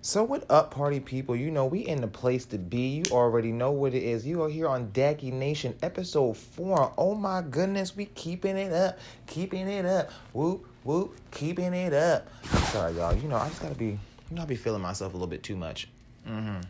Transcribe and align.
So 0.00 0.22
what 0.22 0.48
up, 0.48 0.70
party 0.70 1.00
people? 1.00 1.34
You 1.34 1.50
know 1.50 1.66
we 1.66 1.80
in 1.80 2.00
the 2.00 2.06
place 2.06 2.44
to 2.46 2.58
be. 2.58 3.02
You 3.02 3.04
already 3.10 3.50
know 3.50 3.72
what 3.72 3.94
it 3.94 4.02
is. 4.04 4.24
You 4.24 4.42
are 4.44 4.48
here 4.48 4.68
on 4.68 4.92
Dacky 4.92 5.32
Nation, 5.32 5.74
episode 5.82 6.36
four. 6.36 6.92
Oh 6.96 7.16
my 7.16 7.42
goodness, 7.42 7.96
we 7.96 8.04
keeping 8.04 8.56
it 8.56 8.72
up, 8.72 8.96
keeping 9.26 9.68
it 9.68 9.84
up. 9.84 10.10
Whoop 10.32 10.64
whoop, 10.84 11.16
keeping 11.32 11.74
it 11.74 11.92
up. 11.92 12.28
Sorry, 12.70 12.94
y'all. 12.94 13.14
You 13.14 13.28
know 13.28 13.36
I 13.36 13.48
just 13.48 13.60
gotta 13.60 13.74
be. 13.74 13.98
You 14.30 14.36
know 14.36 14.42
I 14.42 14.44
be 14.44 14.54
feeling 14.54 14.82
myself 14.82 15.14
a 15.14 15.16
little 15.16 15.26
bit 15.26 15.42
too 15.42 15.56
much. 15.56 15.88
Mm-hmm. 16.28 16.60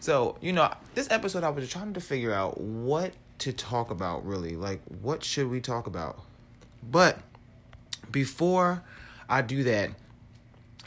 So 0.00 0.38
you 0.40 0.54
know 0.54 0.72
this 0.94 1.10
episode 1.10 1.44
I 1.44 1.50
was 1.50 1.68
trying 1.68 1.92
to 1.92 2.00
figure 2.00 2.32
out 2.32 2.58
what 2.58 3.12
to 3.40 3.52
talk 3.52 3.90
about. 3.90 4.24
Really, 4.24 4.56
like 4.56 4.80
what 5.02 5.22
should 5.22 5.50
we 5.50 5.60
talk 5.60 5.86
about? 5.86 6.22
But 6.82 7.18
before 8.10 8.82
I 9.28 9.42
do 9.42 9.64
that. 9.64 9.90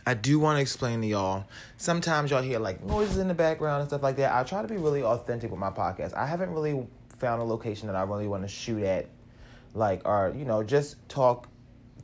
I 0.06 0.14
do 0.14 0.40
want 0.40 0.58
to 0.58 0.62
explain 0.62 1.02
to 1.02 1.08
y'all. 1.08 1.46
Sometimes 1.78 2.32
y'all 2.32 2.42
hear 2.42 2.60
like 2.60 2.84
noises 2.84 3.18
in 3.18 3.28
the 3.28 3.34
background 3.34 3.82
and 3.82 3.90
stuff 3.90 4.04
like 4.04 4.18
that. 4.18 4.34
I 4.34 4.44
try 4.44 4.62
to 4.62 4.68
be 4.68 4.78
really 4.78 5.04
authentic 5.04 5.52
with 5.52 5.60
my 5.60 5.70
podcast. 5.70 6.14
I 6.16 6.26
haven't 6.26 6.52
really 6.52 6.88
found 7.20 7.42
a 7.42 7.46
location 7.46 7.88
that 7.88 7.96
I 7.96 8.04
really 8.04 8.28
want 8.28 8.44
to 8.44 8.48
shoot 8.48 8.84
at, 8.84 9.08
like, 9.74 10.02
or, 10.06 10.34
you 10.36 10.46
know, 10.46 10.64
just 10.64 11.08
talk 11.10 11.48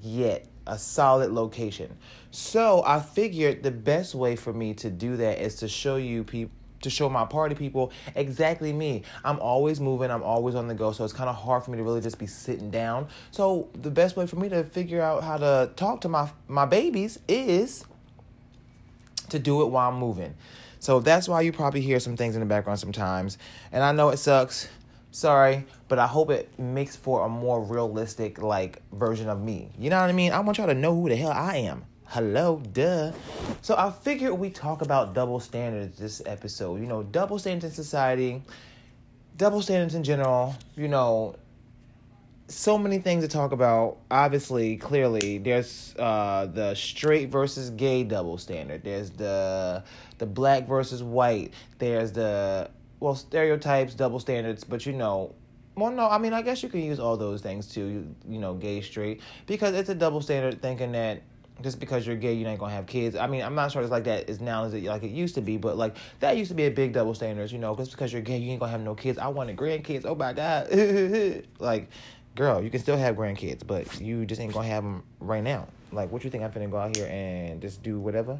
yet. 0.02 0.48
A 0.70 0.78
solid 0.78 1.32
location. 1.32 1.96
So 2.32 2.84
I 2.86 3.00
figured 3.00 3.64
the 3.64 3.72
best 3.72 4.14
way 4.14 4.36
for 4.36 4.52
me 4.52 4.74
to 4.74 4.90
do 4.90 5.16
that 5.16 5.40
is 5.40 5.56
to 5.56 5.70
show 5.70 5.96
you 5.96 6.26
people 6.26 6.57
to 6.82 6.90
show 6.90 7.10
my 7.10 7.26
party 7.26 7.56
people 7.56 7.92
exactly 8.16 8.74
me. 8.74 9.04
I'm 9.24 9.40
always 9.40 9.80
moving, 9.80 10.12
I'm 10.12 10.24
always 10.24 10.56
on 10.56 10.68
the 10.68 10.76
go, 10.76 10.92
so 10.92 11.04
it's 11.04 11.14
kind 11.14 11.30
of 11.30 11.36
hard 11.36 11.64
for 11.64 11.72
me 11.72 11.78
to 11.78 11.84
really 11.84 12.02
just 12.02 12.20
be 12.20 12.28
sitting 12.28 12.72
down. 12.72 13.08
So 13.32 13.70
the 13.74 13.92
best 13.92 14.16
way 14.16 14.28
for 14.28 14.36
me 14.36 14.50
to 14.50 14.64
figure 14.64 15.02
out 15.02 15.24
how 15.24 15.38
to 15.38 15.72
talk 15.76 16.02
to 16.02 16.10
my 16.10 16.30
my 16.48 16.66
babies 16.66 17.20
is 17.28 17.86
to 19.30 19.40
do 19.40 19.62
it 19.62 19.66
while 19.66 19.90
I'm 19.90 19.98
moving. 19.98 20.36
So 20.80 21.00
that's 21.00 21.28
why 21.28 21.42
you 21.42 21.52
probably 21.52 21.82
hear 21.82 22.00
some 22.00 22.16
things 22.16 22.36
in 22.36 22.40
the 22.40 22.46
background 22.46 22.80
sometimes. 22.80 23.38
And 23.72 23.84
I 23.84 23.92
know 23.92 24.10
it 24.10 24.18
sucks. 24.18 24.70
Sorry, 25.12 25.66
but 25.88 25.98
I 25.98 26.06
hope 26.06 26.30
it 26.30 26.60
makes 26.60 26.96
for 26.96 27.26
a 27.26 27.30
more 27.30 27.64
realistic 27.64 28.42
like 28.42 28.82
version 28.92 29.30
of 29.30 29.42
me. 29.42 29.72
You 29.80 29.90
know 29.90 30.00
what 30.00 30.10
I 30.10 30.14
mean? 30.14 30.32
I 30.32 30.40
want 30.42 30.60
y'all 30.60 30.68
to 30.68 30.76
know 30.76 30.94
who 30.94 31.10
the 31.10 31.16
hell 31.16 31.32
I 31.32 31.58
am. 31.58 31.86
Hello, 32.10 32.62
duh. 32.72 33.12
So 33.62 33.76
I 33.78 33.92
figured 33.92 34.32
we 34.32 34.50
talk 34.50 34.82
about 34.82 35.14
double 35.14 35.42
standards 35.42 35.98
this 35.98 36.22
episode. 36.26 36.80
You 36.80 36.88
know, 36.88 37.04
double 37.04 37.38
standards 37.38 37.78
in 37.78 37.84
society, 37.84 38.42
double 39.36 39.62
standards 39.62 39.94
in 39.94 40.06
general, 40.06 40.56
you 40.78 40.88
know, 40.88 41.36
so 42.48 42.78
many 42.78 43.00
things 43.00 43.26
to 43.26 43.28
talk 43.28 43.52
about. 43.52 43.98
Obviously, 44.10 44.78
clearly, 44.78 45.38
there's 45.38 45.96
uh, 46.00 46.46
the 46.46 46.76
straight 46.76 47.28
versus 47.28 47.72
gay 47.72 48.06
double 48.06 48.38
standard. 48.38 48.86
There's 48.86 49.10
the 49.10 49.84
the 50.18 50.26
black 50.26 50.66
versus 50.66 51.04
white. 51.04 51.52
There's 51.78 52.14
the 52.14 52.72
well 53.02 53.16
stereotypes, 53.16 53.96
double 53.96 54.22
standards. 54.22 54.64
But 54.64 54.86
you 54.86 54.94
know, 54.94 55.36
well, 55.76 55.92
no, 55.92 56.10
I 56.10 56.20
mean, 56.20 56.32
I 56.32 56.42
guess 56.42 56.64
you 56.64 56.70
can 56.70 56.84
use 56.84 57.02
all 57.02 57.18
those 57.18 57.42
things 57.42 57.68
too. 57.68 57.86
You, 57.86 58.16
you 58.30 58.40
know, 58.40 58.54
gay, 58.54 58.80
straight, 58.80 59.20
because 59.46 59.76
it's 59.76 59.90
a 59.90 59.96
double 59.96 60.22
standard 60.22 60.62
thinking 60.62 60.94
that 60.94 61.22
just 61.62 61.80
because 61.80 62.06
you're 62.06 62.16
gay, 62.16 62.34
you 62.34 62.46
ain't 62.48 62.60
gonna 62.60 62.74
have 62.74 62.86
kids. 62.86 63.16
I 63.16 63.28
mean, 63.28 63.42
I'm 63.42 63.56
not 63.56 63.72
sure 63.72 63.82
it's 63.82 63.92
like 63.92 64.04
that 64.06 64.30
as 64.30 64.40
now 64.40 64.66
as 64.66 64.74
it 64.74 64.84
like 64.84 65.04
it 65.04 65.12
used 65.12 65.36
to 65.36 65.42
be, 65.42 65.58
but 65.58 65.78
like 65.78 65.96
that 66.20 66.38
used 66.38 66.50
to 66.50 66.56
be 66.56 66.66
a 66.66 66.72
big 66.72 66.94
double 66.94 67.14
standard, 67.14 67.52
you 67.52 67.58
know, 67.58 67.76
just 67.76 67.92
because 67.92 68.14
you're 68.14 68.22
gay, 68.22 68.38
you 68.38 68.52
ain't 68.52 68.60
gonna 68.60 68.72
have 68.72 68.82
no 68.82 68.96
kids. 68.96 69.18
I 69.18 69.28
wanted 69.28 69.58
grandkids. 69.58 70.06
Oh 70.06 70.16
my 70.16 70.34
god, 70.34 70.70
like, 71.60 71.90
girl, 72.36 72.64
you 72.64 72.70
can 72.70 72.80
still 72.80 72.98
have 72.98 73.16
grandkids, 73.16 73.66
but 73.66 74.00
you 74.00 74.26
just 74.26 74.40
ain't 74.40 74.54
gonna 74.54 74.68
have 74.68 74.84
them 74.84 75.04
right 75.20 75.44
now. 75.44 75.68
Like, 75.92 76.12
what 76.12 76.24
you 76.24 76.30
think 76.30 76.44
I'm 76.44 76.52
finna 76.52 76.70
go 76.70 76.78
out 76.78 76.96
here 76.96 77.08
and 77.08 77.62
just 77.62 77.82
do 77.82 78.00
whatever? 78.00 78.40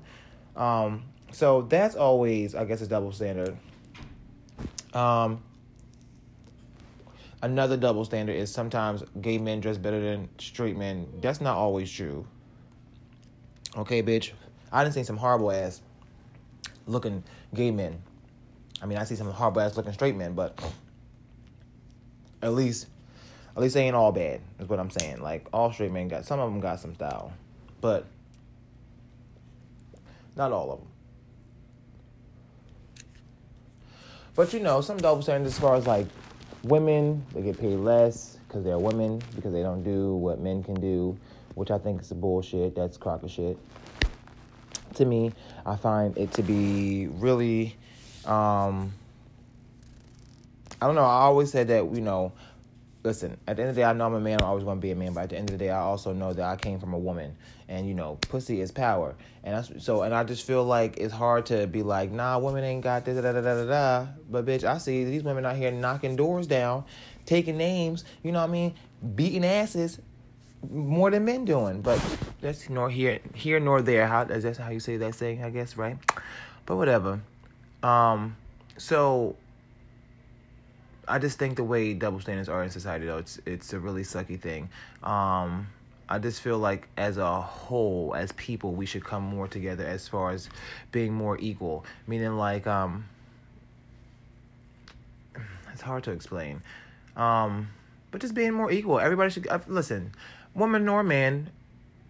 Um, 0.56 1.04
so 1.32 1.64
that's 1.64 1.96
always, 1.96 2.56
I 2.56 2.66
guess, 2.66 2.82
a 2.82 2.88
double 2.88 3.12
standard. 3.12 3.58
Um, 4.94 5.44
another 7.42 7.78
double 7.78 8.06
standard 8.06 8.36
is 8.36 8.52
sometimes 8.52 9.04
gay 9.22 9.38
men 9.38 9.60
dress 9.60 9.78
better 9.78 10.00
than 10.00 10.30
straight 10.40 10.78
men. 10.78 11.08
That's 11.22 11.42
not 11.42 11.58
always 11.58 11.92
true. 11.92 12.28
Okay, 13.78 14.02
bitch. 14.02 14.32
I 14.72 14.84
didn't 14.84 14.96
see 14.96 15.04
some 15.04 15.18
horrible 15.18 15.52
ass 15.52 15.82
looking 16.88 17.24
gay 17.54 17.70
men. 17.70 18.02
I 18.82 18.88
mean, 18.88 18.98
I 18.98 19.04
see 19.04 19.16
some 19.16 19.30
horrible 19.32 19.62
ass 19.62 19.78
looking 19.78 19.94
straight 19.94 20.16
men, 20.16 20.34
but 20.34 20.60
at 22.42 22.54
least, 22.54 22.88
at 23.56 23.62
least 23.62 23.76
they 23.76 23.84
ain't 23.84 23.96
all 23.96 24.12
bad. 24.12 24.42
Is 24.60 24.68
what 24.68 24.80
I'm 24.80 24.90
saying. 24.90 25.22
Like 25.22 25.48
all 25.54 25.72
straight 25.72 25.92
men 25.92 26.08
got 26.08 26.26
some 26.26 26.40
of 26.40 26.52
them 26.52 26.60
got 26.60 26.80
some 26.80 26.96
style, 26.96 27.34
but 27.80 28.06
not 30.36 30.52
all 30.52 30.72
of 30.72 30.80
them. 30.80 30.88
But 34.36 34.54
you 34.54 34.60
know, 34.60 34.82
some 34.82 34.98
double 34.98 35.22
standards 35.22 35.54
as 35.54 35.60
far 35.60 35.76
as 35.76 35.86
like 35.86 36.08
women, 36.64 37.24
they 37.34 37.44
get 37.44 37.60
paid 37.60 37.78
less 37.78 38.38
because 38.48 38.64
they're 38.64 38.80
women 38.80 39.22
because 39.36 39.54
they 39.54 39.62
don't 39.62 39.84
do 39.84 40.16
what 40.16 40.40
men 40.40 40.64
can 40.64 40.76
do 40.76 41.18
which 41.58 41.72
I 41.72 41.80
think 41.80 42.02
is 42.02 42.14
bullshit. 42.14 42.76
That's 42.76 42.98
crocker 42.98 43.28
shit. 43.28 43.58
To 44.94 45.06
me, 45.06 45.34
I 45.66 45.76
find 45.76 46.16
it 46.16 46.32
to 46.34 46.44
be 46.44 47.08
really, 47.08 47.76
um, 48.26 48.94
I 50.80 50.86
don't 50.86 50.94
know. 50.94 51.02
I 51.02 51.22
always 51.22 51.52
said 51.52 51.70
that 51.70 51.92
you 51.96 52.02
know, 52.02 52.32
listen. 53.04 53.38
At 53.48 53.56
the 53.56 53.64
end 53.64 53.70
of 53.72 53.76
the 53.76 53.82
day, 53.82 53.86
I 53.86 53.94
know 53.94 54.06
I'm 54.06 54.14
a 54.14 54.20
man. 54.20 54.40
I'm 54.40 54.48
always 54.48 54.66
going 54.66 54.78
to 54.78 54.82
be 54.82 54.92
a 54.92 54.96
man. 54.96 55.14
But 55.14 55.24
at 55.24 55.30
the 55.32 55.38
end 55.38 55.50
of 55.50 55.58
the 55.58 55.66
day, 55.66 55.72
I 55.72 55.80
also 55.80 56.14
know 56.14 56.32
that 56.32 56.46
I 56.46 56.58
came 56.58 56.80
from 56.80 56.94
a 56.94 56.98
woman, 56.98 57.36
and 57.68 57.88
you 57.88 57.96
know, 57.96 58.20
pussy 58.30 58.62
is 58.62 58.72
power. 58.72 59.16
And 59.44 59.82
so. 59.82 60.04
And 60.04 60.14
I 60.14 60.24
just 60.24 60.46
feel 60.46 60.64
like 60.64 60.98
it's 60.98 61.14
hard 61.14 61.48
to 61.48 61.66
be 61.66 61.82
like, 61.82 62.12
nah, 62.12 62.38
women 62.38 62.64
ain't 62.64 62.84
got 62.84 63.04
this, 63.04 63.16
da 63.20 63.34
da 63.34 63.42
da 63.42 63.42
da 63.42 63.66
da. 63.66 64.08
But 64.30 64.46
bitch, 64.46 64.64
I 64.64 64.78
see 64.78 65.06
these 65.06 65.24
women 65.24 65.44
out 65.44 65.56
here 65.56 65.72
knocking 65.72 66.18
doors 66.18 66.46
down, 66.46 66.86
taking 67.26 67.58
names. 67.58 68.06
You 68.22 68.32
know 68.32 68.42
what 68.42 68.50
I 68.50 68.54
mean? 68.54 68.76
Beating 69.16 69.44
asses 69.44 70.00
more 70.70 71.12
than 71.12 71.26
men 71.26 71.46
doing. 71.46 71.82
But 71.82 72.04
that's 72.42 72.70
nor 72.70 72.90
here 72.90 73.20
here 73.34 73.60
nor 73.60 73.82
there. 73.82 74.08
How 74.08 74.24
is 74.24 74.44
that 74.44 74.58
how 74.58 74.70
you 74.70 74.80
say 74.80 74.98
that 74.98 75.16
saying? 75.16 75.44
I 75.44 75.50
guess 75.50 75.78
right. 75.78 75.98
But 76.66 76.78
whatever. 76.78 77.22
Um. 77.84 78.36
So. 78.78 79.36
I 81.10 81.20
just 81.20 81.40
think 81.40 81.56
the 81.56 81.64
way 81.64 81.94
double 81.94 82.20
standards 82.20 82.50
are 82.50 82.62
in 82.64 82.70
society, 82.70 83.06
though, 83.06 83.18
it's 83.18 83.40
it's 83.46 83.72
a 83.72 83.80
really 83.80 84.02
sucky 84.02 84.38
thing. 84.38 84.68
Um, 85.04 85.68
I 86.10 86.20
just 86.20 86.42
feel 86.42 86.58
like 86.58 86.90
as 86.98 87.18
a 87.18 87.42
whole, 87.42 88.14
as 88.14 88.34
people, 88.34 88.74
we 88.74 88.86
should 88.86 89.06
come 89.06 89.24
more 89.24 89.48
together 89.48 89.86
as 89.86 90.08
far 90.08 90.32
as 90.32 90.50
being 90.92 91.14
more 91.14 91.38
equal. 91.40 91.86
Meaning, 92.08 92.36
like, 92.36 92.68
um, 92.68 93.06
it's 95.72 95.82
hard 95.82 96.04
to 96.04 96.12
explain. 96.12 96.62
Um, 97.16 97.70
but 98.12 98.20
just 98.22 98.34
being 98.34 98.54
more 98.54 98.72
equal. 98.72 99.00
Everybody 99.00 99.32
should 99.32 99.48
uh, 99.48 99.60
listen 99.68 100.12
woman 100.58 100.86
nor 100.86 101.04
man, 101.04 101.50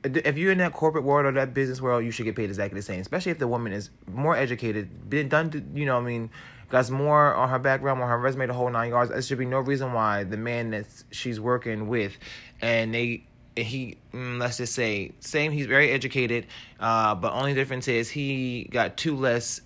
if 0.04 0.38
you're 0.38 0.52
in 0.52 0.58
that 0.60 0.74
corporate 0.74 1.04
world 1.04 1.26
or 1.26 1.32
that 1.34 1.54
business 1.54 1.82
world, 1.82 2.04
you 2.04 2.12
should 2.12 2.26
get 2.26 2.36
paid 2.36 2.50
exactly 2.50 2.80
the 2.80 2.84
same. 2.84 3.02
Especially 3.02 3.32
if 3.32 3.40
the 3.40 3.48
woman 3.48 3.74
is 3.74 3.90
more 4.12 4.36
educated, 4.36 5.10
been 5.10 5.28
done, 5.28 5.50
to, 5.52 5.64
you 5.74 5.86
know, 5.86 5.98
I 5.98 6.02
mean, 6.02 6.30
got 6.70 6.90
more 6.90 7.36
on 7.36 7.50
her 7.50 7.60
background, 7.60 8.02
on 8.02 8.08
her 8.08 8.18
resume, 8.18 8.48
the 8.48 8.54
whole 8.54 8.70
nine 8.70 8.90
yards. 8.90 9.12
There 9.12 9.22
should 9.22 9.38
be 9.38 9.46
no 9.46 9.60
reason 9.60 9.94
why 9.94 10.24
the 10.24 10.38
man 10.38 10.72
that 10.72 10.88
she's 11.12 11.40
working 11.40 11.88
with, 11.88 12.18
and 12.62 12.94
they, 12.94 13.26
he, 13.56 13.98
mm, 14.14 14.40
let's 14.40 14.58
just 14.58 14.74
say, 14.74 15.12
same, 15.20 15.52
he's 15.52 15.66
very 15.66 15.92
educated, 15.92 16.48
uh, 16.80 17.16
but 17.16 17.34
only 17.34 17.54
difference 17.54 17.88
is 17.88 18.10
he 18.10 18.68
got 18.72 18.98
two 18.98 19.16
less 19.16 19.62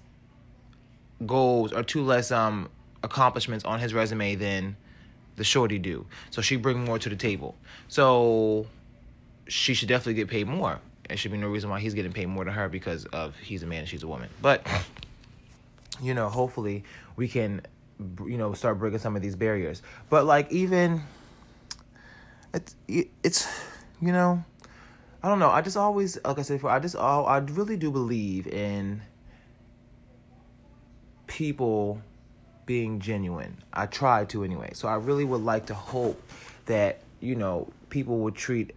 goals 1.26 1.72
or 1.72 1.84
two 1.84 2.02
less 2.04 2.32
um 2.32 2.68
accomplishments 3.04 3.66
on 3.66 3.80
his 3.80 3.94
resume 3.94 4.36
than 4.36 4.76
the 5.36 5.44
shorty 5.44 5.80
do. 5.80 6.06
So 6.30 6.42
she 6.42 6.56
bring 6.56 6.84
more 6.84 7.00
to 7.00 7.10
the 7.10 7.16
table. 7.16 7.56
So 7.88 8.68
she 9.52 9.74
should 9.74 9.90
definitely 9.90 10.14
get 10.14 10.30
paid 10.30 10.48
more. 10.48 10.80
There 11.08 11.18
should 11.18 11.32
be 11.32 11.38
no 11.38 11.50
reason 11.50 11.70
why 11.70 11.80
he's 11.80 11.94
getting 11.94 12.14
paid 12.14 12.28
more 12.28 12.46
than 12.46 12.54
her 12.54 12.70
because 12.70 13.06
of 13.06 13.36
he's 13.38 13.64
a 13.64 13.68
man 13.68 13.80
and 13.80 13.90
she's 13.90 14.04
a 14.04 14.08
woman. 14.08 14.30
But 14.42 14.66
you 16.02 16.14
know, 16.14 16.30
hopefully 16.30 16.84
we 17.16 17.28
can 17.28 17.62
you 18.26 18.38
know 18.38 18.54
start 18.54 18.80
breaking 18.80 19.00
some 19.00 19.16
of 19.16 19.22
these 19.22 19.36
barriers. 19.36 19.82
But 20.10 20.26
like 20.26 20.52
even 20.52 21.04
it's 22.54 22.76
it's 22.88 23.48
you 24.02 24.12
know 24.12 24.44
I 25.22 25.28
don't 25.28 25.40
know. 25.40 25.50
I 25.50 25.62
just 25.62 25.78
always 25.78 26.18
like 26.24 26.40
I 26.40 26.42
said 26.42 26.56
before. 26.56 26.72
I 26.72 26.80
just 26.80 26.96
all 26.96 27.26
I 27.26 27.38
really 27.40 27.78
do 27.78 27.92
believe 27.92 28.48
in 28.48 29.02
people 31.28 32.02
being 32.66 33.00
genuine. 33.00 33.58
I 33.74 33.86
try 33.86 34.26
to 34.26 34.44
anyway. 34.44 34.72
So 34.74 34.88
I 34.88 34.96
really 34.96 35.26
would 35.26 35.42
like 35.42 35.66
to 35.68 35.74
hope 35.74 36.22
that, 36.66 37.02
you 37.20 37.36
know, 37.36 37.70
people 37.90 38.20
would 38.20 38.36
treat 38.36 38.72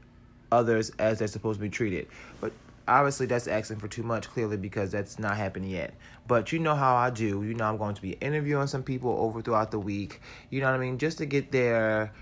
others 0.54 0.90
as 0.98 1.18
they're 1.18 1.28
supposed 1.28 1.58
to 1.58 1.62
be 1.62 1.70
treated. 1.70 2.06
But 2.40 2.52
obviously 2.86 3.26
that's 3.26 3.46
asking 3.46 3.78
for 3.78 3.88
too 3.88 4.02
much 4.02 4.28
clearly 4.28 4.56
because 4.56 4.90
that's 4.90 5.18
not 5.18 5.36
happening 5.36 5.70
yet. 5.70 5.94
But 6.26 6.52
you 6.52 6.58
know 6.58 6.74
how 6.74 6.94
I 6.94 7.10
do. 7.10 7.42
You 7.42 7.54
know 7.54 7.64
I'm 7.64 7.76
going 7.76 7.94
to 7.94 8.02
be 8.02 8.12
interviewing 8.12 8.66
some 8.66 8.82
people 8.82 9.10
over 9.10 9.42
throughout 9.42 9.70
the 9.70 9.78
week. 9.78 10.20
You 10.50 10.60
know 10.60 10.70
what 10.70 10.76
I 10.76 10.78
mean? 10.78 10.98
Just 10.98 11.18
to 11.18 11.26
get 11.26 11.52
their 11.52 12.12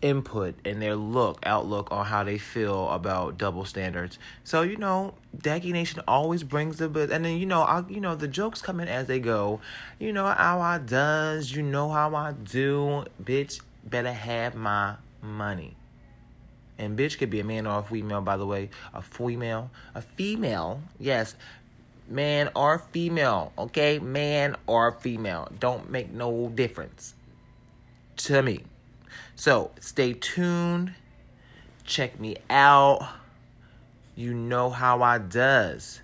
input 0.00 0.54
and 0.64 0.80
their 0.80 0.94
look 0.94 1.40
outlook 1.44 1.90
on 1.90 2.06
how 2.06 2.22
they 2.22 2.38
feel 2.38 2.88
about 2.90 3.38
double 3.38 3.64
standards. 3.64 4.18
So 4.44 4.62
you 4.62 4.76
know, 4.76 5.14
Daggy 5.36 5.72
Nation 5.72 6.02
always 6.06 6.44
brings 6.44 6.78
the 6.78 6.88
but 6.88 7.10
and 7.10 7.24
then 7.24 7.38
you 7.38 7.46
know 7.46 7.62
I 7.62 7.84
you 7.88 8.00
know 8.00 8.14
the 8.14 8.28
jokes 8.28 8.62
come 8.62 8.80
in 8.80 8.88
as 8.88 9.06
they 9.06 9.20
go. 9.20 9.60
You 9.98 10.12
know 10.12 10.26
how 10.26 10.60
I 10.60 10.78
does. 10.78 11.50
You 11.52 11.62
know 11.62 11.88
how 11.88 12.14
I 12.14 12.32
do. 12.32 13.04
Bitch, 13.22 13.60
better 13.84 14.12
have 14.12 14.54
my 14.54 14.96
money. 15.22 15.77
And 16.78 16.96
bitch 16.96 17.18
could 17.18 17.30
be 17.30 17.40
a 17.40 17.44
man 17.44 17.66
or 17.66 17.80
a 17.80 17.82
female, 17.82 18.20
by 18.20 18.36
the 18.36 18.46
way. 18.46 18.70
A 18.94 19.02
female. 19.02 19.70
A 19.94 20.00
female. 20.00 20.80
Yes. 20.98 21.34
Man 22.08 22.50
or 22.54 22.78
female. 22.92 23.52
Okay? 23.58 23.98
Man 23.98 24.56
or 24.66 24.92
female. 24.92 25.50
Don't 25.58 25.90
make 25.90 26.10
no 26.10 26.48
difference. 26.48 27.14
To 28.16 28.42
me. 28.42 28.60
So 29.34 29.72
stay 29.80 30.12
tuned. 30.12 30.94
Check 31.84 32.20
me 32.20 32.36
out. 32.48 33.06
You 34.14 34.34
know 34.34 34.70
how 34.70 35.02
I 35.02 35.18
does. 35.18 36.00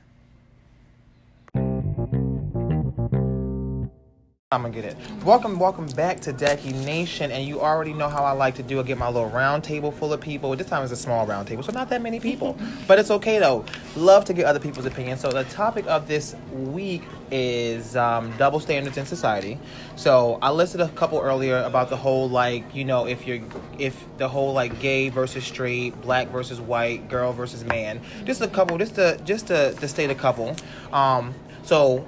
I'm 4.54 4.62
gonna 4.62 4.72
get 4.72 4.84
it. 4.84 4.96
Welcome, 5.24 5.58
welcome 5.58 5.86
back 5.86 6.20
to 6.20 6.32
Decky 6.32 6.72
Nation, 6.84 7.32
and 7.32 7.44
you 7.44 7.60
already 7.60 7.92
know 7.92 8.08
how 8.08 8.22
I 8.22 8.30
like 8.30 8.54
to 8.54 8.62
do. 8.62 8.78
I 8.78 8.84
get 8.84 8.98
my 8.98 9.08
little 9.08 9.28
round 9.28 9.64
table 9.64 9.90
full 9.90 10.12
of 10.12 10.20
people. 10.20 10.54
This 10.54 10.68
time 10.68 10.84
it's 10.84 10.92
a 10.92 10.96
small 10.96 11.26
round 11.26 11.48
table, 11.48 11.64
so 11.64 11.72
not 11.72 11.88
that 11.88 12.02
many 12.02 12.20
people, 12.20 12.56
but 12.86 13.00
it's 13.00 13.10
okay 13.10 13.40
though. 13.40 13.64
Love 13.96 14.24
to 14.26 14.32
get 14.32 14.46
other 14.46 14.60
people's 14.60 14.86
opinions. 14.86 15.20
So 15.20 15.32
the 15.32 15.42
topic 15.44 15.86
of 15.88 16.06
this 16.06 16.36
week 16.52 17.02
is 17.32 17.96
um, 17.96 18.32
double 18.38 18.60
standards 18.60 18.96
in 18.96 19.06
society. 19.06 19.58
So 19.96 20.38
I 20.40 20.52
listed 20.52 20.80
a 20.80 20.88
couple 20.90 21.18
earlier 21.18 21.58
about 21.62 21.90
the 21.90 21.96
whole 21.96 22.28
like 22.28 22.72
you 22.72 22.84
know 22.84 23.08
if 23.08 23.26
you're 23.26 23.40
if 23.80 24.04
the 24.18 24.28
whole 24.28 24.52
like 24.52 24.78
gay 24.78 25.08
versus 25.08 25.44
straight, 25.44 26.00
black 26.00 26.28
versus 26.28 26.60
white, 26.60 27.08
girl 27.08 27.32
versus 27.32 27.64
man. 27.64 28.00
Just 28.24 28.40
a 28.40 28.46
couple, 28.46 28.78
just 28.78 28.94
to 28.94 29.18
just 29.24 29.48
to, 29.48 29.72
to 29.72 29.88
state 29.88 30.10
a 30.10 30.14
couple. 30.14 30.54
Um, 30.92 31.34
so 31.64 32.06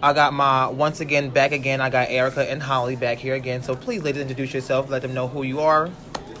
I 0.00 0.12
got 0.12 0.32
my 0.32 0.68
once 0.68 1.00
again 1.00 1.30
back 1.30 1.50
again. 1.52 1.80
I 1.80 1.90
got 1.90 2.08
Erica 2.08 2.48
and 2.48 2.62
Holly 2.62 2.94
back 2.94 3.18
here 3.18 3.34
again. 3.34 3.62
So 3.62 3.74
please, 3.74 4.02
ladies, 4.02 4.22
introduce 4.22 4.54
yourself. 4.54 4.88
Let 4.88 5.02
them 5.02 5.12
know 5.12 5.26
who 5.26 5.42
you 5.42 5.60
are. 5.60 5.90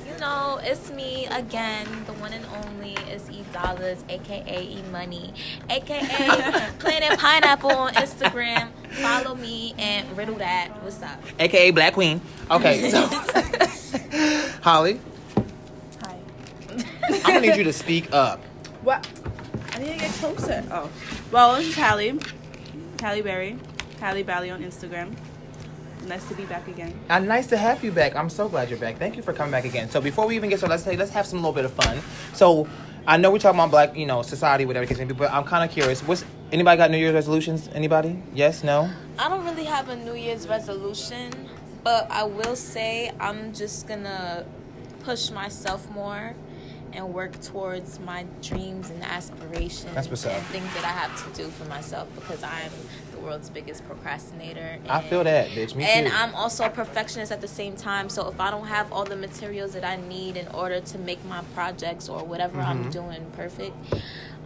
You 0.06 0.16
know, 0.20 0.60
it's 0.62 0.92
me 0.92 1.26
again, 1.26 1.86
the 2.06 2.12
one 2.14 2.32
and 2.32 2.44
only 2.64 2.92
is 3.10 3.28
E 3.30 3.44
Dollars, 3.52 4.04
aka 4.08 4.62
E 4.62 4.82
Money, 4.92 5.32
aka 5.70 6.70
Planet 6.78 7.18
Pineapple 7.18 7.70
on 7.70 7.94
Instagram. 7.94 8.70
Follow 8.90 9.34
me 9.34 9.74
and 9.76 10.16
riddle 10.16 10.36
that. 10.36 10.68
What's 10.82 11.02
up? 11.02 11.20
AKA 11.40 11.72
Black 11.72 11.94
Queen. 11.94 12.20
Okay, 12.50 12.90
so 12.92 13.06
Holly, 14.62 15.00
Hi. 16.02 16.18
I'm 17.10 17.22
gonna 17.22 17.40
need 17.40 17.56
you 17.56 17.64
to 17.64 17.72
speak 17.72 18.12
up. 18.12 18.40
What? 18.82 19.06
I 19.72 19.78
need 19.80 19.94
to 19.94 19.98
get 19.98 20.10
closer. 20.12 20.64
Oh. 20.70 20.88
Well, 21.32 21.56
this 21.56 21.68
is 21.68 21.76
Hallie. 21.76 22.18
Halle 23.00 23.22
Berry. 23.22 23.58
Halle 24.00 24.22
Ballie 24.24 24.50
on 24.50 24.62
Instagram. 24.62 25.14
Nice 26.06 26.26
to 26.28 26.34
be 26.34 26.44
back 26.44 26.66
again. 26.68 26.98
And 27.08 27.28
nice 27.28 27.46
to 27.48 27.56
have 27.56 27.84
you 27.84 27.92
back. 27.92 28.16
I'm 28.16 28.30
so 28.30 28.48
glad 28.48 28.70
you're 28.70 28.78
back. 28.78 28.98
Thank 28.98 29.16
you 29.16 29.22
for 29.22 29.32
coming 29.32 29.50
back 29.50 29.64
again. 29.64 29.90
So 29.90 30.00
before 30.00 30.26
we 30.26 30.36
even 30.36 30.48
get 30.48 30.58
started, 30.58 30.72
let's 30.72 30.84
say 30.84 30.96
let's 30.96 31.10
have 31.10 31.26
some 31.26 31.40
little 31.40 31.52
bit 31.52 31.64
of 31.64 31.72
fun. 31.72 32.00
So 32.32 32.68
I 33.06 33.16
know 33.16 33.30
we're 33.30 33.38
talking 33.38 33.58
about 33.58 33.70
black, 33.70 33.96
you 33.96 34.06
know, 34.06 34.22
society, 34.22 34.64
whatever 34.64 34.86
the 34.86 34.88
case 34.88 34.98
may 34.98 35.04
be, 35.04 35.14
but 35.14 35.30
I'm 35.32 35.44
kind 35.44 35.68
of 35.68 35.74
curious. 35.74 36.02
What's 36.02 36.24
anybody 36.52 36.76
got 36.76 36.90
New 36.90 36.98
Year's 36.98 37.14
resolutions? 37.14 37.68
Anybody? 37.72 38.22
Yes? 38.32 38.62
No? 38.62 38.90
I 39.18 39.28
don't 39.28 39.44
really 39.44 39.64
have 39.64 39.88
a 39.88 39.96
New 39.96 40.14
Year's 40.14 40.48
resolution, 40.48 41.32
but 41.82 42.10
I 42.10 42.24
will 42.24 42.56
say 42.56 43.12
I'm 43.20 43.52
just 43.52 43.86
gonna 43.86 44.46
push 45.00 45.30
myself 45.30 45.90
more 45.90 46.34
and 46.92 47.12
work 47.14 47.40
towards 47.42 48.00
my 48.00 48.24
dreams 48.42 48.90
and 48.90 49.02
aspirations 49.02 49.94
That's 49.94 50.08
what's 50.08 50.24
up. 50.26 50.32
and 50.32 50.44
things 50.46 50.72
that 50.74 50.84
I 50.84 50.88
have 50.88 51.32
to 51.32 51.42
do 51.42 51.48
for 51.50 51.64
myself 51.66 52.08
because 52.14 52.42
I'm 52.42 52.70
the 53.12 53.18
world's 53.20 53.50
biggest 53.50 53.84
procrastinator. 53.86 54.78
I 54.88 55.00
feel 55.02 55.24
that, 55.24 55.48
bitch. 55.50 55.74
Me 55.74 55.84
and 55.84 56.06
too. 56.06 56.12
I'm 56.14 56.34
also 56.34 56.64
a 56.64 56.70
perfectionist 56.70 57.32
at 57.32 57.40
the 57.40 57.48
same 57.48 57.74
time. 57.76 58.08
So 58.08 58.28
if 58.28 58.40
I 58.40 58.50
don't 58.50 58.66
have 58.66 58.92
all 58.92 59.04
the 59.04 59.16
materials 59.16 59.72
that 59.74 59.84
I 59.84 59.96
need 59.96 60.36
in 60.36 60.46
order 60.48 60.80
to 60.80 60.98
make 60.98 61.24
my 61.24 61.42
projects 61.54 62.08
or 62.08 62.24
whatever 62.24 62.58
Mm-hmm. 62.58 62.84
I'm 62.84 62.90
doing 62.90 63.26
perfect, 63.36 63.74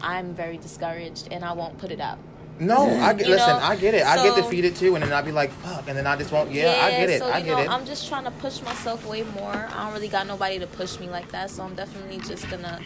I'm 0.01 0.35
very 0.35 0.57
discouraged 0.57 1.29
and 1.31 1.45
I 1.45 1.53
won't 1.53 1.79
put 1.79 1.91
it 1.91 2.01
out. 2.01 2.19
No, 2.61 2.89
I 3.01 3.13
get. 3.15 3.29
Listen, 3.29 3.49
know, 3.49 3.59
I 3.59 3.77
get 3.77 3.95
it. 3.95 4.05
I 4.05 4.23
get 4.23 4.37
defeated 4.37 4.77
too, 4.77 4.95
and 4.95 5.03
then 5.05 5.13
I'd 5.13 5.25
be 5.25 5.33
like, 5.33 5.51
"Fuck," 5.51 5.89
and 5.89 5.97
then 5.97 6.07
I 6.07 6.17
just 6.17 6.33
won't. 6.33 6.51
Yeah, 6.51 6.81
I 6.83 6.91
get 6.91 7.11
it. 7.11 7.21
So, 7.21 7.29
I 7.31 7.39
you 7.39 7.45
get 7.47 7.57
know, 7.57 7.63
it. 7.63 7.71
I'm 7.71 7.85
just 7.87 8.09
trying 8.09 8.25
to 8.25 8.31
push 8.33 8.63
myself 8.63 9.07
way 9.07 9.23
more. 9.23 9.69
I 9.75 9.85
don't 9.85 9.93
really 9.93 10.09
got 10.09 10.27
nobody 10.27 10.59
to 10.59 10.67
push 10.67 11.01
me 11.01 11.09
like 11.09 11.31
that, 11.33 11.51
so 11.51 11.63
I'm 11.63 11.75
definitely 11.75 12.19
just 12.19 12.49
gonna 12.51 12.81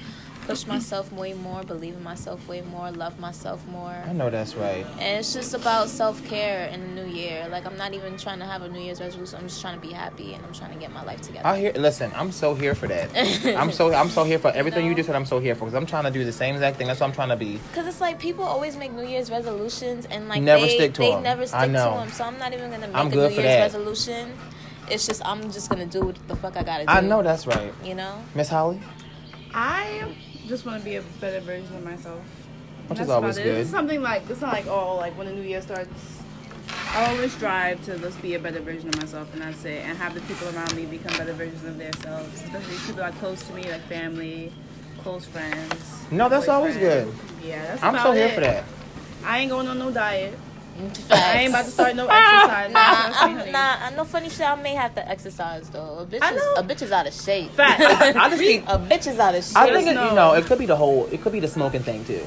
push 0.46 0.66
myself 0.66 1.12
way 1.12 1.32
more, 1.34 1.62
believe 1.64 1.94
in 1.94 2.02
myself 2.02 2.46
way 2.46 2.60
more, 2.62 2.90
love 2.92 3.18
myself 3.18 3.66
more. 3.66 3.90
I 4.06 4.12
know 4.12 4.30
that's 4.30 4.54
right. 4.54 4.86
And 5.00 5.18
it's 5.18 5.34
just 5.34 5.54
about 5.54 5.88
self 5.88 6.24
care 6.26 6.66
in 6.68 6.80
the 6.80 7.02
new 7.02 7.10
year. 7.10 7.48
Like 7.50 7.66
I'm 7.66 7.76
not 7.76 7.94
even 7.94 8.16
trying 8.16 8.38
to 8.38 8.44
have 8.44 8.62
a 8.62 8.68
New 8.68 8.80
Year's 8.80 9.00
resolution. 9.00 9.38
I'm 9.40 9.48
just 9.48 9.60
trying 9.60 9.80
to 9.80 9.86
be 9.86 9.92
happy 9.92 10.34
and 10.34 10.44
I'm 10.44 10.52
trying 10.52 10.72
to 10.72 10.78
get 10.78 10.92
my 10.92 11.02
life 11.04 11.20
together. 11.20 11.46
I 11.46 11.58
hear. 11.58 11.72
Listen, 11.72 12.12
I'm 12.14 12.30
so 12.30 12.54
here 12.54 12.74
for 12.74 12.86
that. 12.86 13.10
I'm 13.60 13.72
so. 13.72 13.92
I'm 13.92 14.08
so 14.08 14.22
here 14.24 14.38
for 14.38 14.52
everything 14.52 14.84
you 14.84 14.90
know? 14.92 14.96
just 14.96 15.08
said. 15.08 15.16
I'm 15.16 15.26
so 15.26 15.40
here 15.40 15.54
for 15.54 15.64
because 15.64 15.74
I'm 15.74 15.86
trying 15.86 16.04
to 16.04 16.10
do 16.10 16.24
the 16.24 16.32
same 16.32 16.54
exact 16.54 16.76
thing. 16.76 16.86
That's 16.86 17.00
what 17.00 17.06
I'm 17.08 17.12
trying 17.14 17.30
to 17.30 17.36
be. 17.36 17.58
Cause 17.74 17.86
it's 17.86 18.00
like 18.00 18.18
people 18.20 18.44
always 18.44 18.76
make 18.76 18.92
New 18.92 19.04
Year's 19.06 19.30
resolutions 19.30 20.06
and 20.06 20.28
like 20.28 20.42
Never 20.42 20.66
they, 20.66 20.74
stick 20.76 20.94
to 20.94 21.00
they 21.00 21.12
'em. 21.12 21.22
never 21.24 21.42
I 21.42 21.46
stick 21.46 21.60
to 21.62 21.72
them. 21.72 22.08
So 22.10 22.24
I'm 22.24 22.38
not 22.38 22.52
even 22.52 22.70
gonna 22.70 22.86
make 22.86 22.96
I'm 22.96 23.08
a 23.08 23.10
good 23.10 23.30
New 23.30 23.34
for 23.36 23.40
Year's 23.42 23.54
that. 23.72 23.78
resolution. 23.80 24.32
It's 24.88 25.06
just 25.06 25.26
I'm 25.26 25.50
just 25.50 25.68
gonna 25.68 25.86
do 25.86 26.02
what 26.02 26.28
the 26.28 26.36
fuck 26.36 26.56
I 26.56 26.62
gotta 26.62 26.84
do. 26.84 26.90
I 26.92 27.00
know 27.00 27.20
that's 27.22 27.46
right, 27.48 27.72
You 27.84 27.96
know. 27.96 28.22
Miss 28.36 28.48
Holly. 28.48 28.80
I 29.52 30.14
just 30.46 30.64
want 30.66 30.78
to 30.78 30.84
be 30.84 30.96
a 30.96 31.02
better 31.20 31.40
version 31.40 31.74
of 31.76 31.84
myself. 31.84 32.20
Which 32.88 33.00
is 33.00 33.06
That's 33.06 33.10
always 33.10 33.36
about 33.36 33.46
it. 33.46 33.50
good. 33.50 33.60
It's 33.62 33.70
something 33.70 34.00
like 34.02 34.28
it's 34.30 34.40
not 34.40 34.52
like 34.52 34.66
oh 34.66 34.96
like 34.96 35.16
when 35.18 35.26
the 35.26 35.32
new 35.32 35.42
year 35.42 35.60
starts. 35.62 36.22
I 36.88 37.10
always 37.12 37.32
strive 37.32 37.84
to 37.84 37.98
just 37.98 38.20
be 38.22 38.34
a 38.34 38.38
better 38.38 38.60
version 38.60 38.88
of 38.88 38.96
myself, 38.96 39.32
and 39.34 39.42
that's 39.42 39.64
it. 39.64 39.84
And 39.84 39.98
have 39.98 40.14
the 40.14 40.20
people 40.22 40.48
around 40.56 40.74
me 40.74 40.86
become 40.86 41.16
better 41.18 41.32
versions 41.32 41.62
of 41.64 41.76
themselves, 41.78 42.42
especially 42.42 42.76
people 42.78 42.94
that 42.94 43.14
are 43.14 43.18
close 43.18 43.42
to 43.46 43.52
me, 43.52 43.62
like 43.70 43.82
family, 43.82 44.52
close 45.02 45.26
friends. 45.26 45.74
No, 46.10 46.28
that's 46.28 46.48
always 46.48 46.76
good. 46.76 47.12
Yeah, 47.44 47.62
that's 47.66 47.82
I'm 47.82 47.94
about 47.94 48.06
so 48.06 48.12
here 48.12 48.26
it. 48.26 48.34
for 48.34 48.40
that. 48.40 48.64
I 49.24 49.38
ain't 49.40 49.50
going 49.50 49.68
on 49.68 49.78
no 49.78 49.90
diet. 49.90 50.38
Facts. 50.76 51.10
I 51.12 51.38
ain't 51.38 51.50
about 51.50 51.64
to 51.64 51.70
start 51.70 51.96
no 51.96 52.06
exercise. 52.06 52.72
Nah, 52.72 52.90
Trust 52.90 53.22
I'm, 53.22 53.36
honey. 53.38 53.52
nah, 53.52 53.76
I 53.80 53.90
know 53.96 54.04
funny 54.04 54.28
shit. 54.28 54.42
I 54.46 54.54
may 54.56 54.74
have 54.74 54.94
to 54.94 55.08
exercise 55.08 55.68
though. 55.70 56.00
A 56.00 56.06
bitch 56.06 56.22
I 56.22 56.32
is 56.32 56.36
know. 56.36 56.54
a 56.56 56.62
bitch 56.62 56.82
is 56.82 56.92
out 56.92 57.06
of 57.06 57.14
shape. 57.14 57.50
Fact. 57.52 57.80
I 57.80 58.36
think. 58.36 58.64
A 58.66 58.78
bitch 58.78 59.06
is 59.06 59.18
out 59.18 59.34
of 59.34 59.44
shape. 59.44 59.56
I 59.56 59.72
think 59.72 59.88
it, 59.88 59.94
no. 59.94 60.08
you 60.08 60.14
know 60.14 60.32
it 60.34 60.44
could 60.46 60.58
be 60.58 60.66
the 60.66 60.76
whole. 60.76 61.06
It 61.06 61.22
could 61.22 61.32
be 61.32 61.40
the 61.40 61.48
smoking 61.48 61.82
thing 61.82 62.04
too. 62.04 62.24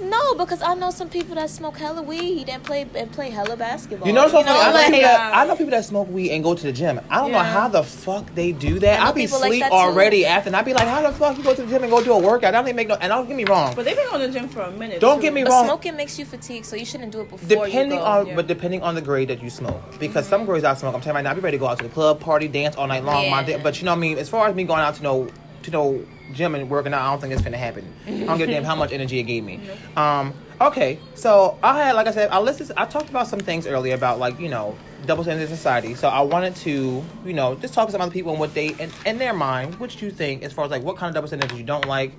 No, 0.00 0.34
because 0.34 0.62
I 0.62 0.74
know 0.74 0.90
some 0.90 1.08
people 1.08 1.34
that 1.34 1.50
smoke 1.50 1.76
hella 1.76 2.02
weed 2.02 2.48
and 2.48 2.62
play 2.62 2.86
and 2.94 3.10
play 3.12 3.30
hella 3.30 3.56
basketball. 3.56 4.06
You 4.06 4.14
know 4.14 4.22
what's 4.22 4.32
so 4.32 4.42
funny? 4.42 4.58
I 4.58 4.68
know, 4.68 4.74
like, 4.74 4.86
people 4.86 5.00
that, 5.02 5.34
I 5.34 5.46
know 5.46 5.56
people 5.56 5.70
that 5.70 5.84
smoke 5.84 6.08
weed 6.08 6.30
and 6.30 6.42
go 6.42 6.54
to 6.54 6.62
the 6.62 6.72
gym. 6.72 7.00
I 7.10 7.16
don't 7.16 7.32
know 7.32 7.38
how 7.38 7.68
the 7.68 7.82
fuck 7.82 8.34
they 8.34 8.52
do 8.52 8.78
that. 8.80 9.00
I 9.00 9.04
know 9.04 9.10
I 9.10 9.12
be 9.12 9.22
people 9.22 9.40
like 9.40 9.50
sleep 9.50 9.64
too. 9.64 9.70
already 9.70 10.26
after, 10.26 10.48
and 10.48 10.56
I 10.56 10.62
be 10.62 10.72
like, 10.72 10.88
how 10.88 11.02
the 11.02 11.12
fuck 11.12 11.36
you 11.36 11.44
go 11.44 11.54
to 11.54 11.62
the 11.62 11.68
gym 11.68 11.82
and 11.82 11.90
go 11.90 12.02
do 12.02 12.12
a 12.12 12.18
workout? 12.18 12.54
I 12.54 12.58
don't 12.58 12.66
even 12.66 12.76
make 12.76 12.88
no. 12.88 12.94
And 12.96 13.10
don't 13.10 13.26
get 13.26 13.36
me 13.36 13.44
wrong. 13.44 13.74
But 13.74 13.84
they've 13.84 13.96
been 13.96 14.08
on 14.08 14.20
the 14.20 14.28
gym 14.28 14.48
for 14.48 14.62
a 14.62 14.70
minute. 14.70 15.00
Don't 15.00 15.16
too. 15.16 15.22
get 15.22 15.34
me 15.34 15.42
But 15.44 15.50
wrong. 15.50 15.66
smoking 15.66 15.96
makes 15.96 16.18
you 16.18 16.24
fatigued, 16.24 16.66
so 16.66 16.76
you 16.76 16.84
shouldn't 16.84 17.12
do 17.12 17.20
it 17.20 17.30
before 17.30 17.48
Depending 17.48 17.98
you 17.98 18.04
go. 18.04 18.10
on, 18.10 18.26
yeah. 18.26 18.36
but 18.36 18.46
depending 18.46 18.82
on 18.82 18.94
the 18.94 19.02
grade 19.02 19.28
that 19.28 19.42
you 19.42 19.50
smoke, 19.50 19.80
because 19.98 20.26
some 20.26 20.40
mm-hmm. 20.42 20.50
grades 20.50 20.64
I 20.64 20.74
smoke, 20.74 20.94
I'm 20.94 21.00
telling 21.00 21.14
you 21.14 21.16
right 21.16 21.24
now, 21.24 21.30
I 21.32 21.34
be 21.34 21.40
ready 21.40 21.56
to 21.56 21.60
go 21.60 21.66
out 21.68 21.78
to 21.78 21.84
the 21.84 21.90
club, 21.90 22.20
party, 22.20 22.48
dance 22.48 22.76
all 22.76 22.86
night 22.86 23.04
long. 23.04 23.30
My 23.30 23.40
Yeah. 23.40 23.56
day, 23.58 23.60
but 23.62 23.78
you 23.80 23.84
know 23.84 23.92
what 23.92 23.98
I 23.98 24.00
mean. 24.00 24.18
As 24.18 24.28
far 24.28 24.48
as 24.48 24.54
me 24.54 24.64
going 24.64 24.80
out 24.80 24.94
to 24.96 25.02
no 25.02 25.28
to 25.62 25.70
no 25.70 26.06
gym 26.32 26.54
and 26.54 26.70
working 26.70 26.94
out, 26.94 27.02
I 27.02 27.10
don't 27.10 27.20
think 27.20 27.32
it's 27.32 27.42
gonna 27.42 27.56
happen. 27.56 27.92
I 28.06 28.10
don't 28.10 28.38
give 28.38 28.48
a 28.48 28.52
damn 28.52 28.64
how 28.64 28.76
much 28.76 28.92
energy 28.92 29.18
it 29.18 29.24
gave 29.24 29.44
me. 29.44 29.60
Um, 29.96 30.32
okay, 30.60 30.98
so 31.14 31.58
I 31.62 31.76
had, 31.78 31.94
like 31.96 32.06
I 32.06 32.12
said, 32.12 32.30
I 32.30 32.38
listed, 32.38 32.70
I 32.76 32.84
talked 32.86 33.10
about 33.10 33.26
some 33.26 33.40
things 33.40 33.66
earlier 33.66 33.94
about 33.94 34.18
like 34.18 34.38
you 34.40 34.48
know 34.48 34.76
double 35.06 35.22
standards 35.24 35.50
in 35.50 35.56
society. 35.56 35.94
So 35.94 36.08
I 36.08 36.20
wanted 36.20 36.54
to, 36.56 37.02
you 37.24 37.32
know, 37.32 37.54
just 37.56 37.74
talk 37.74 37.86
to 37.86 37.92
some 37.92 38.00
other 38.00 38.12
people 38.12 38.32
and 38.32 38.40
what 38.40 38.54
they 38.54 38.68
in, 38.68 38.90
in 39.06 39.18
their 39.18 39.32
mind, 39.34 39.78
what 39.80 40.00
you 40.00 40.10
think 40.10 40.42
as 40.42 40.52
far 40.52 40.64
as 40.64 40.70
like 40.70 40.82
what 40.82 40.96
kind 40.96 41.08
of 41.08 41.14
double 41.14 41.28
standards 41.28 41.52
you 41.54 41.64
don't 41.64 41.86
like. 41.86 42.12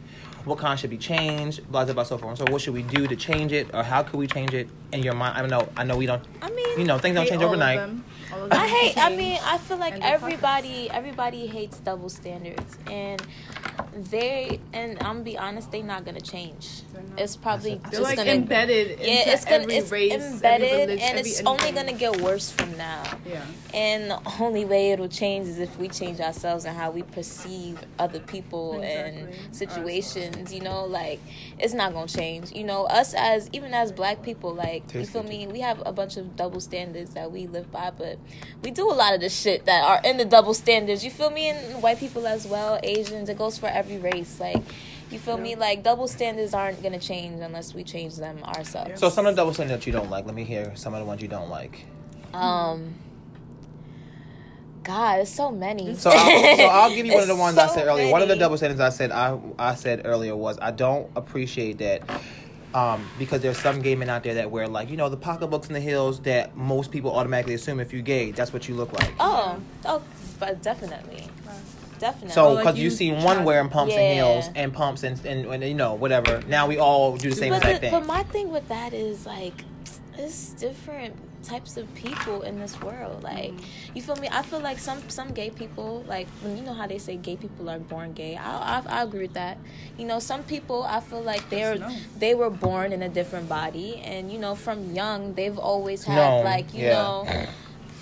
What 0.43 0.57
kind 0.57 0.79
should 0.79 0.89
be 0.89 0.97
changed? 0.97 1.71
Blah 1.71 1.85
blah 1.85 1.93
blah 1.93 2.01
so 2.03 2.17
forth. 2.17 2.39
So 2.39 2.45
what 2.49 2.61
should 2.61 2.73
we 2.73 2.81
do 2.81 3.07
to 3.07 3.15
change 3.15 3.51
it, 3.51 3.69
or 3.75 3.83
how 3.83 4.01
could 4.01 4.17
we 4.17 4.25
change 4.25 4.55
it 4.55 4.67
in 4.91 5.03
your 5.03 5.13
mind? 5.13 5.37
I 5.37 5.41
don't 5.41 5.51
know. 5.51 5.69
I 5.77 5.83
know 5.83 5.95
we 5.95 6.07
don't. 6.07 6.23
I 6.41 6.49
mean, 6.49 6.79
You 6.79 6.85
know, 6.85 6.97
things 6.97 7.13
don't 7.15 7.27
change 7.27 7.43
overnight. 7.43 7.91
Them. 8.31 8.39
All 8.39 8.43
of 8.45 8.49
them 8.51 8.59
I 8.59 8.67
hate. 8.67 8.97
I 8.97 9.15
mean, 9.15 9.39
I 9.43 9.57
feel 9.57 9.77
like 9.77 9.93
And 9.93 10.01
they're 10.03 10.13
everybody, 10.13 10.89
everybody 10.89 11.47
hates 11.47 11.79
double 11.79 12.09
standards, 12.09 12.77
and 12.87 13.21
they 14.09 14.59
and 14.73 14.97
I'm 14.99 15.05
gonna 15.15 15.23
be 15.23 15.37
honest, 15.37 15.71
they're 15.71 15.83
not 15.83 16.05
gonna 16.05 16.21
change. 16.21 16.83
Not. 16.93 17.03
It's 17.19 17.35
probably 17.35 17.71
They're 17.75 17.79
They're 17.91 17.91
just 17.91 18.03
like 18.03 18.17
gonna. 18.17 18.31
embedded 18.31 18.91
into 18.91 19.05
yeah, 19.07 19.23
it's 19.33 19.45
gonna 19.45 19.63
every 19.63 19.75
it's 19.77 19.91
race, 19.91 20.13
embedded, 20.13 20.71
religion, 20.71 20.99
and 20.99 21.17
every 21.19 21.31
it's 21.31 21.41
only 21.45 21.63
anything. 21.67 21.85
gonna 21.85 21.97
get 21.97 22.21
worse 22.21 22.51
from 22.51 22.77
now. 22.77 23.03
Yeah. 23.25 23.43
And 23.73 24.11
the 24.11 24.21
only 24.39 24.65
way 24.65 24.91
it'll 24.91 25.07
change 25.07 25.47
is 25.47 25.59
if 25.59 25.77
we 25.77 25.87
change 25.89 26.19
ourselves 26.19 26.65
and 26.65 26.75
how 26.77 26.91
we 26.91 27.03
perceive 27.03 27.79
other 27.99 28.19
people 28.19 28.79
and 28.81 29.29
Exactly. 29.29 29.53
situations. 29.53 30.53
You 30.53 30.61
know, 30.61 30.85
like 30.85 31.19
it's 31.59 31.73
not 31.73 31.93
gonna 31.93 32.07
change. 32.07 32.51
You 32.51 32.63
know, 32.63 32.85
us 32.85 33.13
as 33.13 33.49
even 33.53 33.73
as 33.73 33.91
black 33.91 34.21
people, 34.23 34.53
like 34.53 34.93
you 34.93 35.05
feel 35.05 35.23
me, 35.23 35.47
we 35.47 35.59
have 35.61 35.81
a 35.85 35.91
bunch 35.91 36.17
of 36.17 36.35
double 36.35 36.59
standards 36.61 37.11
that 37.13 37.31
we 37.31 37.47
live 37.47 37.71
by, 37.71 37.91
but 37.91 38.17
we 38.63 38.71
do 38.71 38.89
a 38.89 38.93
lot 38.93 39.13
of 39.13 39.21
the 39.21 39.29
shit 39.29 39.65
that 39.65 39.83
are 39.83 40.01
in 40.03 40.17
the 40.17 40.25
double 40.25 40.53
standards. 40.53 41.03
You 41.03 41.11
feel 41.11 41.29
me? 41.29 41.49
And 41.49 41.81
white 41.81 41.99
people 41.99 42.27
as 42.27 42.47
well, 42.47 42.79
Asians. 42.83 43.29
It 43.29 43.37
goes 43.37 43.57
for 43.57 43.67
every 43.67 43.97
race. 43.97 44.39
Like, 44.39 44.61
you 45.09 45.19
feel 45.19 45.37
me? 45.37 45.55
Like 45.55 45.83
double 45.83 46.07
standards 46.07 46.53
aren't 46.53 46.81
gonna 46.81 46.99
change 46.99 47.41
unless 47.41 47.73
we 47.73 47.83
change 47.83 48.15
them 48.15 48.43
ourselves. 48.43 48.99
So 48.99 49.09
some 49.09 49.25
of 49.25 49.35
the 49.35 49.41
double 49.41 49.53
standards 49.53 49.81
that 49.83 49.87
you 49.87 49.93
don't 49.93 50.09
like. 50.09 50.25
Let 50.25 50.35
me 50.35 50.43
hear 50.43 50.75
some 50.75 50.93
of 50.93 50.99
the 50.99 51.05
ones 51.05 51.21
you 51.21 51.27
don't 51.27 51.49
like. 51.49 51.85
Um. 52.33 52.95
God, 54.83 55.19
it's 55.19 55.29
so 55.31 55.51
many. 55.51 55.95
So 55.95 56.09
I'll, 56.11 56.57
so 56.57 56.65
I'll 56.65 56.89
give 56.95 57.05
you 57.05 57.13
one 57.13 57.21
of 57.21 57.27
the 57.27 57.33
It's 57.33 57.39
ones 57.39 57.57
I 57.57 57.67
said 57.67 57.87
earlier. 57.87 58.11
One 58.11 58.21
of 58.21 58.27
the 58.29 58.35
double 58.35 58.57
standards 58.57 58.79
I 58.81 58.89
said 58.89 59.11
I 59.11 59.37
I 59.59 59.75
said 59.75 60.01
earlier 60.05 60.35
was 60.35 60.57
I 60.59 60.71
don't 60.71 61.09
appreciate 61.15 61.77
that. 61.79 62.01
Um, 62.73 63.05
because 63.19 63.41
there's 63.41 63.57
some 63.59 63.81
gay 63.81 63.95
men 63.95 64.09
out 64.09 64.23
there 64.23 64.35
that 64.35 64.49
wear 64.49 64.65
like 64.67 64.89
you 64.89 64.95
know 64.95 65.09
the 65.09 65.17
pocketbooks 65.17 65.67
in 65.67 65.73
the 65.73 65.81
heels 65.81 66.21
that 66.21 66.55
most 66.55 66.89
people 66.89 67.11
automatically 67.13 67.53
assume 67.53 67.81
if 67.81 67.91
you're 67.91 68.01
gay 68.01 68.31
that's 68.31 68.53
what 68.53 68.69
you 68.69 68.75
look 68.75 68.93
like. 68.93 69.11
Oh, 69.19 69.59
oh, 69.85 70.01
but 70.39 70.61
definitely, 70.61 71.27
definitely. 71.99 72.31
So 72.33 72.45
Oh, 72.47 72.53
like 72.53 72.63
because 72.63 72.77
you 72.77 72.85
you 72.85 72.89
seen 72.89 73.23
one 73.23 73.43
wearing 73.43 73.67
pumps 73.67 73.93
and 73.93 74.13
heels 74.17 74.49
and 74.55 74.73
pumps 74.73 75.03
and, 75.03 75.23
and 75.25 75.45
and 75.53 75.63
you 75.63 75.73
know 75.73 75.95
whatever. 75.95 76.41
Now 76.47 76.65
we 76.65 76.77
all 76.77 77.17
do 77.17 77.29
the 77.29 77.35
same 77.35 77.49
but, 77.51 77.57
exact 77.57 77.81
the- 77.81 77.89
thing. 77.89 77.99
but 77.99 78.07
my 78.07 78.23
thing 78.23 78.51
with 78.51 78.67
that 78.69 78.93
is 78.93 79.25
like, 79.25 79.65
it's 80.17 80.53
different 80.53 81.15
types 81.43 81.77
of 81.77 81.93
people 81.95 82.41
in 82.41 82.59
this 82.59 82.79
world. 82.81 83.23
Like, 83.23 83.51
mm-hmm. 83.51 83.95
you 83.95 84.01
feel 84.01 84.15
me? 84.15 84.27
I 84.31 84.41
feel 84.41 84.59
like 84.59 84.79
some 84.79 85.07
some 85.09 85.31
gay 85.31 85.49
people, 85.49 86.03
like 86.07 86.27
when 86.41 86.57
you 86.57 86.63
know 86.63 86.73
how 86.73 86.87
they 86.87 86.97
say 86.97 87.17
gay 87.17 87.35
people 87.35 87.69
are 87.69 87.79
born 87.79 88.13
gay. 88.13 88.35
I 88.35 88.79
I, 88.79 88.83
I 88.87 89.03
agree 89.03 89.23
with 89.23 89.33
that. 89.33 89.57
You 89.97 90.05
know, 90.05 90.19
some 90.19 90.43
people 90.43 90.83
I 90.83 90.99
feel 90.99 91.21
like 91.21 91.49
they're 91.49 91.77
no. 91.77 91.95
they 92.17 92.35
were 92.35 92.49
born 92.49 92.93
in 92.93 93.01
a 93.01 93.09
different 93.09 93.49
body, 93.49 94.01
and 94.03 94.31
you 94.31 94.39
know, 94.39 94.55
from 94.55 94.93
young 94.93 95.33
they've 95.33 95.57
always 95.57 96.03
had 96.03 96.15
No, 96.15 96.41
like 96.41 96.73
you 96.73 96.85
yeah. 96.85 96.93
know. 96.93 97.27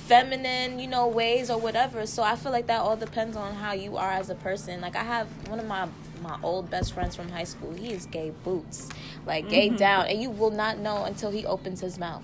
feminine, 0.09 0.79
you 0.79 0.87
know, 0.87 1.07
ways 1.07 1.51
or 1.51 1.59
whatever. 1.59 2.03
So 2.07 2.23
I 2.23 2.35
feel 2.35 2.51
like 2.51 2.65
that 2.65 2.81
all 2.81 2.97
depends 2.97 3.37
on 3.37 3.53
how 3.53 3.73
you 3.73 3.95
are 3.95 4.09
as 4.09 4.31
a 4.31 4.33
person. 4.33 4.81
Like 4.81 4.95
I 4.95 5.03
have 5.03 5.27
one 5.47 5.59
of 5.59 5.67
my 5.67 5.87
my 6.21 6.37
old 6.43 6.69
best 6.69 6.93
friends 6.93 7.15
from 7.15 7.29
high 7.29 7.43
school. 7.43 7.73
He 7.73 7.93
is 7.93 8.05
gay 8.05 8.31
boots, 8.43 8.89
like 9.25 9.49
gay 9.49 9.67
mm-hmm. 9.67 9.77
down, 9.77 10.07
and 10.07 10.21
you 10.21 10.29
will 10.29 10.51
not 10.51 10.79
know 10.79 11.03
until 11.03 11.31
he 11.31 11.45
opens 11.45 11.81
his 11.81 11.97
mouth. 11.97 12.23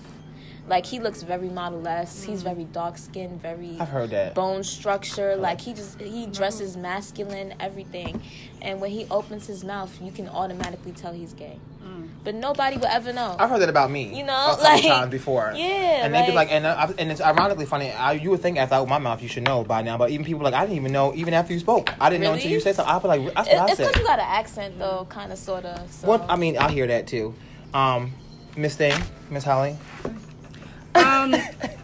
Like 0.67 0.85
he 0.85 0.99
looks 0.99 1.21
very 1.21 1.49
model-esque. 1.49 2.25
He's 2.25 2.39
mm-hmm. 2.39 2.55
very 2.55 2.63
dark 2.65 2.97
skinned, 2.97 3.41
very 3.41 3.77
I've 3.79 3.89
heard 3.89 4.09
that. 4.11 4.33
bone 4.33 4.63
structure. 4.63 5.35
Like 5.35 5.61
he 5.61 5.73
just 5.73 6.01
he 6.01 6.25
dresses 6.25 6.73
mm-hmm. 6.73 6.81
masculine, 6.81 7.53
everything. 7.59 8.21
And 8.61 8.81
when 8.81 8.89
he 8.89 9.05
opens 9.11 9.45
his 9.45 9.63
mouth, 9.63 9.95
you 10.01 10.11
can 10.11 10.27
automatically 10.27 10.91
tell 10.91 11.13
he's 11.13 11.33
gay. 11.33 11.59
Mm. 11.83 12.09
But 12.23 12.33
nobody 12.33 12.77
will 12.77 12.87
ever 12.87 13.13
know. 13.13 13.35
I've 13.37 13.49
heard 13.49 13.61
that 13.61 13.69
about 13.69 13.91
me. 13.91 14.17
You 14.17 14.25
know, 14.25 14.33
a 14.33 14.49
couple 14.51 14.63
like- 14.63 14.83
times 14.83 15.11
before. 15.11 15.53
Yeah, 15.55 16.05
and 16.05 16.15
they'd 16.15 16.25
be 16.25 16.31
like- 16.31 16.49
like, 16.49 16.51
and 16.51 16.65
uh, 16.65 16.91
and 16.97 17.11
it's 17.11 17.21
ironically 17.21 17.67
funny. 17.67 17.91
I, 17.91 18.13
you 18.13 18.31
would 18.31 18.41
think 18.41 18.57
after 18.57 18.73
I 18.73 18.79
opened 18.79 18.89
my 18.89 18.97
mouth, 18.97 19.21
you 19.21 19.29
should 19.29 19.43
know 19.43 19.63
by 19.63 19.83
now. 19.83 19.99
But 19.99 20.09
even 20.09 20.25
people 20.25 20.41
like, 20.43 20.55
I 20.55 20.61
didn't 20.61 20.77
even 20.77 20.91
know 20.91 21.13
even 21.13 21.35
after 21.35 21.53
you 21.53 21.59
spoke. 21.59 21.93
I 21.99 22.09
didn't 22.09 22.23
know 22.23 22.33
until 22.33 22.49
you 22.49 22.59
said 22.59 22.73
something. 22.75 22.93
I'd 22.93 23.01
be 23.03 23.07
like, 23.07 23.33
that's 23.35 23.47
what 23.47 23.55
It- 23.55 23.59
I 23.59 23.65
it's 23.65 23.77
said. 23.77 23.87
because 23.87 24.01
you 24.01 24.07
got 24.07 24.19
an 24.19 24.25
accent 24.27 24.79
though, 24.79 25.01
mm-hmm. 25.01 25.11
kind 25.11 25.31
of, 25.31 25.37
sort 25.37 25.65
of. 25.65 25.91
So. 25.91 26.07
What 26.07 26.25
I 26.27 26.35
mean, 26.35 26.57
I 26.57 26.71
hear 26.71 26.87
that 26.87 27.05
too. 27.05 27.35
Um, 27.73 28.13
Miss 28.57 28.75
Thing, 28.75 28.99
Miss 29.29 29.43
Holly. 29.43 29.77
Um, 30.95 31.35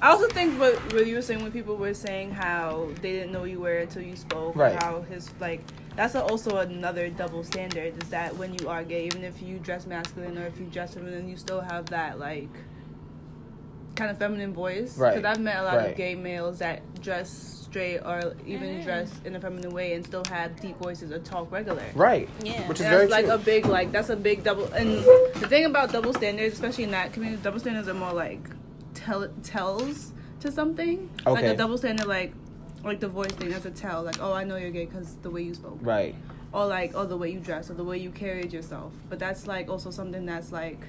I 0.01 0.09
also 0.09 0.27
think 0.29 0.59
what, 0.59 0.75
what 0.93 1.05
you 1.05 1.15
were 1.15 1.21
saying 1.21 1.43
when 1.43 1.51
people 1.51 1.75
were 1.75 1.93
saying 1.93 2.31
how 2.31 2.87
they 3.01 3.11
didn't 3.11 3.31
know 3.31 3.43
you 3.43 3.59
were 3.59 3.77
until 3.79 4.01
you 4.01 4.15
spoke. 4.15 4.55
or 4.55 4.59
Right. 4.59 4.81
How 4.83 5.01
his 5.01 5.29
like 5.39 5.61
that's 5.95 6.15
a, 6.15 6.23
also 6.23 6.57
another 6.57 7.09
double 7.09 7.43
standard 7.43 8.01
is 8.01 8.09
that 8.09 8.35
when 8.37 8.53
you 8.55 8.69
are 8.69 8.83
gay, 8.83 9.05
even 9.05 9.23
if 9.23 9.41
you 9.41 9.57
dress 9.59 9.85
masculine 9.85 10.37
or 10.37 10.45
if 10.47 10.57
you 10.57 10.65
dress 10.65 10.93
feminine, 10.93 11.27
you 11.27 11.35
still 11.37 11.59
have 11.61 11.87
that 11.87 12.19
like 12.19 12.49
kind 13.95 14.09
of 14.09 14.17
feminine 14.17 14.53
voice. 14.53 14.97
Right. 14.97 15.15
Because 15.15 15.37
I've 15.37 15.43
met 15.43 15.57
a 15.57 15.63
lot 15.63 15.77
Right. 15.77 15.91
of 15.91 15.97
gay 15.97 16.15
males 16.15 16.59
that 16.59 17.01
dress 17.01 17.57
straight 17.69 17.99
or 17.99 18.33
even 18.45 18.81
dress 18.83 19.11
in 19.25 19.35
a 19.35 19.39
feminine 19.39 19.71
way 19.71 19.93
and 19.93 20.05
still 20.05 20.23
have 20.29 20.59
deep 20.61 20.77
voices 20.77 21.11
or 21.11 21.19
talk 21.19 21.51
regular. 21.51 21.83
Right. 21.93 22.27
Yeah. 22.43 22.67
Which 22.67 22.79
is 22.79 22.85
And 22.85 22.95
very 22.95 23.07
like 23.07 23.25
true. 23.25 23.33
a 23.35 23.37
big 23.37 23.65
like 23.65 23.91
that's 23.91 24.09
a 24.09 24.15
big 24.15 24.43
double 24.43 24.65
and 24.73 24.97
the 25.35 25.47
thing 25.47 25.65
about 25.65 25.91
double 25.91 26.13
standards 26.13 26.53
especially 26.53 26.85
in 26.85 26.91
that 26.91 27.13
community 27.13 27.41
double 27.43 27.59
standards 27.59 27.87
are 27.87 27.93
more 27.93 28.13
like 28.13 28.39
tell 29.05 29.27
tells 29.43 30.13
to 30.39 30.51
something. 30.51 31.09
Like 31.25 31.45
a 31.45 31.55
double 31.55 31.77
standard 31.77 32.07
like 32.07 32.33
like 32.83 32.99
the 32.99 33.07
voice 33.07 33.31
thing 33.31 33.49
that's 33.49 33.65
a 33.65 33.71
tell. 33.71 34.03
Like 34.03 34.21
oh 34.21 34.33
i 34.33 34.43
know 34.43 34.55
you're 34.55 34.71
gay 34.71 34.85
because 34.85 35.15
the 35.21 35.29
way 35.29 35.41
you 35.43 35.53
spoke. 35.53 35.79
Right. 35.81 36.15
or 36.53 36.65
like 36.65 36.91
oh 36.95 37.05
the 37.05 37.17
way 37.17 37.31
you 37.31 37.39
dress 37.39 37.69
or 37.69 37.75
the 37.75 37.83
way 37.83 37.97
you 37.97 38.11
carried 38.11 38.51
yourself. 38.53 38.93
But 39.09 39.19
that's 39.19 39.47
like 39.47 39.69
also 39.69 39.91
something 39.91 40.25
that's 40.25 40.51
like 40.51 40.79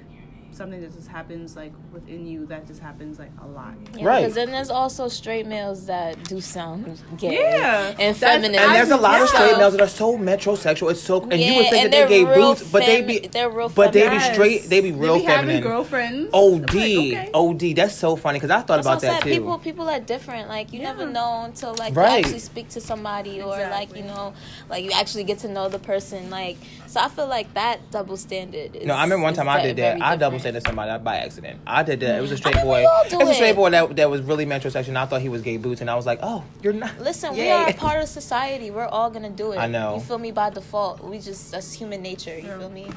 something 0.53 0.81
that 0.81 0.93
just 0.93 1.07
happens 1.07 1.55
like 1.55 1.71
within 1.91 2.25
you 2.27 2.45
that 2.45 2.65
just 2.67 2.79
happens 2.81 3.19
like 3.19 3.31
a 3.43 3.47
lot 3.47 3.73
Yeah, 3.95 4.05
Right. 4.05 4.19
Because 4.21 4.35
then 4.35 4.51
there's 4.51 4.69
also 4.69 5.07
straight 5.07 5.45
males 5.45 5.85
that 5.87 6.21
do 6.25 6.39
sound 6.41 6.99
gay. 7.17 7.33
Yeah. 7.35 7.87
And 7.99 8.15
That's- 8.15 8.19
feminine. 8.19 8.59
And 8.59 8.75
there's 8.75 8.89
a 8.91 8.97
lot 8.97 9.21
of 9.21 9.29
straight 9.29 9.57
males 9.57 9.73
that 9.73 9.81
are 9.81 9.87
so 9.87 10.17
metrosexual. 10.17 10.91
It's 10.91 11.01
so, 11.01 11.21
and 11.23 11.39
you 11.41 11.55
would 11.55 11.69
think 11.69 11.83
that 11.83 11.91
they 11.91 11.97
they're 11.99 12.07
gay 12.07 12.23
real 12.25 12.53
boots, 12.55 12.71
but 12.71 12.85
they 12.85 13.01
be, 13.01 13.19
they're 13.27 13.49
real 13.49 13.69
but 13.69 13.93
they 13.93 14.09
be 14.09 14.19
straight. 14.19 14.63
They 14.69 14.81
be 14.81 14.91
real 14.91 15.15
they 15.15 15.19
be 15.21 15.25
having 15.25 15.47
feminine. 15.49 15.63
girlfriends 15.63 16.29
Od, 16.33 16.53
I'm 16.53 16.59
like, 16.61 16.71
okay. 16.71 17.29
od. 17.33 17.59
That's 17.75 17.95
so 17.95 18.15
funny 18.15 18.37
because 18.39 18.51
I 18.51 18.57
thought 18.61 18.83
That's 18.83 18.87
about 18.87 18.97
I 19.03 19.07
that 19.07 19.23
said. 19.23 19.23
too. 19.23 19.29
People, 19.39 19.57
people 19.59 19.89
are 19.89 19.99
different. 19.99 20.49
Like 20.49 20.71
you 20.73 20.81
never 20.81 21.05
know 21.05 21.43
until 21.45 21.73
like 21.75 21.95
Right. 21.95 22.19
you 22.19 22.25
actually 22.25 22.39
speak 22.39 22.69
to 22.69 22.81
somebody, 22.81 23.41
or 23.41 23.57
like 23.57 23.95
you 23.95 24.03
know, 24.03 24.33
like 24.69 24.83
you 24.83 24.91
actually 24.91 25.23
get 25.23 25.39
to 25.39 25.47
know 25.47 25.69
the 25.69 25.79
person. 25.79 26.29
Like 26.29 26.57
so, 26.93 26.99
I 26.99 27.07
feel 27.09 27.27
like 27.27 27.53
that 27.55 27.89
double 27.89 28.17
standard. 28.17 28.75
Is, 28.75 28.85
No, 28.85 28.93
I 28.93 29.03
remember 29.03 29.23
one 29.23 29.33
time 29.33 29.49
I 29.49 29.63
did 29.63 29.77
that. 29.77 30.01
I 30.01 30.15
double 30.15 30.37
standard 30.37 30.63
somebody 30.63 31.03
by 31.03 31.17
accident. 31.17 31.59
I 31.65 31.81
did 31.81 31.99
that. 32.01 32.19
It 32.19 32.21
was 32.21 32.31
a 32.31 32.37
straight 32.37 32.55
I 32.55 32.59
mean, 32.59 32.67
boy. 32.67 32.85
It 33.05 33.17
was 33.17 33.29
a 33.29 33.33
straight 33.33 33.49
it. 33.49 33.55
boy 33.55 33.71
that, 33.71 33.95
that 33.95 34.09
was 34.11 34.21
really 34.21 34.45
metrosexual. 34.45 34.89
And 34.89 34.97
I 34.99 35.07
thought 35.07 35.21
he 35.21 35.29
was 35.29 35.41
gay 35.41 35.57
boots, 35.57 35.81
and 35.81 35.89
I 35.89 35.95
was 35.95 36.05
like, 36.05 36.19
oh, 36.21 36.43
you're 36.61 36.73
not. 36.73 36.99
Listen, 36.99 37.33
we 37.35 37.49
are 37.49 37.67
a 37.67 37.73
part 37.85 38.01
of 38.01 38.07
society. 38.09 38.69
We're 38.69 38.85
all 38.85 39.09
gonna 39.09 39.31
do 39.31 39.53
it. 39.53 39.57
I 39.57 39.67
know. 39.67 39.95
You 39.95 40.01
feel 40.01 40.19
me? 40.19 40.31
By 40.31 40.51
default, 40.51 41.03
we 41.03 41.19
just 41.19 41.51
that's 41.51 41.73
human 41.73 42.01
nature. 42.01 42.35
You 42.35 42.47
feel 42.57 42.69
me? 42.69 42.89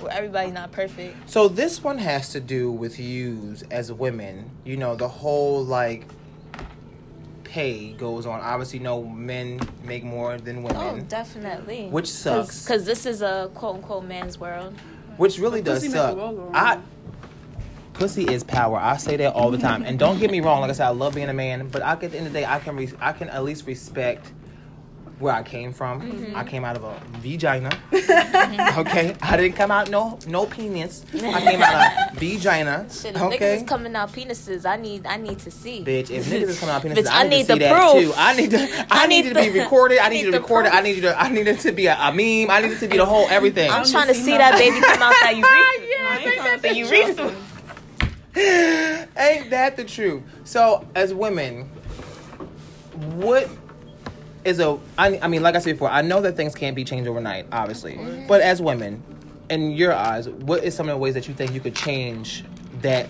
Where 0.00 0.12
everybody's 0.12 0.52
not 0.52 0.72
perfect. 0.72 1.28
So 1.28 1.48
this 1.48 1.82
one 1.82 1.98
has 1.98 2.30
to 2.30 2.40
do 2.40 2.70
with 2.70 2.98
yous 2.98 3.62
as 3.70 3.92
women. 3.92 4.50
You 4.64 4.76
know, 4.76 4.96
the 4.96 5.08
whole 5.08 5.64
like 5.64 6.06
pay 7.50 7.92
goes 7.92 8.26
on. 8.26 8.40
Obviously, 8.40 8.78
no 8.78 9.02
men 9.02 9.60
make 9.82 10.04
more 10.04 10.38
than 10.38 10.58
oh, 10.58 10.62
women. 10.62 10.76
Oh, 10.76 11.00
definitely. 11.00 11.88
which 11.88 12.08
sucks. 12.08 12.64
Because 12.64 12.84
this 12.84 13.06
is 13.06 13.22
a 13.22 13.50
quote 13.54 13.76
unquote 13.76 14.04
man's 14.04 14.38
world. 14.38 14.74
which 15.16 15.38
really 15.38 15.60
But 15.60 15.72
does 15.72 15.80
pussy 15.80 15.92
suck. 15.92 16.16
world 16.16 16.36
go 16.36 16.42
round. 16.44 16.56
I 16.56 16.78
pussy 17.92 18.24
is 18.24 18.44
power. 18.44 18.78
I 18.78 18.96
say 18.96 19.16
that 19.16 19.34
all 19.34 19.50
the 19.50 19.58
time. 19.58 19.82
And 19.82 19.98
don't 19.98 20.18
get 20.18 20.30
me 20.30 20.40
wrong. 20.40 20.60
Like 20.60 20.70
I 20.70 20.74
said, 20.74 20.86
I 20.86 20.90
love 20.90 21.14
being 21.16 21.28
a 21.28 21.34
man, 21.34 21.68
but 21.68 21.82
I, 21.82 21.92
at 21.92 22.00
the 22.00 22.06
end 22.16 22.28
of 22.28 22.32
the 22.32 22.38
day, 22.38 22.46
I 22.46 22.60
can 22.60 22.76
re- 22.76 22.92
I 23.00 23.12
can 23.12 23.28
at 23.28 23.42
least 23.44 23.66
respect 23.66 24.32
where 25.20 25.34
I 25.34 25.42
came 25.42 25.72
from. 25.72 26.00
Mm-hmm. 26.00 26.34
I 26.36 26.42
came 26.44 26.64
out 26.64 26.76
of 26.76 26.84
a 26.84 26.98
vagina. 27.18 27.70
okay, 27.92 29.14
I 29.22 29.36
didn't 29.36 29.52
come 29.54 29.70
out 29.70 29.90
no 29.90 30.18
no 30.26 30.46
penis. 30.46 31.04
I 31.14 31.40
came 31.40 31.62
out 31.62 32.08
of 32.08 32.18
vagina. 32.18 32.86
Shit, 32.90 33.14
if 33.14 33.20
niggas 33.20 33.34
Okay. 33.34 33.56
is 33.58 33.62
coming 33.64 33.94
out 33.94 34.10
penises, 34.12 34.64
I 34.66 34.76
need 34.76 35.06
I 35.06 35.16
need 35.18 35.38
to 35.40 35.50
see. 35.50 35.84
Bitch, 35.84 36.10
if 36.10 36.26
niggas 36.26 36.48
is 36.48 36.58
coming 36.58 36.74
out 36.74 36.82
penises, 36.82 37.04
Bitch, 37.04 37.08
I, 37.10 37.20
I 37.20 37.22
need, 37.24 37.30
need 37.30 37.46
to 37.46 37.52
see 37.52 37.52
the 37.54 37.58
that 37.66 37.92
proof. 37.92 38.04
too. 38.06 38.12
I 38.16 38.34
need 38.36 38.50
to, 38.50 38.58
I, 38.60 38.86
I 38.90 39.06
need, 39.06 39.22
need 39.24 39.30
it 39.30 39.34
to 39.46 39.52
be 39.52 39.60
recorded. 39.60 39.98
I 39.98 40.06
I 40.06 40.08
need, 40.08 40.16
need 40.16 40.24
to 40.24 40.30
the 40.32 40.40
record 40.40 40.66
it. 40.66 40.74
I 40.74 40.80
need 40.80 40.96
you 40.96 41.02
to, 41.02 41.20
I 41.20 41.28
need 41.30 41.46
it 41.46 41.60
to 41.60 41.72
be 41.72 41.86
a, 41.86 41.94
a 41.98 42.12
meme. 42.12 42.50
I 42.50 42.60
need 42.62 42.72
it 42.72 42.78
to 42.80 42.88
be 42.88 42.96
the 42.96 43.06
whole 43.06 43.28
everything. 43.28 43.70
I'm 43.70 43.82
I'm 43.82 43.86
trying 43.90 44.08
to 44.08 44.14
just 44.14 44.24
see 44.24 44.36
that 44.38 44.52
that. 44.52 44.58
baby 44.58 44.80
come 44.80 45.02
out 45.02 45.14
that 45.22 45.36
urethra. 45.36 46.34
yeah, 46.34 46.56
the 46.56 46.74
urethra. 46.74 47.34
Ain't 49.16 49.50
that 49.50 49.76
the 49.76 49.84
truth? 49.84 50.22
So, 50.44 50.86
as 50.94 51.12
women, 51.12 51.68
what 53.16 53.48
is 54.44 54.58
a? 54.60 54.78
I, 54.98 55.18
I 55.20 55.28
mean, 55.28 55.42
like 55.42 55.54
I 55.54 55.58
said 55.58 55.72
before, 55.74 55.90
I 55.90 56.02
know 56.02 56.20
that 56.22 56.36
things 56.36 56.54
can't 56.54 56.74
be 56.76 56.84
changed 56.84 57.08
overnight, 57.08 57.46
obviously. 57.52 57.98
But 58.28 58.40
as 58.40 58.60
women, 58.62 59.02
in 59.48 59.72
your 59.72 59.92
eyes, 59.92 60.28
what 60.28 60.64
is 60.64 60.74
some 60.74 60.88
of 60.88 60.94
the 60.94 60.98
ways 60.98 61.14
that 61.14 61.28
you 61.28 61.34
think 61.34 61.52
you 61.52 61.60
could 61.60 61.74
change 61.74 62.44
that 62.82 63.08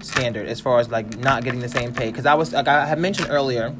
standard 0.00 0.46
as 0.46 0.60
far 0.60 0.78
as 0.80 0.88
like 0.90 1.18
not 1.18 1.44
getting 1.44 1.60
the 1.60 1.68
same 1.68 1.92
pay? 1.92 2.06
Because 2.10 2.26
I 2.26 2.34
was, 2.34 2.52
like 2.52 2.68
I 2.68 2.86
had 2.86 2.98
mentioned 2.98 3.28
earlier, 3.30 3.74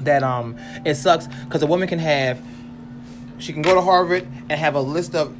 that 0.00 0.22
um, 0.22 0.56
it 0.84 0.94
sucks 0.96 1.26
because 1.44 1.62
a 1.62 1.66
woman 1.66 1.88
can 1.88 1.98
have, 1.98 2.40
she 3.38 3.52
can 3.52 3.62
go 3.62 3.74
to 3.74 3.80
Harvard 3.80 4.24
and 4.48 4.52
have 4.52 4.74
a 4.74 4.80
list 4.80 5.14
of 5.14 5.34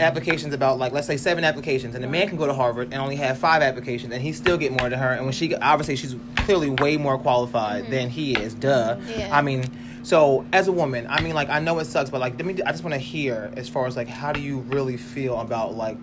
applications 0.00 0.54
about 0.54 0.78
like 0.78 0.90
let's 0.92 1.06
say 1.06 1.18
seven 1.18 1.44
applications 1.44 1.94
and 1.94 2.02
a 2.02 2.08
man 2.08 2.26
can 2.26 2.38
go 2.38 2.46
to 2.46 2.54
harvard 2.54 2.88
and 2.92 2.94
only 2.94 3.14
have 3.14 3.36
five 3.38 3.60
applications 3.60 4.10
and 4.12 4.22
he 4.22 4.32
still 4.32 4.56
get 4.56 4.72
more 4.72 4.88
than 4.88 4.98
her 4.98 5.12
and 5.12 5.24
when 5.24 5.34
she 5.34 5.54
obviously 5.56 5.94
she's 5.94 6.16
clearly 6.38 6.70
way 6.70 6.96
more 6.96 7.18
qualified 7.18 7.88
than 7.90 8.08
he 8.08 8.32
is 8.34 8.54
duh 8.54 8.96
Yeah. 9.16 9.28
i 9.36 9.42
mean 9.42 9.64
so 10.02 10.44
as 10.52 10.68
a 10.68 10.72
woman 10.72 11.06
i 11.08 11.20
mean 11.20 11.34
like 11.34 11.48
i 11.48 11.58
know 11.60 11.78
it 11.78 11.84
sucks 11.84 12.10
but 12.10 12.20
like 12.20 12.34
let 12.36 12.44
me 12.44 12.60
i 12.64 12.70
just 12.72 12.82
want 12.82 12.92
to 12.92 12.98
hear 13.00 13.52
as 13.56 13.68
far 13.68 13.86
as 13.86 13.96
like 13.96 14.08
how 14.08 14.32
do 14.32 14.40
you 14.40 14.58
really 14.60 14.96
feel 14.96 15.38
about 15.40 15.74
like 15.74 15.96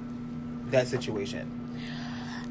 that 0.72 0.88
situation 0.88 1.50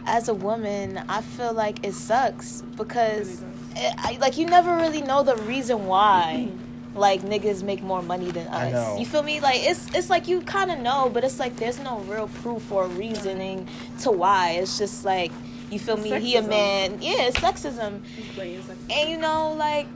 As 0.07 0.29
a 0.29 0.35
woman, 0.35 0.97
I 1.09 1.21
feel 1.21 1.53
like 1.53 1.85
it 1.85 1.93
sucks 1.93 2.63
because, 2.77 3.43
it, 3.77 3.95
I, 3.99 4.17
like, 4.21 4.39
you 4.39 4.47
never 4.47 4.75
really 4.77 5.03
know 5.03 5.23
the 5.23 5.37
reason 5.37 5.87
why. 5.87 6.49
Like 6.95 7.21
niggas 7.23 7.63
make 7.63 7.83
more 7.83 8.03
money 8.03 8.31
than 8.33 8.49
us. 8.49 8.99
You 8.99 9.07
feel 9.07 9.23
me? 9.23 9.39
Like 9.41 9.61
it's 9.61 9.87
it's 9.95 10.11
like 10.11 10.27
you 10.27 10.41
kind 10.41 10.73
of 10.73 10.79
know, 10.81 11.09
but 11.13 11.23
it's 11.23 11.39
like 11.39 11.55
there's 11.57 11.79
no 11.79 11.99
real 12.09 12.27
proof 12.43 12.73
or 12.73 12.89
reasoning 12.89 13.69
to 14.01 14.11
why. 14.11 14.53
It's 14.53 14.79
just 14.79 15.05
like 15.05 15.31
You 15.71 15.79
feel 15.79 15.97
me? 15.99 16.19
He 16.19 16.35
a 16.37 16.43
man. 16.43 16.99
Yeah, 17.01 17.29
it's 17.29 17.39
sexism. 17.39 18.01
It's 18.17 18.35
sexism. 18.37 18.77
And 18.91 19.11
you 19.11 19.19
know, 19.19 19.53
like 19.53 19.87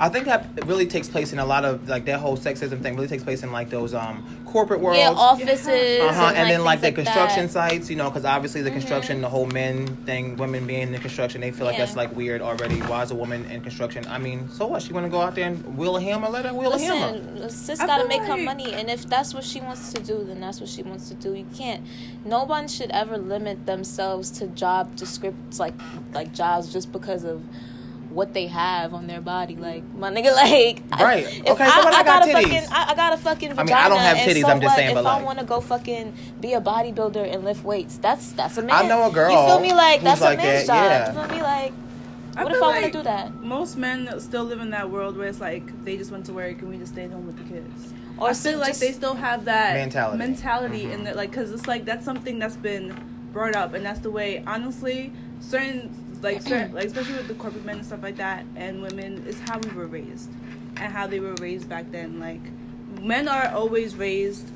I 0.00 0.08
think 0.08 0.26
that 0.26 0.46
really 0.66 0.86
takes 0.86 1.08
place 1.08 1.32
in 1.32 1.38
a 1.38 1.44
lot 1.44 1.64
of 1.64 1.88
like 1.88 2.04
that 2.04 2.20
whole 2.20 2.36
sexism 2.36 2.80
thing 2.82 2.94
really 2.94 3.08
takes 3.08 3.24
place 3.24 3.42
in 3.42 3.50
like 3.50 3.68
those 3.68 3.94
um 3.94 4.24
corporate 4.46 4.80
worlds. 4.80 4.98
yeah, 4.98 5.10
offices. 5.10 6.00
Uh-huh. 6.00 6.32
And, 6.34 6.50
then 6.50 6.64
like 6.64 6.80
the 6.80 6.92
things 6.92 6.96
construction 6.96 7.46
that. 7.46 7.52
sites, 7.52 7.90
you 7.90 7.96
know, 7.96 8.08
because 8.08 8.24
obviously 8.24 8.62
the 8.62 8.70
construction, 8.70 9.20
the 9.20 9.28
whole 9.28 9.46
men 9.46 9.86
thing, 10.06 10.36
women 10.36 10.66
being 10.66 10.94
in 10.94 11.00
construction, 11.00 11.40
they 11.40 11.50
feel 11.50 11.66
like 11.66 11.76
Yeah. 11.76 11.84
that's 11.84 11.96
like 11.96 12.14
weird 12.14 12.40
already. 12.40 12.80
Why 12.82 13.02
is 13.02 13.10
a 13.10 13.14
woman 13.14 13.44
in 13.50 13.60
construction? 13.60 14.06
I 14.08 14.18
mean, 14.18 14.48
so 14.50 14.66
what? 14.66 14.82
She 14.82 14.92
want 14.92 15.04
to 15.04 15.10
go 15.10 15.20
out 15.20 15.34
there 15.34 15.48
and 15.48 15.76
wheel 15.76 15.96
a 15.96 16.00
hammer? 16.00 16.28
Let 16.28 16.44
her 16.46 16.54
wheel 16.54 16.72
a 16.72 16.78
hammer. 16.78 17.18
Listen, 17.34 17.50
sis 17.50 17.80
I 17.80 17.86
gotta 17.86 18.08
feel 18.08 18.20
make 18.20 18.28
her 18.28 18.36
money, 18.36 18.72
and 18.74 18.88
if 18.88 19.06
that's 19.08 19.34
what 19.34 19.44
she 19.44 19.60
wants 19.60 19.92
to 19.92 20.02
do, 20.02 20.24
then 20.24 20.40
that's 20.40 20.60
what 20.60 20.68
she 20.68 20.82
wants 20.82 21.08
to 21.08 21.14
do. 21.14 21.34
You 21.34 21.46
can't. 21.54 21.84
No 22.24 22.44
one 22.44 22.68
should 22.68 22.90
ever 22.92 23.18
limit 23.18 23.66
themselves 23.66 24.30
to 24.38 24.46
job 24.48 24.94
descripts 24.96 25.58
like 25.58 25.74
like 26.12 26.32
jobs 26.32 26.72
just 26.72 26.92
because 26.92 27.24
of 27.24 27.42
what 28.18 28.34
they 28.34 28.48
have 28.48 28.92
on 28.92 29.06
their 29.06 29.20
body. 29.20 29.54
Like 29.54 29.84
my 29.94 30.10
nigga, 30.10 30.34
like 30.44 30.82
Right. 31.00 31.24
if 31.24 31.46
Okay, 31.52 31.64
I, 31.64 31.70
somebody 31.70 31.96
I 31.96 32.02
got 32.02 32.04
got 32.04 32.28
a 32.28 32.32
titties. 32.32 32.42
fucking, 32.42 32.68
I, 32.72 32.84
I 32.90 32.94
got 32.96 33.12
a 33.14 33.16
fucking 33.16 33.50
I 33.52 33.54
vagina. 33.54 33.64
mean, 33.66 33.74
I 33.84 33.88
don't 33.88 33.98
have 34.00 34.16
and 34.18 34.30
titties, 34.30 34.40
so 34.42 34.48
I'm 34.48 34.60
just 34.60 34.70
what? 34.72 34.76
saying, 34.76 34.88
If 34.90 34.94
but 34.96 35.06
I 35.06 35.22
want 35.22 35.38
to 35.38 35.44
go 35.44 35.60
fucking 35.60 36.12
be 36.40 36.54
a 36.54 36.60
bodybuilder 36.60 37.32
and 37.32 37.44
lift 37.44 37.64
weights, 37.64 37.96
that's 37.98 38.32
that's 38.32 38.58
a 38.58 38.62
man. 38.62 38.74
I 38.84 38.88
know 38.88 39.08
a 39.08 39.12
girl 39.12 39.30
You 39.30 39.46
feel 39.48 39.60
me? 39.60 39.72
Like 39.72 40.02
that's 40.02 40.20
like 40.20 40.38
a 40.40 40.42
man's 40.42 40.66
that, 40.66 40.74
job. 40.74 40.90
yeah. 40.90 41.22
You 41.22 41.28
feel 41.28 41.36
me? 41.38 41.42
Like 41.42 41.72
I 42.36 42.42
what 42.44 42.52
if 42.52 42.58
feel 42.58 42.68
I 42.68 42.70
want 42.70 42.78
to 42.78 42.82
like 42.86 42.92
do 42.92 43.02
that? 43.04 43.34
Most 43.42 43.76
men 43.76 44.20
still 44.20 44.44
live 44.44 44.60
in 44.60 44.70
that 44.70 44.90
world 44.90 45.16
where 45.16 45.28
it's 45.28 45.40
like 45.40 45.64
they 45.84 45.96
just 45.96 46.10
went 46.10 46.26
to 46.26 46.32
work 46.32 46.58
and 46.60 46.68
we 46.70 46.76
just 46.78 46.92
stayed 46.92 47.10
home 47.12 47.26
with 47.26 47.36
the 47.38 47.44
kids. 47.54 47.92
Or 48.18 48.30
I 48.30 48.34
feel 48.34 48.58
like 48.58 48.76
they 48.78 48.90
still 48.92 49.14
have 49.14 49.44
that 49.44 49.74
Mentality. 49.74 50.18
mentality 50.18 50.82
Mhm. 50.86 50.92
in 50.94 51.04
that, 51.04 51.14
like, 51.14 51.32
cause 51.32 51.52
it's 51.52 51.68
like 51.68 51.84
that's 51.84 52.04
something 52.04 52.40
that's 52.40 52.56
been 52.56 52.92
brought 53.32 53.54
up, 53.54 53.74
and 53.74 53.86
that's 53.86 54.00
the 54.00 54.10
way. 54.10 54.42
Honestly, 54.44 55.12
certain 55.40 55.94
like 56.22 56.42
certain, 56.50 56.74
like 56.74 56.86
especially 56.86 57.14
with 57.14 57.28
the 57.28 57.34
corporate 57.34 57.64
men 57.64 57.76
and 57.78 57.86
stuff 57.86 58.02
like 58.02 58.16
that, 58.16 58.44
and 58.56 58.82
women 58.82 59.24
is 59.26 59.38
how 59.40 59.58
we 59.58 59.70
were 59.70 59.86
raised, 59.86 60.30
and 60.76 60.92
how 60.92 61.06
they 61.06 61.20
were 61.20 61.34
raised 61.34 61.68
back 61.68 61.90
then. 61.90 62.18
Like, 62.20 62.40
men 63.00 63.28
are 63.28 63.48
always 63.48 63.94
raised 63.96 64.50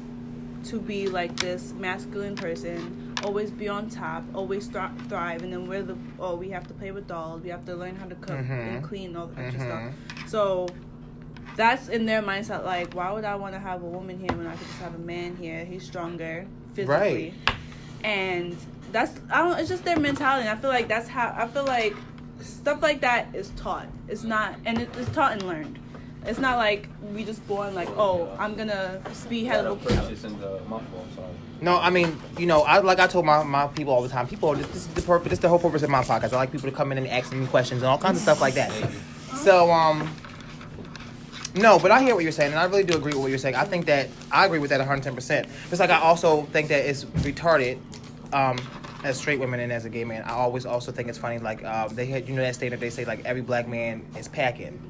to 0.64 0.78
be 0.81 1.09
like 1.09 1.35
this 1.40 1.73
masculine 1.73 2.37
person, 2.37 3.14
always 3.25 3.50
be 3.50 3.69
on 3.69 3.88
top, 3.90 4.23
always 4.35 4.66
thri- 4.69 4.88
thrive, 5.09 5.42
and 5.42 5.52
then 5.52 5.66
we're 5.66 5.83
the 5.83 5.97
oh 6.21 6.37
we 6.37 6.50
have 6.50 6.66
to 6.69 6.75
play 6.75 6.90
with 6.92 7.07
dolls, 7.09 7.42
we 7.42 7.49
have 7.50 7.64
to 7.66 7.75
learn 7.75 7.97
how 7.97 8.07
to 8.07 8.14
cook 8.16 8.38
Mhm. 8.38 8.50
and 8.76 8.85
clean 8.85 9.16
all 9.16 9.31
extra 9.37 9.61
Mhm. 9.61 9.66
stuff. 9.66 10.28
So 10.28 10.69
that's 11.57 11.88
in 11.88 12.07
their 12.07 12.23
mindset. 12.23 12.64
Like, 12.64 12.95
why 12.95 13.11
would 13.12 13.25
I 13.25 13.35
want 13.35 13.54
to 13.54 13.61
have 13.61 13.83
a 13.83 13.87
woman 13.87 14.19
here 14.19 14.37
when 14.37 14.47
I 14.47 14.52
could 14.57 14.66
just 14.69 14.78
have 14.81 14.95
a 14.95 14.99
man 14.99 15.37
here? 15.37 15.64
He's 15.64 15.83
stronger 15.85 16.47
physically, 16.75 17.35
and 18.04 18.57
that's 18.92 19.18
I 19.30 19.38
don't. 19.38 19.58
It's 19.58 19.68
just 19.68 19.84
their 19.84 19.99
mentality. 19.99 20.49
I 20.49 20.56
feel 20.56 20.70
like 20.70 20.88
that's 20.88 21.08
how 21.08 21.34
I 21.37 21.46
feel 21.46 21.64
like 21.64 21.94
stuff 22.40 22.82
like 22.82 23.00
that 23.00 23.34
is 23.34 23.50
taught. 23.56 23.87
It's 24.08 24.22
not, 24.22 24.54
and 24.64 24.82
it, 24.82 24.88
it's 24.96 25.11
taught 25.11 25.32
and 25.32 25.42
learned. 25.42 25.78
It's 26.25 26.38
not 26.38 26.56
like 26.56 26.88
we 27.12 27.25
just 27.25 27.46
born 27.49 27.75
like, 27.75 27.88
oh, 27.96 28.34
I'm 28.38 28.54
gonna 28.54 29.02
be 29.28 29.44
head 29.44 29.66
of 29.66 29.82
a 29.82 29.88
purchase 29.88 30.22
the 30.22 30.61
muffle. 30.68 31.06
No, 31.61 31.78
I 31.78 31.90
mean, 31.90 32.16
you 32.38 32.46
know, 32.46 32.62
I 32.62 32.78
like 32.78 33.00
I 33.00 33.06
told 33.06 33.25
my, 33.25 33.42
my 33.42 33.66
people 33.68 33.92
all 33.92 34.02
the 34.02 34.08
time. 34.08 34.26
People, 34.28 34.54
this, 34.54 34.66
this 34.68 34.76
is 34.76 34.88
the 34.88 35.02
purpose. 35.02 35.30
This 35.30 35.38
is 35.38 35.42
the 35.42 35.49
whole 35.49 35.58
purpose 35.58 35.82
of 35.82 35.90
my 35.90 36.02
podcast. 36.02 36.32
I 36.32 36.37
like 36.37 36.52
people 36.52 36.70
to 36.70 36.76
come 36.76 36.92
in 36.92 36.99
and 36.99 37.08
ask 37.08 37.32
me 37.32 37.46
questions 37.46 37.82
and 37.82 37.88
all 37.88 37.99
kinds 37.99 38.18
of 38.18 38.22
stuff 38.22 38.40
like 38.40 38.54
that. 38.54 38.72
So, 39.37 39.70
um, 39.72 40.14
no, 41.54 41.78
but 41.78 41.90
I 41.90 42.02
hear 42.02 42.14
what 42.14 42.22
you're 42.22 42.32
saying, 42.32 42.52
and 42.52 42.61
I 42.61 42.64
really 42.64 42.84
do 42.84 42.96
agree 42.96 43.12
with 43.12 43.22
what 43.22 43.30
you're 43.30 43.38
saying. 43.38 43.56
I 43.56 43.64
think 43.64 43.87
that 43.87 44.08
I 44.30 44.46
agree 44.46 44.58
with 44.58 44.70
that 44.70 44.78
110. 44.78 45.14
percent 45.14 45.49
Just 45.70 45.80
like 45.80 45.90
I 45.90 46.00
also 46.00 46.42
think 46.46 46.68
that 46.68 46.84
it's 46.84 47.04
retarded. 47.04 47.78
Um, 48.32 48.58
as 49.04 49.18
straight 49.18 49.40
women 49.40 49.61
and 49.61 49.73
as 49.73 49.85
a 49.85 49.90
gay 49.90 50.04
man, 50.04 50.23
I 50.23 50.30
always 50.32 50.64
also 50.66 50.92
think 50.92 51.09
it's 51.09 51.18
funny. 51.18 51.38
Like 51.38 51.64
uh, 51.64 51.88
they 51.88 52.06
had, 52.06 52.28
you 52.28 52.35
know, 52.35 52.42
that 52.42 52.54
statement 52.54 52.80
they 52.80 52.90
say 52.90 53.04
like 53.04 53.25
every 53.25 53.42
black 53.42 53.68
man 53.68 54.04
is 54.18 54.28
packing. 54.28 54.80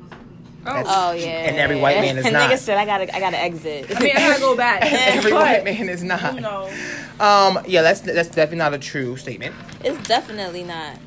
That's- 0.64 0.87
Oh 0.88 1.12
yeah. 1.12 1.49
And 1.49 1.57
every 1.57 1.81
white 1.81 1.99
man 2.00 2.19
is 2.19 2.25
and 2.26 2.35
not. 2.35 2.50
Nigga 2.50 2.59
said 2.59 2.78
I 2.78 2.85
gotta 2.87 3.14
I 3.14 3.21
gotta 3.21 3.38
exit. 3.40 3.95
I 3.97 4.00
mean, 4.00 4.16
I 4.16 4.21
gotta 4.28 4.40
go 4.40 4.57
back. 4.57 4.83
every 4.92 5.33
but, 5.33 5.40
white 5.40 5.64
man 5.64 5.88
is 5.88 6.04
not. 6.04 6.37
No. 6.37 6.71
Um, 7.19 7.58
yeah, 7.67 7.82
that's 7.82 8.00
that's 8.00 8.28
definitely 8.28 8.58
not 8.58 8.75
a 8.75 8.78
true 8.78 9.17
statement. 9.17 9.54
It's 9.84 10.06
definitely 10.06 10.63
not. 10.65 10.99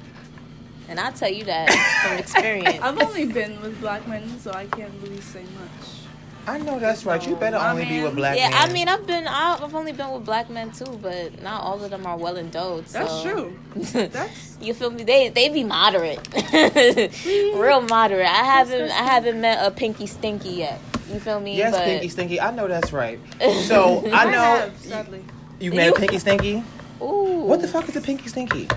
And 0.87 0.99
I'll 0.99 1.13
tell 1.13 1.31
you 1.31 1.45
that 1.45 1.69
from 2.03 2.17
experience. 2.17 2.79
I've 2.81 2.99
only 2.99 3.25
been 3.25 3.59
with 3.61 3.79
black 3.81 4.07
men, 4.07 4.39
so 4.39 4.51
I 4.51 4.65
can't 4.67 4.93
really 5.01 5.21
say 5.21 5.41
much. 5.43 6.04
I 6.47 6.57
know 6.59 6.79
that's 6.79 7.05
right. 7.05 7.25
You 7.27 7.35
better 7.35 7.57
My 7.57 7.71
only 7.71 7.85
be 7.85 8.01
with 8.01 8.15
black 8.15 8.35
men. 8.37 8.51
yeah, 8.51 8.59
men. 8.59 8.69
I 8.69 8.73
mean, 8.73 8.87
I've 8.87 9.07
been, 9.07 9.27
I've 9.27 9.73
only 9.73 9.91
been 9.93 10.11
with 10.11 10.25
black 10.25 10.49
men 10.49 10.71
too, 10.71 10.99
but 11.01 11.41
not 11.41 11.61
all 11.61 11.83
of 11.83 11.89
them 11.89 12.05
are 12.05 12.17
well 12.17 12.37
endowed. 12.37 12.87
So. 12.87 12.99
That's 12.99 13.21
true. 13.23 13.59
That's 14.09 14.57
you 14.61 14.73
feel 14.73 14.91
me? 14.91 15.03
They 15.03 15.29
they 15.29 15.49
be 15.49 15.63
moderate, 15.63 16.19
real 17.25 17.81
moderate. 17.81 18.27
I 18.27 18.43
haven't 18.43 18.91
I 18.91 19.03
haven't 19.03 19.41
met 19.41 19.65
a 19.65 19.71
pinky 19.71 20.07
stinky 20.07 20.49
yet. 20.49 20.79
You 21.11 21.19
feel 21.19 21.39
me? 21.39 21.55
yes, 21.55 21.71
but 21.71 21.83
Pinky 21.85 22.09
Stinky. 22.09 22.41
I 22.41 22.51
know 22.51 22.67
that's 22.67 22.91
right. 22.91 23.19
So 23.67 24.03
I 24.11 24.25
know 24.25 24.31
have, 24.41 24.77
sadly. 24.79 25.23
you 25.59 25.71
met 25.71 25.89
a 25.89 25.99
Pinky 25.99 26.17
Stinky. 26.19 26.63
Ooh, 27.01 27.43
What 27.45 27.61
the 27.61 27.67
fuck 27.67 27.87
is 27.87 27.95
a 27.95 28.01
Pinky 28.01 28.27
Stinky? 28.27 28.67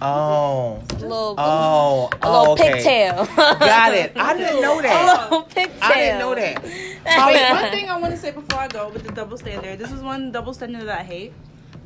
Oh, 0.00 0.82
A 0.90 0.94
little, 0.94 1.34
oh, 1.38 2.08
a 2.12 2.18
oh, 2.22 2.52
okay. 2.52 2.74
pigtail. 2.74 3.24
Got 3.36 3.94
it. 3.94 4.12
I 4.16 4.36
didn't 4.36 4.62
know 4.62 4.78
a 4.78 4.82
that. 4.82 5.22
little 5.24 5.42
pigtail. 5.42 5.78
I 5.82 5.94
didn't 5.94 6.18
know 6.18 6.34
that. 6.34 6.62
Wait, 6.62 7.50
one 7.62 7.70
thing 7.72 7.88
I 7.90 7.98
want 7.98 8.12
to 8.14 8.20
say 8.20 8.30
before 8.30 8.60
I 8.60 8.68
go 8.68 8.88
with 8.90 9.04
the 9.04 9.12
double 9.12 9.36
standard. 9.36 9.78
This 9.78 9.90
is 9.90 10.00
one 10.02 10.30
double 10.30 10.54
standard 10.54 10.86
that 10.86 11.00
I 11.00 11.02
hate. 11.02 11.32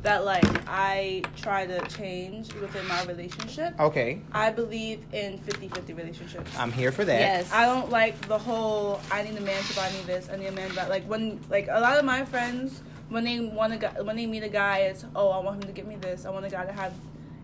That 0.03 0.25
like 0.25 0.43
I 0.67 1.23
try 1.37 1.65
to 1.65 1.79
change 1.87 2.53
within 2.55 2.85
my 2.89 3.03
relationship. 3.05 3.73
Okay, 3.79 4.19
I 4.33 4.51
believe 4.51 5.01
in 5.13 5.39
50-50 5.39 5.95
relationships. 5.97 6.51
I'm 6.57 6.73
here 6.73 6.91
for 6.91 7.05
that. 7.05 7.19
Yes. 7.21 7.49
I 7.53 7.65
don't 7.65 7.89
like 7.89 8.27
the 8.27 8.37
whole 8.37 8.99
I 9.09 9.23
need 9.23 9.37
a 9.37 9.41
man 9.41 9.63
to 9.63 9.75
buy 9.77 9.89
me 9.91 10.01
this, 10.05 10.29
I 10.29 10.35
need 10.35 10.47
a 10.47 10.51
man 10.51 10.69
to 10.71 10.75
buy 10.75 10.87
like 10.87 11.05
when 11.05 11.39
like 11.49 11.69
a 11.71 11.79
lot 11.79 11.97
of 11.97 12.03
my 12.03 12.25
friends 12.25 12.81
when 13.07 13.23
they 13.23 13.39
want 13.39 13.71
a 13.71 13.77
guy 13.77 14.01
when 14.01 14.17
they 14.17 14.25
meet 14.25 14.43
a 14.43 14.49
guy 14.49 14.79
it's 14.79 15.05
oh 15.15 15.29
I 15.29 15.39
want 15.39 15.63
him 15.63 15.67
to 15.69 15.73
get 15.73 15.87
me 15.87 15.95
this 15.95 16.25
I 16.25 16.31
want 16.31 16.45
a 16.45 16.49
guy 16.49 16.65
to 16.65 16.73
have 16.73 16.91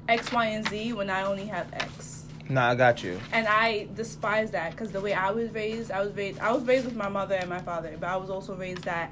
X 0.09 0.31
Y 0.31 0.45
and 0.47 0.67
Z 0.67 0.93
when 0.93 1.09
I 1.09 1.23
only 1.23 1.45
have 1.45 1.67
X 1.73 2.23
Nah, 2.49 2.69
I 2.71 2.75
got 2.75 3.03
you. 3.03 3.19
and 3.31 3.47
I 3.47 3.87
despise 3.95 4.49
that 4.51 4.71
because 4.71 4.91
the 4.91 4.99
way 4.99 5.13
I 5.13 5.29
was 5.29 5.51
raised 5.51 5.91
I 5.91 6.01
was 6.01 6.11
raised 6.13 6.39
I 6.39 6.51
was 6.51 6.63
raised 6.63 6.85
with 6.85 6.95
my 6.95 7.07
mother 7.07 7.35
and 7.35 7.47
my 7.49 7.59
father 7.61 7.95
but 7.99 8.07
I 8.09 8.17
was 8.17 8.29
also 8.31 8.55
raised 8.55 8.83
that 8.85 9.11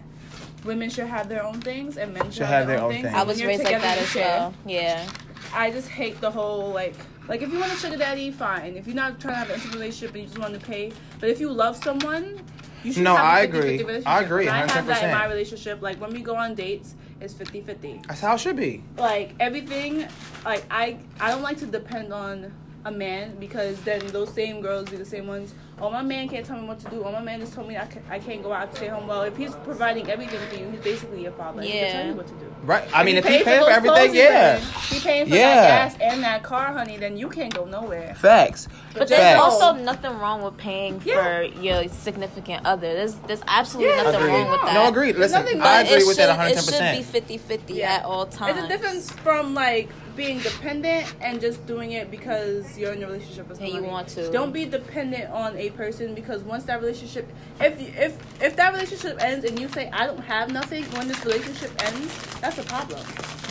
women 0.65 0.89
should 0.89 1.05
have 1.07 1.29
their 1.29 1.43
own 1.43 1.61
things 1.61 1.97
and 1.97 2.13
men 2.13 2.31
should, 2.31 2.47
have, 2.47 2.65
their 2.67 2.81
own 2.81 2.91
things. 2.91 3.03
things. 3.05 3.15
I 3.15 3.23
was 3.23 3.39
you're 3.39 3.47
raised 3.49 3.63
like 3.63 3.79
that 3.79 3.97
you 3.97 4.03
as 4.03 4.09
share. 4.09 4.37
well. 4.39 4.53
Yeah. 4.65 5.07
I 5.53 5.69
just 5.71 5.87
hate 5.87 6.19
the 6.19 6.31
whole 6.31 6.71
like 6.71 6.95
like 7.27 7.41
if 7.43 7.51
you 7.51 7.59
want 7.59 7.71
a 7.71 7.75
sugar 7.75 7.95
daddy, 7.97 8.31
fine. 8.31 8.75
If 8.75 8.87
you're 8.87 8.95
not 8.95 9.19
trying 9.19 9.33
to 9.35 9.39
have 9.39 9.49
an 9.49 9.55
intimate 9.55 9.75
relationship 9.75 10.15
and 10.15 10.21
you 10.23 10.27
just 10.29 10.39
want 10.39 10.53
to 10.55 10.59
pay, 10.59 10.91
but 11.19 11.29
if 11.29 11.39
you 11.39 11.51
love 11.51 11.75
someone, 11.77 12.41
you 12.83 12.91
should 12.93 13.03
No, 13.03 13.15
have 13.17 13.25
a 13.25 13.41
I 13.41 13.45
50-50 13.45 13.49
agree. 13.49 13.59
relationship. 13.79 14.07
I 14.07 14.21
agree, 14.21 14.47
And 14.47 14.55
I 14.55 14.59
have 14.73 14.87
that 14.87 15.03
in 15.03 15.09
100%. 15.09 15.11
my 15.13 15.25
relationship. 15.27 15.81
Like 15.81 15.99
when 16.01 16.11
we 16.13 16.21
go 16.21 16.35
on 16.35 16.55
dates, 16.55 16.95
it's 17.19 17.33
50-50. 17.33 18.05
That's 18.07 18.21
how 18.21 18.35
it 18.35 18.39
should 18.39 18.55
be. 18.55 18.83
Like 18.97 19.33
everything, 19.39 20.07
like 20.45 20.65
I 20.69 20.97
I 21.19 21.31
don't 21.31 21.41
like 21.41 21.57
to 21.59 21.65
depend 21.65 22.13
on 22.13 22.53
a 22.87 22.91
man 22.91 23.35
because 23.39 23.79
then 23.81 24.05
those 24.07 24.33
same 24.33 24.61
girls 24.61 24.89
be 24.89 24.97
the 24.97 25.05
same 25.05 25.27
ones. 25.27 25.53
Oh, 25.79 25.91
my 25.91 26.01
man 26.01 26.27
can't 26.27 26.43
tell 26.43 26.59
me 26.59 26.67
what 26.67 26.79
to 26.79 26.89
do. 26.89 27.03
Oh, 27.03 27.11
my 27.11 27.21
man 27.21 27.39
just 27.39 27.53
told 27.53 27.67
me 27.67 27.77
I, 27.77 27.85
can, 27.85 28.01
I 28.09 28.17
can't 28.17 28.41
go 28.41 28.51
out 28.51 28.71
to 28.71 28.77
stay 28.77 28.87
home. 28.87 29.05
Well, 29.05 29.21
if 29.21 29.37
he's 29.37 29.53
providing 29.57 30.09
everything 30.09 30.39
for 30.49 30.55
you, 30.55 30.71
he's 30.71 30.79
basically 30.79 31.21
your 31.21 31.33
father. 31.33 31.61
He 31.61 31.71
can 31.71 31.91
tell 31.91 32.07
you 32.07 32.13
what 32.13 32.25
to 32.27 32.33
do. 32.33 32.55
Right. 32.63 32.83
I 32.93 33.03
mean, 33.03 33.17
if 33.17 33.25
pay 33.25 33.39
he 33.39 33.43
paying 33.43 33.59
for 33.59 33.65
those 33.65 33.75
everything, 33.75 33.97
yeah. 33.97 34.07
he's 34.07 34.15
yeah. 34.15 34.53
wearing, 34.55 34.63
he 34.89 34.99
paying 34.99 35.27
for 35.27 35.35
Yeah. 35.35 35.55
that 35.55 35.91
gas 35.91 36.01
and 36.01 36.23
that 36.23 36.41
car, 36.41 36.73
honey. 36.73 36.97
Then 36.97 37.15
you 37.15 37.29
can't 37.29 37.53
go 37.53 37.65
nowhere. 37.65 38.15
Facts. 38.15 38.67
But 38.93 39.01
Just 39.01 39.09
there's 39.09 39.39
Facts. 39.39 39.41
also 39.43 39.73
nothing 39.83 40.17
wrong 40.17 40.41
with 40.41 40.57
paying 40.57 40.99
Yeah. 41.05 41.21
for 41.23 41.43
your 41.61 41.87
significant 41.89 42.65
other. 42.65 42.93
There's 42.95 43.13
there's 43.27 43.43
absolutely 43.47 43.93
Yeah, 43.95 44.03
nothing 44.03 44.21
Agreed. 44.21 44.31
wrong 44.33 44.51
with 44.51 44.61
that. 44.61 44.73
No, 44.73 44.87
agreed. 44.87 45.15
Listen, 45.17 45.61
I 45.61 45.81
agree 45.81 45.97
it 45.97 46.07
with 46.07 46.17
should, 46.17 46.27
that 46.27 46.39
110%. 46.39 46.97
It 46.97 47.05
should 47.05 47.27
be 47.27 47.37
50-50 47.37 47.75
Yeah. 47.75 47.93
at 47.97 48.05
all 48.05 48.25
times. 48.25 48.57
It's 48.57 48.65
a 48.65 48.67
difference 48.67 49.11
from 49.11 49.53
like 49.53 49.89
being 50.17 50.39
dependent 50.39 51.13
and 51.21 51.39
just 51.39 51.65
doing 51.67 51.91
it 51.91 52.09
because 52.11 52.77
you're 52.77 52.91
in 52.91 53.03
a 53.03 53.07
relationship 53.07 53.47
with 53.47 53.61
And 53.61 53.69
you 53.69 53.83
want 53.83 54.07
to. 54.09 54.29
Don't 54.31 54.51
be 54.51 54.65
dependent 54.65 55.29
on 55.31 55.55
a 55.55 55.69
person 55.69 56.15
because 56.15 56.41
once 56.41 56.63
that 56.65 56.81
relationship, 56.81 57.29
if 57.61 57.79
if 57.79 58.17
if 58.41 58.55
that 58.57 58.73
relationship 58.73 59.17
ends 59.21 59.45
and 59.45 59.57
you 59.59 59.69
say 59.69 59.89
I 59.93 60.07
don't 60.07 60.19
have 60.19 60.51
nothing 60.51 60.83
when 60.95 61.07
this 61.07 61.23
relationship 61.23 61.71
ends, 61.85 62.13
that's 62.41 62.57
a 62.57 62.63
problem. 62.63 62.99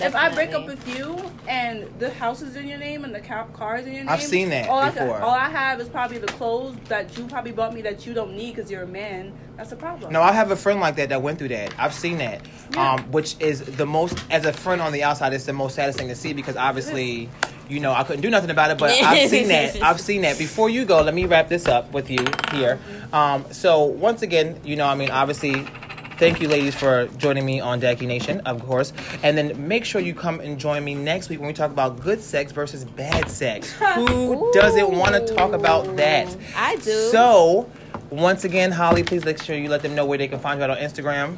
If 0.03 0.15
I 0.15 0.29
break 0.35 0.53
up 0.53 0.67
with 0.67 0.87
you 0.95 1.17
and 1.49 1.89
the 1.99 2.11
house 2.11 2.43
is 2.43 2.57
in 2.57 2.69
your 2.69 2.77
name 2.79 3.05
and 3.05 3.15
the 3.15 3.21
ca- 3.21 3.47
car 3.55 3.77
is 3.79 3.87
in 3.87 3.95
your 3.95 4.05
name, 4.05 4.13
I've 4.13 4.23
seen 4.23 4.51
that 4.51 4.69
all 4.69 4.85
before. 4.85 5.15
can- 5.15 5.23
all 5.23 5.31
I 5.31 5.49
have 5.49 5.81
is 5.81 5.89
probably 5.89 6.19
the 6.19 6.27
clothes 6.27 6.77
that 6.89 7.17
you 7.17 7.25
probably 7.27 7.53
bought 7.53 7.73
me 7.73 7.81
that 7.83 8.07
you 8.07 8.13
don't 8.13 8.37
need 8.37 8.57
because 8.57 8.71
you're 8.71 8.83
a 8.83 8.87
man. 8.89 9.33
That's 9.57 9.73
a 9.73 9.77
problem. 9.77 10.13
No, 10.13 10.21
I 10.23 10.33
have 10.33 10.51
a 10.51 10.57
friend 10.57 10.81
like 10.81 10.97
that 10.97 11.09
that 11.09 11.23
went 11.23 11.39
through 11.39 11.49
that. 11.49 11.73
I've 11.79 11.95
seen 11.95 12.19
that, 12.19 12.41
Yeah. 12.73 12.93
um, 12.95 13.01
which 13.11 13.37
is 13.41 13.61
the 13.63 13.87
most. 13.87 14.19
As 14.31 14.45
a 14.45 14.53
friend 14.53 14.83
on 14.83 14.93
the 14.93 15.03
outside, 15.03 15.33
it's 15.33 15.45
the 15.47 15.53
most 15.53 15.75
saddest 15.77 15.99
thing 15.99 16.09
to 16.09 16.15
see 16.15 16.33
because 16.35 16.57
obviously, 16.57 17.29
you 17.69 17.81
know, 17.81 17.93
I 17.93 18.05
couldn't 18.05 18.23
do 18.23 18.31
nothing 18.31 18.51
about 18.51 18.71
it. 18.71 18.79
But 18.79 18.91
I've 18.91 19.29
seen 19.31 19.49
that. 19.49 19.83
I've 19.83 20.01
seen 20.01 20.23
that. 20.23 20.39
Before 20.39 20.69
you 20.69 20.85
go, 20.85 21.01
let 21.03 21.15
me 21.15 21.25
wrap 21.25 21.49
this 21.49 21.67
up 21.67 21.91
with 21.93 22.11
you 22.11 22.25
here. 22.53 22.79
Um, 23.13 23.45
so 23.51 23.85
once 23.85 24.23
again, 24.23 24.61
you 24.63 24.77
know, 24.77 24.87
I 24.87 24.95
mean, 24.95 25.11
obviously, 25.11 25.67
thank 26.19 26.41
you, 26.41 26.49
ladies, 26.49 26.75
for 26.75 27.07
joining 27.17 27.45
me 27.47 27.61
on 27.61 27.81
Dacky 27.81 28.07
Nation, 28.07 28.41
of 28.41 28.65
course. 28.67 28.93
And 29.23 29.39
then 29.39 29.67
make 29.69 29.85
sure 29.87 30.01
you 30.03 30.15
come 30.15 30.41
and 30.41 30.59
join 30.59 30.85
me 30.85 30.95
next 30.95 31.29
week 31.31 31.39
when 31.41 31.49
we 31.49 31.55
talk 31.55 31.71
about 31.71 32.01
good 32.01 32.21
sex 32.21 32.53
versus 32.53 32.85
bad 32.85 33.31
sex. 33.31 33.73
Who 33.95 34.51
doesn't 34.53 34.91
want 34.91 35.15
to 35.27 35.35
talk 35.35 35.53
about 35.53 35.97
that? 35.97 36.37
I 36.55 36.77
do. 36.77 37.09
So, 37.11 37.69
once 38.11 38.45
again, 38.45 38.73
Holly, 38.73 39.03
please 39.03 39.25
make 39.25 39.43
sure 39.43 39.57
you 39.57 39.69
let 39.69 39.83
them 39.83 39.95
know 39.95 40.05
where 40.05 40.19
they 40.19 40.29
can 40.29 40.39
find 40.39 40.59
you 40.59 40.65
out 40.65 40.71
on 40.71 40.79
Instagram. 40.79 41.37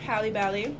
Halle 0.00 0.30
Ballie, 0.30 0.74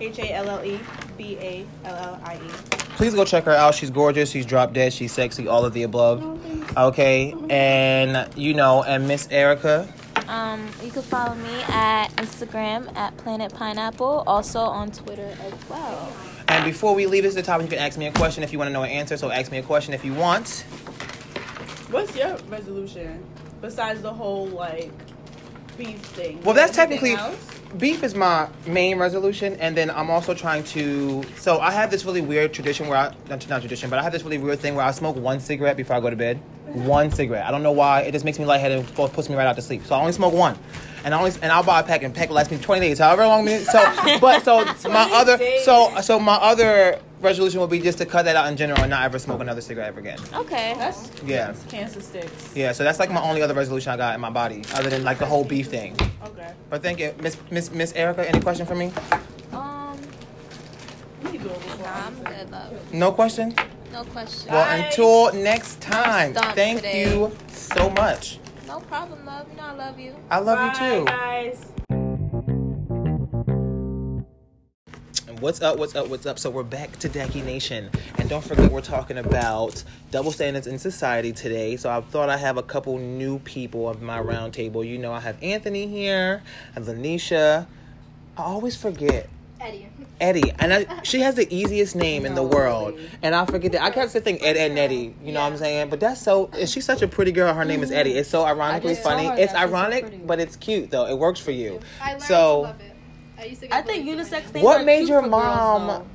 H 0.00 0.18
A 0.18 0.32
L 0.34 0.48
L 0.48 0.64
E 0.64 0.80
B 1.16 1.36
A 1.40 1.66
L 1.84 1.96
L 1.96 2.20
I 2.24 2.36
E. 2.36 2.48
Please 2.96 3.14
go 3.14 3.24
check 3.24 3.44
her 3.44 3.52
out. 3.52 3.74
She's 3.74 3.90
gorgeous. 3.90 4.30
She's 4.30 4.46
drop 4.46 4.72
dead. 4.72 4.92
She's 4.92 5.12
sexy. 5.12 5.48
All 5.48 5.64
of 5.64 5.72
the 5.72 5.82
above. 5.82 6.22
Okay, 6.76 7.34
and 7.50 8.28
you 8.36 8.54
know, 8.54 8.82
and 8.82 9.08
Miss 9.08 9.28
Erica. 9.30 9.92
Um, 10.28 10.66
you 10.82 10.90
can 10.90 11.02
follow 11.02 11.34
me 11.34 11.62
at 11.68 12.08
Instagram 12.16 12.94
at 12.96 13.16
Planet 13.18 13.52
Pineapple, 13.52 14.24
also 14.26 14.60
on 14.60 14.90
Twitter 14.90 15.36
as 15.40 15.68
well. 15.68 16.12
And 16.48 16.64
before 16.64 16.94
we 16.94 17.06
leave 17.06 17.24
this 17.24 17.36
at 17.36 17.44
the 17.44 17.46
top, 17.46 17.60
you 17.60 17.68
can 17.68 17.78
ask 17.78 17.98
me 17.98 18.06
a 18.06 18.12
question 18.12 18.42
if 18.42 18.52
you 18.52 18.58
want 18.58 18.68
to 18.68 18.72
know 18.72 18.82
an 18.82 18.90
answer. 18.90 19.16
So 19.16 19.30
ask 19.30 19.50
me 19.50 19.58
a 19.58 19.62
question 19.62 19.94
if 19.94 20.04
you 20.04 20.14
want. 20.14 20.64
What's 21.90 22.16
your 22.16 22.36
resolution 22.48 23.24
besides 23.62 24.02
the 24.02 24.12
whole 24.12 24.46
like 24.48 24.90
beef 25.78 25.98
thing? 26.00 26.42
Well, 26.42 26.54
that's 26.54 26.76
technically 26.76 27.16
beef 27.78 28.02
is 28.02 28.14
my 28.14 28.48
main 28.66 28.98
resolution, 28.98 29.56
and 29.60 29.76
then 29.76 29.90
I'm 29.90 30.10
also 30.10 30.34
trying 30.34 30.64
to. 30.64 31.22
So 31.36 31.58
I 31.60 31.70
have 31.70 31.90
this 31.90 32.04
really 32.04 32.20
weird 32.20 32.52
tradition 32.52 32.88
where 32.88 32.98
I 32.98 33.14
not, 33.28 33.48
not 33.48 33.60
tradition, 33.60 33.88
but 33.88 33.98
I 33.98 34.02
have 34.02 34.12
this 34.12 34.22
really 34.22 34.38
weird 34.38 34.60
thing 34.60 34.74
where 34.74 34.84
I 34.84 34.90
smoke 34.90 35.16
one 35.16 35.40
cigarette 35.40 35.76
before 35.76 35.96
I 35.96 36.00
go 36.00 36.10
to 36.10 36.16
bed. 36.16 36.38
One 36.66 37.10
cigarette. 37.10 37.44
I 37.46 37.50
don't 37.50 37.62
know 37.62 37.72
why. 37.72 38.02
It 38.02 38.12
just 38.12 38.24
makes 38.24 38.38
me 38.38 38.44
lightheaded 38.44 38.78
and 38.78 39.12
puts 39.12 39.28
me 39.28 39.36
right 39.36 39.46
out 39.46 39.56
to 39.56 39.62
sleep. 39.62 39.84
So 39.84 39.94
I 39.94 40.00
only 40.00 40.12
smoke 40.12 40.32
one, 40.32 40.58
and 41.04 41.14
I 41.14 41.18
only 41.18 41.32
and 41.42 41.52
I'll 41.52 41.62
buy 41.62 41.80
a 41.80 41.82
pack, 41.82 42.02
and 42.02 42.14
pack 42.14 42.28
will 42.28 42.36
last 42.36 42.50
me 42.50 42.58
20 42.58 42.80
days, 42.80 42.98
however 42.98 43.26
long. 43.26 43.44
Minutes. 43.44 43.70
So, 43.70 44.18
but 44.20 44.44
so 44.44 44.64
my 44.88 45.08
other 45.12 45.38
so 45.64 46.00
so 46.00 46.18
my 46.18 46.36
other 46.36 46.98
resolution 47.22 47.60
would 47.60 47.70
be 47.70 47.80
just 47.80 47.98
to 47.98 48.06
cut 48.06 48.24
that 48.24 48.36
out 48.36 48.48
in 48.48 48.56
general 48.56 48.80
and 48.80 48.90
not 48.90 49.04
ever 49.04 49.18
smoke 49.18 49.40
another 49.40 49.60
cigarette 49.60 49.88
ever 49.88 50.00
again. 50.00 50.18
Okay. 50.34 50.74
That's 50.78 51.10
Yeah. 51.24 51.54
cancer 51.68 52.00
sticks. 52.00 52.50
Yeah, 52.54 52.72
so 52.72 52.84
that's 52.84 52.98
like 52.98 53.10
my 53.10 53.22
only 53.22 53.42
other 53.42 53.54
resolution 53.54 53.92
I 53.92 53.96
got 53.96 54.14
in 54.14 54.20
my 54.20 54.30
body, 54.30 54.62
other 54.74 54.90
than 54.90 55.04
like 55.04 55.18
the 55.18 55.26
whole 55.26 55.44
beef 55.44 55.68
thing. 55.68 55.96
Okay. 56.24 56.52
But 56.70 56.82
thank 56.82 56.98
you, 57.00 57.14
Miss 57.20 57.36
Miss 57.50 57.70
Miss 57.70 57.92
Erica. 57.94 58.28
Any 58.28 58.40
question 58.40 58.66
for 58.66 58.74
me? 58.74 58.92
Um, 59.52 59.98
You 61.22 61.28
can 61.30 61.38
do 61.42 61.48
it 61.50 61.60
before. 61.62 61.86
nah, 61.86 62.06
I'm 62.06 62.22
good, 62.24 62.50
love. 62.50 62.92
No 62.92 63.12
question. 63.12 63.54
No 63.92 64.04
question. 64.04 64.52
Well, 64.52 64.64
Bye. 64.64 64.76
until 64.86 65.32
next 65.34 65.80
time. 65.80 66.34
Thank 66.34 66.78
today. 66.80 67.04
you 67.10 67.36
so 67.48 67.90
much. 67.90 68.38
No 68.66 68.80
problem, 68.80 69.24
love. 69.26 69.46
You 69.50 69.56
know 69.58 69.64
I 69.66 69.72
love 69.74 69.98
you. 70.00 70.14
I 70.30 70.38
love 70.38 70.58
Bye, 70.58 70.86
you 70.86 70.98
too. 71.00 71.04
guys. 71.04 71.66
What's 75.42 75.60
up? 75.60 75.76
What's 75.76 75.96
up? 75.96 76.06
What's 76.06 76.24
up? 76.24 76.38
So 76.38 76.50
we're 76.50 76.62
back 76.62 76.96
to 77.00 77.08
Decky 77.08 77.44
Nation, 77.44 77.90
and 78.18 78.28
don't 78.28 78.44
forget 78.44 78.70
we're 78.70 78.80
talking 78.80 79.18
about 79.18 79.82
double 80.12 80.30
standards 80.30 80.68
in 80.68 80.78
society 80.78 81.32
today. 81.32 81.76
So 81.76 81.90
I 81.90 82.00
thought 82.00 82.28
I 82.28 82.36
have 82.36 82.58
a 82.58 82.62
couple 82.62 82.96
new 82.98 83.40
people 83.40 83.88
of 83.88 84.00
my 84.00 84.20
round 84.20 84.54
table. 84.54 84.84
You 84.84 84.98
know, 84.98 85.12
I 85.12 85.18
have 85.18 85.36
Anthony 85.42 85.88
here, 85.88 86.44
and 86.76 86.84
Lanisha. 86.86 87.66
I 88.38 88.42
always 88.42 88.76
forget 88.76 89.28
Eddie. 89.60 89.88
Eddie, 90.20 90.52
and 90.60 90.72
I, 90.72 91.02
she 91.02 91.18
has 91.22 91.34
the 91.34 91.52
easiest 91.52 91.96
name 91.96 92.24
in 92.24 92.36
the 92.36 92.42
No. 92.44 92.46
world, 92.48 92.96
and 93.20 93.34
I 93.34 93.44
forget 93.44 93.72
that. 93.72 93.82
I 93.82 93.90
kept 93.90 94.12
saying 94.12 94.38
Ed, 94.42 94.56
Ed, 94.56 94.70
and 94.70 94.78
Eddie. 94.78 95.12
You 95.24 95.32
know 95.32 95.40
what 95.40 95.50
I'm 95.54 95.58
saying? 95.58 95.90
But 95.90 95.98
that's 95.98 96.20
so. 96.22 96.50
and 96.56 96.68
She's 96.68 96.84
such 96.84 97.02
a 97.02 97.08
pretty 97.08 97.32
girl. 97.32 97.52
Her 97.52 97.64
name 97.64 97.82
is 97.82 97.90
Eddie. 97.90 98.12
It's 98.12 98.30
so 98.30 98.44
ironically 98.44 98.94
funny. 98.94 99.26
It's 99.26 99.50
so 99.50 99.58
ironic, 99.58 100.24
but 100.24 100.38
it's 100.38 100.54
cute 100.54 100.92
though. 100.92 101.06
It 101.08 101.18
works 101.18 101.40
for 101.40 101.50
you. 101.50 101.80
I 102.00 102.18
So- 102.18 102.28
to 102.28 102.58
love 102.68 102.80
it. 102.80 102.91
I 103.42 103.46
used 103.46 103.60
to 103.62 103.66
get 103.68 103.76
I 103.76 103.82
think 103.82 104.04
bullied 104.04 104.26
for 104.26 104.32
my 104.34 104.40
unisex 104.40 104.44
name. 104.44 104.52
names 104.54 104.64
What 104.64 104.80
are 104.80 104.84
made 104.84 104.96
cute 104.98 105.08
your 105.10 105.22
for 105.22 105.28
mom- 105.28 105.86
Girls, 105.88 106.06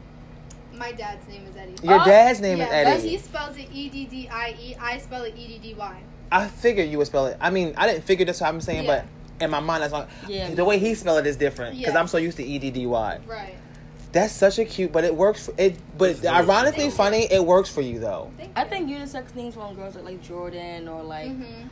My 0.79 0.91
dad's 0.91 1.27
name 1.27 1.45
is 1.49 1.55
Eddie. 1.55 1.87
Your 1.87 2.01
Oh, 2.01 2.05
dad's 2.05 2.39
name 2.41 2.53
is 2.61 2.67
yeah, 2.69 2.83
but 2.83 2.93
Eddie. 2.99 3.09
he 3.09 3.17
spells 3.17 3.57
it 3.57 3.67
E 3.73 3.89
D 3.89 4.05
D 4.05 4.29
I 4.31 4.55
E. 4.59 4.75
I 4.79 4.97
spell 4.99 5.23
it 5.23 5.33
E 5.35 5.47
D 5.47 5.59
D 5.59 5.73
Y. 5.73 5.97
I 6.31 6.47
figured 6.47 6.89
you 6.89 6.97
would 6.99 7.07
spell 7.07 7.25
it. 7.27 7.37
I 7.41 7.49
mean, 7.49 7.73
I 7.77 7.87
didn't 7.87 8.03
figure 8.03 8.25
that's 8.25 8.41
what 8.41 8.47
I'm 8.49 8.61
saying, 8.61 8.83
Yeah. 8.85 9.03
but 9.39 9.43
in 9.43 9.49
my 9.49 9.59
mind, 9.59 9.81
that's 9.83 9.93
like 9.93 10.07
Yeah. 10.27 10.49
the 10.53 10.63
way 10.65 10.77
he 10.77 10.93
spelled 10.93 11.19
it 11.19 11.27
is 11.27 11.35
different 11.37 11.77
because 11.77 11.93
Yeah. 11.93 11.99
I'm 11.99 12.07
so 12.07 12.17
used 12.17 12.37
to 12.37 12.43
E 12.43 12.59
D 12.59 12.69
D 12.69 12.85
Y. 12.85 13.19
Right. 13.27 13.55
That's 14.11 14.33
such 14.33 14.57
a 14.59 14.65
cute, 14.65 14.91
but 14.91 15.03
it 15.03 15.15
works. 15.15 15.47
For, 15.47 15.53
it, 15.57 15.75
but 15.97 16.25
ironically 16.25 16.89
funny, 16.91 17.27
it 17.31 17.43
works 17.45 17.69
for 17.69 17.81
you 17.81 17.99
though. 17.99 18.31
Thank 18.37 18.51
I 18.55 18.63
you. 18.63 18.69
think 18.69 18.89
unisex 18.89 19.35
names 19.35 19.57
on 19.57 19.75
girls 19.75 19.95
are 19.97 20.01
like 20.01 20.21
Jordan 20.23 20.87
or 20.87 21.03
like 21.03 21.27
Mhm. 21.29 21.69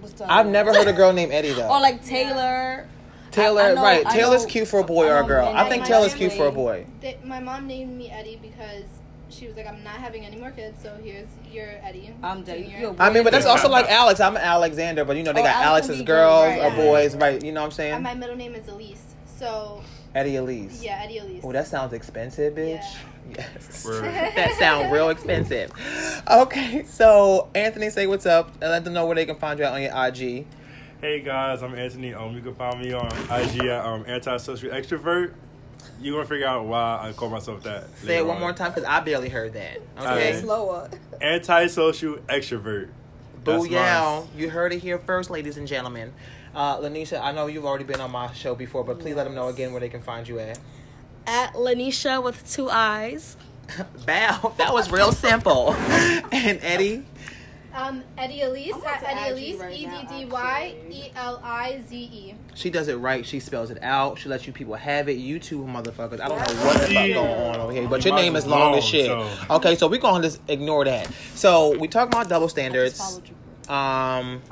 what's 0.00 0.14
the 0.14 0.24
I've 0.24 0.40
other 0.40 0.50
never 0.50 0.72
heard 0.72 0.88
a 0.88 0.92
girl 0.92 1.12
named 1.12 1.32
Eddie 1.32 1.52
though. 1.52 1.68
or 1.70 1.80
like 1.80 2.04
Taylor. 2.04 2.86
Taylor, 3.34 3.62
I- 3.62 3.70
I 3.70 3.74
know- 3.74 3.82
right? 3.82 4.06
I 4.06 4.12
Taylor's 4.14 4.42
know- 4.44 4.48
cute 4.50 4.68
for 4.68 4.80
a 4.80 4.84
boy 4.84 5.08
or 5.08 5.16
a 5.16 5.20
um, 5.20 5.26
girl. 5.26 5.46
I 5.54 5.68
think 5.68 5.82
my 5.82 5.88
Taylor's 5.88 6.14
cute 6.14 6.32
for 6.32 6.46
a 6.46 6.52
boy. 6.52 6.86
They, 7.00 7.18
my 7.24 7.40
mom 7.40 7.66
named 7.66 7.96
me 7.96 8.10
Eddie 8.10 8.38
because 8.40 8.84
she 9.30 9.46
was 9.48 9.56
like, 9.56 9.66
I'm 9.66 9.82
not 9.82 9.94
having 9.96 10.24
any 10.24 10.36
more 10.36 10.50
kids, 10.52 10.80
so 10.82 10.96
here's 11.02 11.26
your 11.50 11.68
Eddie. 11.82 12.14
I'm 12.22 12.42
dead. 12.44 12.58
Junior. 12.64 12.78
You're 12.78 12.90
a 12.92 12.96
I 12.98 13.10
mean, 13.10 13.24
but 13.24 13.32
that's 13.32 13.46
also 13.46 13.68
like 13.68 13.88
Alex. 13.90 14.20
I'm 14.20 14.36
Alexander, 14.36 15.04
but 15.04 15.16
you 15.16 15.22
know 15.24 15.32
they 15.32 15.40
Oh, 15.40 15.44
got 15.44 15.56
Alex 15.64 15.88
Alex's 15.88 16.06
girls 16.06 16.54
girl, 16.54 16.60
or 16.60 16.68
right. 16.68 16.76
boys, 16.76 17.16
right? 17.16 17.42
You 17.44 17.52
know 17.52 17.60
what 17.62 17.66
I'm 17.66 17.72
saying? 17.72 17.94
And 17.94 18.02
my 18.04 18.14
middle 18.14 18.36
name 18.36 18.54
is 18.54 18.68
Elise. 18.68 19.02
So 19.38 19.82
Eddy 20.14 20.34
Elize. 20.34 20.82
yeah, 20.84 21.00
Eddy 21.02 21.18
Elize. 21.18 21.40
Oh, 21.42 21.50
that 21.52 21.66
sounds 21.66 21.92
expensive, 21.92 22.54
bitch. 22.54 22.76
Yeah. 22.80 22.94
Yes. 23.38 23.86
That 24.36 24.54
sounds 24.58 24.92
real 24.92 25.08
expensive. 25.08 25.72
Okay, 26.30 26.84
so 26.84 27.48
Anthony, 27.54 27.88
say 27.90 28.06
what's 28.06 28.26
up 28.26 28.50
and 28.60 28.70
let 28.70 28.84
them 28.84 28.92
know 28.92 29.06
where 29.06 29.14
they 29.14 29.24
can 29.26 29.36
find 29.36 29.58
you 29.58 29.64
out 29.64 29.72
on 29.72 29.82
your 29.82 29.92
IG. 30.06 30.46
Hey 31.00 31.20
guys, 31.20 31.62
I'm 31.62 31.74
Anthony. 31.74 32.14
Um, 32.14 32.34
you 32.34 32.40
can 32.40 32.54
find 32.54 32.80
me 32.80 32.92
on 32.92 33.06
IG 33.06 33.64
at 33.66 33.84
um, 33.84 34.04
antisocial 34.06 34.70
extrovert. 34.70 35.34
You 36.00 36.12
gonna 36.12 36.24
figure 36.24 36.46
out 36.46 36.64
why 36.64 36.98
I 37.02 37.12
call 37.12 37.28
myself 37.28 37.62
that. 37.64 37.84
Say 37.98 38.18
it 38.18 38.26
one 38.26 38.36
on. 38.36 38.40
more 38.40 38.52
time 38.52 38.70
because 38.70 38.84
I 38.84 39.00
barely 39.00 39.28
heard 39.28 39.52
that. 39.52 39.82
Okay. 39.98 40.30
Okay. 40.30 40.40
slower. 40.40 40.88
Antisocial 41.20 42.16
extrovert. 42.28 42.88
That's 43.44 43.66
Booyah. 43.66 44.26
You 44.34 44.48
heard 44.48 44.72
it 44.72 44.78
here 44.78 44.98
first, 44.98 45.28
ladies 45.30 45.58
and 45.58 45.68
gentlemen. 45.68 46.12
Uh, 46.54 46.78
Lanisha, 46.78 47.20
I 47.20 47.32
know 47.32 47.48
you've 47.48 47.66
already 47.66 47.84
been 47.84 48.00
on 48.00 48.10
my 48.10 48.32
show 48.32 48.54
before, 48.54 48.84
but 48.84 48.98
please 49.00 49.14
let 49.14 49.24
them 49.24 49.34
know 49.34 49.48
again 49.48 49.72
where 49.72 49.80
they 49.80 49.88
can 49.90 50.00
find 50.00 50.26
you 50.26 50.38
at. 50.38 50.58
At 51.26 51.52
Lanisha 51.54 52.22
with 52.22 52.50
two 52.50 52.70
eyes. 52.70 53.36
Bow. 54.06 54.54
That 54.56 54.72
was 54.72 54.90
real 54.90 55.12
simple. 55.12 55.74
and 56.32 56.58
Eddie. 56.62 57.04
Um, 57.74 58.04
Eddy 58.16 58.38
Elize 58.38 58.84
at 58.86 59.02
Eddy 59.02 59.52
Elize. 59.54 59.60
right 59.60 59.76
E 59.76 59.86
now, 59.86 60.02
D 60.02 60.24
D 60.24 60.24
Y 60.26 60.74
actually. 60.76 60.96
E 60.96 61.12
L 61.16 61.40
I 61.42 61.82
Z 61.88 61.96
E. 61.96 62.34
She 62.54 62.70
does 62.70 62.86
it 62.86 62.94
right. 62.96 63.26
She 63.26 63.40
spells 63.40 63.70
it 63.70 63.82
out. 63.82 64.16
She 64.18 64.28
lets 64.28 64.46
you 64.46 64.52
people 64.52 64.74
have 64.74 65.08
it. 65.08 65.14
You 65.14 65.40
two 65.40 65.64
motherfuckers. 65.64 66.20
I 66.20 66.28
don't 66.28 66.38
know 66.38 66.64
what 66.64 66.80
the 66.80 66.94
fuck 66.94 66.94
going 66.94 67.16
on 67.16 67.56
over 67.60 67.72
here, 67.72 67.88
but 67.88 68.04
your 68.04 68.14
name 68.14 68.36
is 68.36 68.44
is 68.44 68.50
long 68.50 68.76
as 68.76 68.84
shit. 68.84 69.10
Okay, 69.50 69.74
so 69.74 69.88
we're 69.88 70.00
gonna 70.00 70.22
just 70.22 70.40
ignore 70.46 70.84
that. 70.84 71.10
So 71.34 71.76
we 71.78 71.88
talk 71.88 72.08
about 72.08 72.28
double 72.28 72.48
standards. 72.48 73.20
Um, 73.68 74.42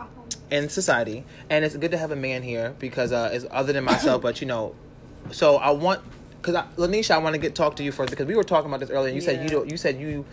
in 0.50 0.68
society, 0.68 1.24
and 1.48 1.64
it's 1.64 1.76
good 1.76 1.90
to 1.90 1.98
have 1.98 2.10
a 2.12 2.16
man 2.16 2.42
here 2.42 2.74
because 2.78 3.10
uh, 3.10 3.30
it's 3.32 3.46
other 3.50 3.72
than 3.72 3.84
myself. 3.84 4.20
but 4.22 4.40
you 4.40 4.46
know, 4.46 4.74
so 5.30 5.56
I 5.56 5.70
want 5.70 6.02
because 6.40 6.54
Lanisha, 6.76 7.12
I 7.12 7.18
want 7.18 7.34
to 7.34 7.40
get 7.40 7.54
talk 7.54 7.76
to 7.76 7.82
you 7.82 7.92
first 7.92 8.10
because 8.10 8.26
we 8.26 8.34
were 8.34 8.44
talking 8.44 8.68
about 8.68 8.80
this 8.80 8.90
earlier. 8.90 9.08
And 9.08 9.16
you 9.16 9.22
said 9.22 9.42
you 9.42 9.48
don't. 9.48 9.70
You 9.70 9.76
said 9.76 9.98
you 9.98 10.24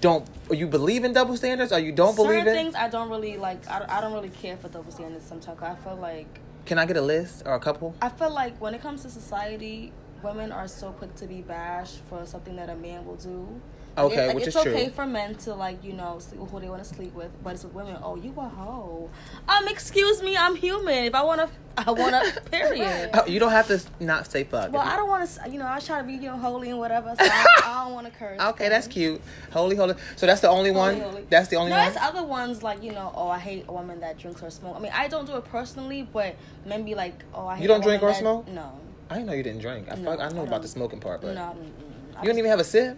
don't. 0.00 0.26
You 0.50 0.66
believe 0.66 1.04
in 1.04 1.12
double 1.12 1.36
standards, 1.36 1.72
or 1.72 1.78
you 1.78 1.92
don't 1.92 2.14
Certain 2.14 2.24
believe 2.26 2.40
in 2.40 2.46
Certain 2.46 2.64
things 2.64 2.74
I 2.74 2.88
don't 2.88 3.08
really 3.10 3.36
like. 3.36 3.66
I 3.68 3.84
I 3.88 4.00
don't 4.00 4.12
really 4.12 4.28
care 4.30 4.56
for 4.56 4.68
double 4.68 4.92
standards. 4.92 5.26
Sometimes 5.26 5.62
I 5.62 5.74
feel 5.76 5.96
like 5.96 6.40
Can 6.66 6.78
I 6.78 6.86
get 6.86 6.96
a 6.96 7.02
list 7.02 7.42
or 7.46 7.54
a 7.54 7.60
couple? 7.60 7.94
I 8.00 8.08
feel 8.08 8.30
like 8.30 8.58
when 8.60 8.74
it 8.74 8.82
comes 8.82 9.02
to 9.02 9.10
society, 9.10 9.92
women 10.22 10.52
are 10.52 10.68
so 10.68 10.92
quick 10.92 11.14
to 11.16 11.26
be 11.26 11.42
bashed 11.42 12.00
for 12.08 12.24
something 12.26 12.56
that 12.56 12.70
a 12.70 12.76
man 12.76 13.04
will 13.04 13.16
do. 13.16 13.60
Okay, 13.96 14.26
Like, 14.26 14.34
which 14.34 14.46
it's 14.48 14.56
is 14.56 14.66
okay 14.66 14.84
true. 14.86 14.92
for 14.92 15.06
men 15.06 15.36
to 15.36 15.54
like 15.54 15.84
you 15.84 15.92
know 15.92 16.18
sleep 16.18 16.40
with 16.40 16.50
who 16.50 16.60
they 16.60 16.68
want 16.68 16.82
to 16.82 16.88
sleep 16.94 17.14
with, 17.14 17.30
but 17.44 17.54
it's 17.54 17.62
with 17.64 17.74
women. 17.74 17.96
Oh, 18.02 18.16
you 18.16 18.34
a 18.36 18.48
hoe? 18.48 19.08
Um, 19.48 19.68
excuse 19.68 20.20
me, 20.22 20.36
I'm 20.36 20.56
human. 20.56 21.04
If 21.04 21.14
I 21.14 21.22
want 21.22 21.40
to, 21.42 21.48
I 21.86 21.90
want 21.92 22.12
to. 22.34 22.40
Period. 22.50 23.10
Oh, 23.14 23.24
you 23.26 23.38
don't 23.38 23.52
have 23.52 23.68
to 23.68 23.80
not 24.00 24.30
say 24.30 24.42
fuck. 24.44 24.72
Well, 24.72 24.82
I 24.82 24.96
don't 24.96 25.08
want 25.08 25.28
to. 25.28 25.48
You 25.48 25.58
know, 25.60 25.66
I 25.68 25.78
try 25.78 25.98
to 26.00 26.04
be 26.06 26.14
you 26.14 26.22
know 26.22 26.36
holy 26.36 26.70
and 26.70 26.78
whatever. 26.80 27.14
So 27.16 27.24
I, 27.24 27.46
I 27.64 27.84
don't 27.84 27.94
want 27.94 28.06
to 28.06 28.12
curse. 28.18 28.40
Okay, 28.40 28.68
that's 28.68 28.88
cute. 28.88 29.20
Holy, 29.52 29.76
holy. 29.76 29.94
So 30.16 30.26
that's 30.26 30.40
the 30.40 30.48
only 30.48 30.72
one. 30.72 30.94
Holy, 31.00 31.10
holy. 31.12 31.26
That's 31.30 31.48
the 31.48 31.56
only 31.56 31.70
no, 31.70 31.76
one. 31.78 31.84
there's 31.86 32.02
other 32.02 32.24
ones 32.24 32.64
like 32.64 32.82
you 32.82 32.92
know. 32.92 33.12
Oh, 33.14 33.28
I 33.28 33.38
hate 33.38 33.64
a 33.68 33.72
woman 33.72 34.00
that 34.00 34.18
drinks 34.18 34.42
or 34.42 34.50
smoke. 34.50 34.74
I 34.76 34.80
mean, 34.80 34.92
I 34.92 35.06
don't 35.06 35.26
do 35.26 35.36
it 35.36 35.44
personally, 35.44 36.08
but 36.12 36.34
men 36.66 36.84
be 36.84 36.96
like, 36.96 37.22
oh, 37.32 37.46
I 37.46 37.54
hate. 37.56 37.62
You 37.62 37.68
don't 37.68 37.80
drink 37.82 38.02
or 38.02 38.08
that- 38.08 38.16
smoke? 38.18 38.48
No. 38.48 38.80
I 39.10 39.14
didn't 39.16 39.26
know 39.26 39.34
you 39.34 39.42
didn't 39.42 39.60
drink. 39.60 39.86
I, 39.92 39.96
No, 39.96 40.12
fuck, 40.16 40.20
I 40.20 40.28
know 40.34 40.40
I 40.40 40.46
about 40.46 40.62
the 40.62 40.68
smoking 40.68 40.98
part, 40.98 41.20
but 41.20 41.34
No. 41.34 41.54
I 42.16 42.22
you 42.22 42.28
don't 42.28 42.38
even 42.38 42.50
have 42.50 42.58
a 42.58 42.64
sip, 42.64 42.96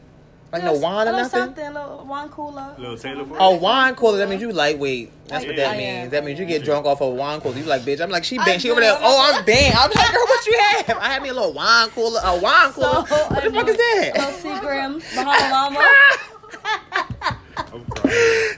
like 0.52 0.62
no 0.64 0.72
wine 0.74 1.06
a 1.06 1.10
or 1.10 1.12
little 1.12 1.18
nothing. 1.22 1.40
Something, 1.40 1.74
little 1.74 2.04
wine 2.06 2.28
cooler. 2.28 2.74
Little 2.78 2.96
Taylor 2.96 3.24
Boy. 3.24 3.36
Oh, 3.38 3.56
wine 3.56 3.94
cooler. 3.94 4.18
That 4.18 4.28
means 4.28 4.40
you 4.42 4.52
lightweight. 4.52 5.10
That's 5.28 5.44
what 5.44 5.56
that 5.56 5.74
I 5.74 5.76
means. 5.76 6.04
am, 6.04 6.10
that 6.10 6.24
means 6.24 6.38
you 6.38 6.46
get 6.46 6.64
drunk 6.64 6.86
off 6.86 7.00
of 7.02 7.14
wine 7.14 7.40
cooler. 7.40 7.56
You 7.56 7.64
like, 7.64 7.82
bitch. 7.82 8.00
I'm 8.00 8.10
like, 8.10 8.24
she 8.24 8.38
I 8.38 8.44
banned. 8.44 8.62
She 8.62 8.70
over 8.70 8.80
there. 8.80 8.96
Oh, 9.00 9.32
I'm 9.34 9.44
banned. 9.44 9.74
I'm 9.76 9.90
like, 9.90 10.12
girl, 10.12 10.24
what 10.26 10.46
you 10.46 10.58
have? 10.86 10.98
I 10.98 11.08
had 11.12 11.22
me 11.22 11.30
a 11.30 11.34
little 11.34 11.52
wine 11.52 11.88
cooler. 11.90 12.20
A 12.22 12.38
wine 12.40 12.72
So, 12.72 12.80
cooler. 12.80 13.02
what 13.02 13.42
the 13.44 13.50
I 13.50 13.52
fuck 13.52 13.68
is 13.68 13.76
that? 13.76 14.12
A 14.14 14.18
little 14.18 14.32
Seagram, 14.52 15.14
Bahama 15.16 15.70
Mama. 15.70 15.84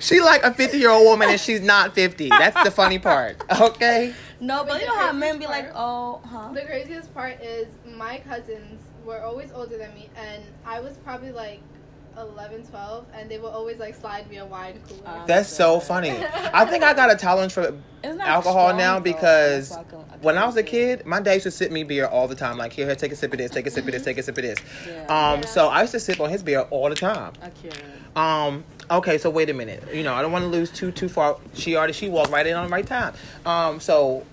She 0.01 0.21
like 0.21 0.43
a 0.43 0.53
50 0.53 0.79
year 0.79 0.91
old 0.91 1.05
woman 1.07 1.31
and 1.31 1.41
she's 1.41 1.61
not 1.63 1.95
50. 1.95 2.29
That's 2.29 2.63
the 2.65 2.71
funny 2.71 2.99
part. 2.99 3.43
Okay. 3.61 4.15
No, 4.41 4.59
but 4.63 4.69
But 4.69 4.81
you 4.83 4.87
the 4.87 4.93
know 4.93 4.99
how 4.99 5.13
men 5.13 5.39
be 5.39 5.47
like, 5.47 5.71
oh, 5.75 6.21
huh? 6.25 6.53
The 6.53 6.63
craziest 6.63 7.13
part 7.15 7.41
is 7.43 7.67
my 7.97 8.19
cousins 8.29 8.81
were 9.05 9.21
always 9.23 9.51
older 9.53 9.77
than 9.79 9.93
me, 9.95 10.09
and 10.17 10.45
I 10.65 10.81
was 10.81 10.97
probably 10.99 11.33
like 11.33 11.61
11, 12.19 12.67
12, 12.67 13.05
and 13.15 13.31
they 13.31 13.39
will 13.39 13.49
always 13.51 13.79
like 13.79 13.95
slide 13.95 14.29
me 14.31 14.39
a 14.39 14.45
wine 14.47 14.81
cooler. 14.89 15.01
Um, 15.07 15.23
That's 15.27 15.49
so 15.49 15.81
funny. 15.81 16.11
I 16.53 16.65
think 16.65 16.83
I 16.85 16.95
got 16.95 17.11
a 17.13 17.17
tolerance 17.17 17.53
for 17.53 17.75
alcohol 18.03 18.67
strong, 18.69 18.77
now 18.79 18.95
though. 18.97 19.01
because 19.05 19.71
That's 19.71 19.93
why 19.93 19.99
I 19.99 20.03
can- 20.03 20.19
when 20.21 20.37
I 20.37 20.45
was 20.47 20.57
a 20.57 20.63
kid, 20.65 21.07
my 21.07 21.21
dad 21.21 21.35
used 21.35 21.45
to 21.45 21.51
sip 21.53 21.71
me 21.71 21.85
beer 21.85 22.07
all 22.07 22.27
the 22.27 22.35
time. 22.35 22.59
Like, 22.59 22.73
here, 22.73 22.87
here, 22.87 22.97
take 22.97 23.13
a 23.13 23.17
sip 23.17 23.33
of 23.33 23.39
this, 23.39 23.53
take 23.53 23.67
a 23.69 23.71
sip 23.71 23.87
of 23.87 23.93
this, 23.93 24.03
take 24.05 24.19
a 24.19 24.23
sip 24.23 24.37
of 24.37 24.43
this. 24.43 24.59
Yeah. 24.87 25.03
Um, 25.05 25.41
Yeah. 25.41 25.47
so 25.47 25.69
I 25.69 25.83
used 25.83 25.93
to 25.93 26.01
sip 26.01 26.19
on 26.19 26.29
his 26.29 26.43
beer 26.43 26.63
all 26.71 26.89
the 26.89 26.97
time. 26.97 27.33
I. 28.17 28.47
Um, 28.47 28.65
okay, 28.91 29.17
so 29.19 29.31
wait 29.31 29.49
a 29.49 29.55
minute. 29.55 29.85
You 29.95 30.03
know, 30.03 30.15
I 30.15 30.23
don't 30.23 30.33
want 30.33 30.43
to 30.43 30.49
lose 30.49 30.73
too 30.73 30.91
too 30.91 31.09
far. 31.09 31.37
She 31.55 31.77
already 31.77 31.93
she 31.93 32.09
walked 32.09 32.31
right 32.33 32.45
in 32.47 32.57
on 32.57 32.67
the 32.67 32.73
right 32.73 32.87
time. 32.87 33.15
Um, 33.47 33.79
so 33.79 34.25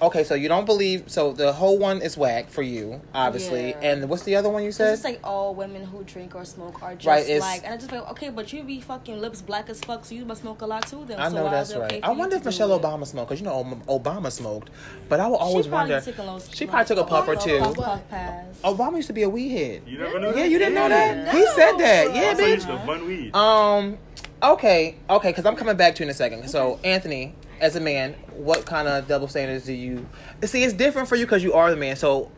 okay, 0.00 0.24
so 0.24 0.34
you 0.34 0.48
don't 0.48 0.64
believe 0.66 1.04
so 1.06 1.32
the 1.32 1.52
whole 1.52 1.78
one 1.78 2.00
is 2.02 2.16
whack 2.16 2.48
for 2.50 2.62
you, 2.62 3.00
obviously. 3.14 3.70
Yeah. 3.70 3.80
And 3.82 4.08
what's 4.08 4.22
the 4.22 4.36
other 4.36 4.48
one 4.48 4.62
you 4.62 4.68
It's 4.68 4.76
said? 4.78 4.92
just 4.92 5.04
like 5.04 5.20
all 5.24 5.54
women 5.54 5.84
who 5.84 6.04
drink 6.04 6.34
or 6.34 6.44
smoke 6.44 6.82
are 6.82 6.94
just 6.94 7.06
Right, 7.06 7.40
like, 7.40 7.64
and 7.64 7.74
I 7.74 7.76
just 7.76 7.90
feel 7.90 8.06
okay, 8.10 8.28
but 8.30 8.52
you 8.52 8.62
be 8.62 8.80
fucking 8.80 9.20
lips 9.20 9.42
black 9.42 9.68
as 9.68 9.80
fuck, 9.80 10.04
so 10.04 10.14
you 10.14 10.24
must 10.24 10.42
smoke 10.42 10.62
a 10.62 10.66
lot 10.66 10.86
too. 10.86 11.04
Then 11.06 11.18
I 11.18 11.28
so 11.28 11.36
know 11.36 11.44
why 11.44 11.50
that's 11.50 11.70
is 11.70 11.76
it 11.76 11.78
okay 11.80 11.94
right. 11.96 12.04
I 12.04 12.10
wonder 12.12 12.36
if 12.36 12.42
do 12.42 12.48
Michelle 12.48 12.72
it? 12.74 12.82
Obama 12.82 13.06
smoked 13.06 13.28
because 13.28 13.40
you 13.40 13.46
know 13.46 13.64
Obama 13.88 14.30
smoked, 14.30 14.70
but 15.08 15.20
I 15.20 15.26
will 15.26 15.36
always 15.36 15.66
she 15.66 15.70
wonder. 15.70 16.00
took 16.00 16.18
a 16.18 16.22
little, 16.22 16.40
She 16.40 16.66
probably 16.66 16.86
took 16.86 16.98
a 16.98 17.04
puff 17.04 17.28
or 17.28 17.36
two. 17.36 17.58
Puff, 17.58 17.74
puff 17.76 18.08
pass. 18.08 18.44
Obama 18.64 18.96
used 18.96 19.08
to 19.08 19.12
be 19.12 19.22
a 19.22 19.28
weed 19.28 19.48
head. 19.50 19.82
You 19.86 19.98
never 19.98 20.18
knew 20.20 20.26
Yeah, 20.28 20.32
that? 20.34 20.50
you 20.50 20.58
didn't 20.58 20.74
know 20.74 20.86
Yeah. 20.88 21.14
that? 21.24 21.34
He 21.34 21.46
said 21.48 21.72
that. 21.78 22.14
Yeah, 22.14 22.28
Also, 22.30 22.42
bitch. 22.42 22.54
used 22.54 22.66
to 22.68 22.76
bun 22.86 23.06
weed. 23.06 23.34
Um, 23.34 23.98
okay, 24.42 24.96
okay, 25.10 25.28
because 25.30 25.44
I'm 25.46 25.56
coming 25.56 25.76
back 25.76 25.94
to 25.96 26.00
you 26.02 26.06
in 26.06 26.10
a 26.10 26.14
second. 26.14 26.48
So, 26.48 26.78
Anthony, 26.84 27.34
as 27.60 27.76
a 27.76 27.80
man, 27.80 28.14
what 28.38 28.64
kind 28.64 28.88
of 28.88 29.08
double 29.08 29.28
standards 29.28 29.66
do 29.66 29.72
you 29.72 30.06
see? 30.44 30.62
It's 30.64 30.72
different 30.74 31.08
for 31.08 31.16
you 31.16 31.26
because 31.26 31.42
you 31.42 31.52
are 31.54 31.70
the 31.70 31.76
man. 31.76 31.96
So, 31.96 32.30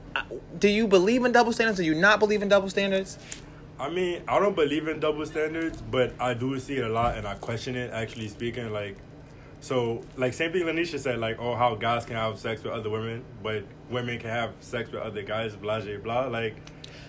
do 0.58 0.68
you 0.68 0.86
believe 0.88 1.24
in 1.24 1.32
double 1.32 1.52
standards? 1.52 1.78
Do 1.78 1.84
you 1.84 1.94
not 1.94 2.18
believe 2.18 2.42
in 2.42 2.48
double 2.48 2.70
standards? 2.70 3.18
I 3.78 3.88
mean, 3.88 4.22
I 4.28 4.38
don't 4.38 4.54
believe 4.56 4.88
in 4.88 5.00
double 5.00 5.24
standards, 5.24 5.80
but 5.80 6.12
I 6.20 6.34
do 6.34 6.58
see 6.58 6.76
it 6.76 6.84
a 6.84 6.88
lot, 6.88 7.16
and 7.16 7.26
I 7.26 7.34
question 7.34 7.76
it. 7.76 7.90
Actually 7.92 8.28
speaking, 8.28 8.70
like, 8.72 8.96
so 9.60 10.02
like 10.16 10.32
same 10.34 10.52
thing 10.52 10.62
Lanisha 10.62 10.98
said, 10.98 11.18
like, 11.18 11.38
oh, 11.38 11.54
how 11.54 11.74
guys 11.74 12.04
can 12.04 12.16
have 12.16 12.38
sex 12.38 12.62
with 12.62 12.72
other 12.72 12.90
women, 12.90 13.24
but 13.42 13.64
women 13.90 14.18
can 14.18 14.30
have 14.30 14.52
sex 14.60 14.90
with 14.90 15.00
other 15.02 15.22
guys, 15.22 15.54
blah 15.56 15.80
blah 15.80 15.96
blah. 15.98 16.26
Like, 16.26 16.56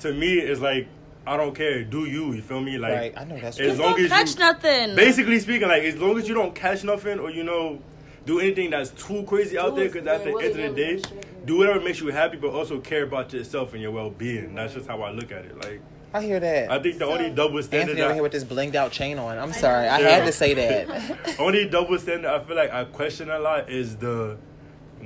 to 0.02 0.14
me, 0.14 0.34
it's 0.40 0.62
like 0.62 0.88
I 1.26 1.38
don't 1.38 1.54
care. 1.56 1.84
Do 1.84 2.06
you? 2.06 2.34
You 2.34 2.42
feel 2.42 2.62
me? 2.62 2.78
Like, 2.78 2.94
Right, 2.94 3.14
I 3.18 3.24
know 3.26 3.38
that's 3.40 3.60
as 3.60 3.78
long 3.80 3.96
don't 3.96 4.06
as 4.06 4.10
catch 4.10 4.34
you, 4.34 4.40
nothing. 4.40 4.96
basically 4.96 5.40
speaking, 5.40 5.68
like 5.68 5.84
as 5.84 5.98
long 5.98 6.18
as 6.18 6.28
you 6.28 6.34
don't 6.34 6.56
catch 6.56 6.84
nothing 6.84 7.20
or 7.20 7.30
you 7.30 7.44
know 7.44 7.80
do 8.26 8.40
anything 8.40 8.70
that's 8.70 8.92
too 8.92 9.24
crazy 9.24 9.58
out 9.58 9.76
there, 9.76 9.88
because 9.90 10.08
at 10.08 10.24
the 10.24 10.32
end 10.38 10.60
of 10.60 10.76
the 10.76 10.82
day, 10.82 11.02
do 11.46 11.58
whatever 11.58 11.80
makes 11.80 12.00
you 12.00 12.08
happy, 12.10 12.38
but 12.38 12.50
also 12.52 12.80
care 12.80 13.04
about 13.04 13.34
yourself 13.34 13.74
and 13.74 13.82
your 13.82 13.92
well 13.92 14.10
being. 14.10 14.56
That's 14.56 14.74
just 14.74 14.88
how 14.88 15.02
I 15.02 15.12
look 15.12 15.32
at 15.32 15.46
it. 15.46 15.58
Like 15.58 15.82
I 16.14 16.22
hear 16.22 16.40
that. 16.40 16.72
I 16.72 16.82
think 16.82 16.98
the 17.00 17.06
only 17.06 17.30
double 17.32 17.62
standard 17.64 17.90
Anthony 17.92 18.02
over 18.02 18.10
that 18.10 18.14
here 18.16 18.24
with 18.24 18.32
this 18.34 18.44
blinged 18.44 18.76
out 18.76 18.92
chain 18.92 19.18
on. 19.18 19.38
I'm 19.38 19.54
sorry, 19.54 19.88
I 19.88 20.00
Yeah. 20.00 20.10
had 20.10 20.26
to 20.26 20.32
say 20.32 20.54
that. 20.54 21.36
only 21.40 21.68
double 21.68 21.98
standard 21.98 22.30
I 22.30 22.44
feel 22.44 22.56
like 22.56 22.72
I 22.72 22.84
question 22.86 23.30
a 23.30 23.40
lot 23.40 23.70
is 23.70 23.96
the 23.98 24.38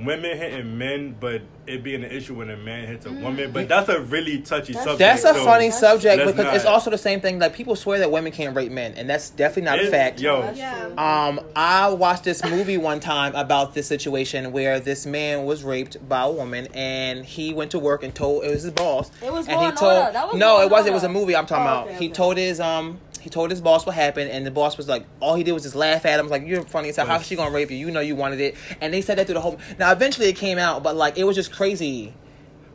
women 0.04 0.36
hitting 0.36 0.76
men, 0.78 1.16
but 1.18 1.42
it 1.66 1.82
being 1.82 2.04
an 2.04 2.10
issue 2.10 2.34
when 2.34 2.48
a 2.50 2.56
man 2.56 2.86
hits 2.86 3.06
a 3.06 3.10
woman. 3.12 3.50
But 3.50 3.68
that's 3.68 3.88
a 3.88 4.00
really 4.00 4.38
touchy 4.40 4.72
subject. 4.72 4.98
That's 4.98 5.24
a 5.24 5.34
so 5.34 5.44
funny 5.44 5.70
subject 5.70 6.18
let's 6.24 6.36
because 6.36 6.54
it's 6.56 6.64
also 6.64 6.90
the 6.90 6.98
same 6.98 7.20
thing. 7.20 7.38
Like 7.38 7.54
people 7.54 7.74
swear 7.76 7.98
that 8.00 8.10
women 8.10 8.30
can't 8.32 8.54
rape 8.54 8.70
men, 8.70 8.94
and 8.96 9.08
that's 9.10 9.30
definitely 9.30 9.62
not 9.62 9.80
a 9.80 9.90
fact. 9.90 10.20
Yo, 10.20 10.52
Yeah. 10.54 10.86
Um, 10.96 11.40
I 11.56 11.88
watched 11.90 12.24
this 12.24 12.44
movie 12.44 12.78
one 12.78 13.00
time 13.00 13.34
about 13.34 13.74
this 13.74 13.86
situation 13.86 14.52
where 14.52 14.78
this 14.80 15.06
man 15.06 15.44
was 15.44 15.64
raped 15.64 16.06
by 16.08 16.22
a 16.22 16.30
woman, 16.30 16.68
and 16.74 17.24
he 17.24 17.52
went 17.52 17.72
to 17.72 17.78
work 17.78 18.02
and 18.04 18.14
told 18.14 18.44
it 18.44 18.50
was 18.50 18.62
his 18.62 18.72
boss. 18.72 19.10
It 19.22 19.32
was 19.32 19.48
and 19.48 19.56
Law 19.56 19.70
he 19.70 19.76
told 19.76 19.92
Order. 19.98 20.12
That 20.12 20.26
was 20.28 20.36
no, 20.36 20.46
Law 20.54 20.58
it 20.60 20.62
and 20.62 20.70
was 20.70 20.86
it 20.86 20.92
was 20.92 21.04
a 21.04 21.08
movie 21.08 21.34
I'm 21.34 21.46
talking 21.46 21.66
Oh, 21.66 21.68
about. 21.68 21.86
okay, 21.88 21.98
he 21.98 22.04
okay. 22.06 22.14
told 22.14 22.36
his 22.36 22.60
um 22.60 23.00
he 23.26 23.30
told 23.30 23.50
his 23.50 23.60
boss 23.60 23.84
what 23.84 23.96
happened, 23.96 24.30
and 24.30 24.46
the 24.46 24.52
boss 24.52 24.76
was 24.76 24.86
like, 24.86 25.04
all 25.18 25.34
he 25.34 25.42
did 25.42 25.50
was 25.50 25.64
just 25.64 25.74
laugh 25.74 26.06
at 26.06 26.20
him. 26.20 26.26
Was 26.26 26.30
like, 26.30 26.46
you're 26.46 26.62
funny 26.62 26.92
hell. 26.92 27.06
How's 27.06 27.26
she 27.26 27.34
gonna 27.34 27.50
rape 27.50 27.72
you? 27.72 27.76
You 27.76 27.90
know 27.90 27.98
you 27.98 28.14
wanted 28.14 28.38
it, 28.38 28.54
and 28.80 28.94
they 28.94 29.00
said 29.00 29.18
that 29.18 29.26
through 29.26 29.34
the 29.34 29.40
whole. 29.40 29.58
Now 29.80 29.90
eventually 29.90 30.28
it 30.28 30.36
came 30.36 30.58
out, 30.58 30.84
but 30.84 30.94
like 30.94 31.18
it 31.18 31.24
was 31.24 31.34
just 31.34 31.50
crazy. 31.50 32.14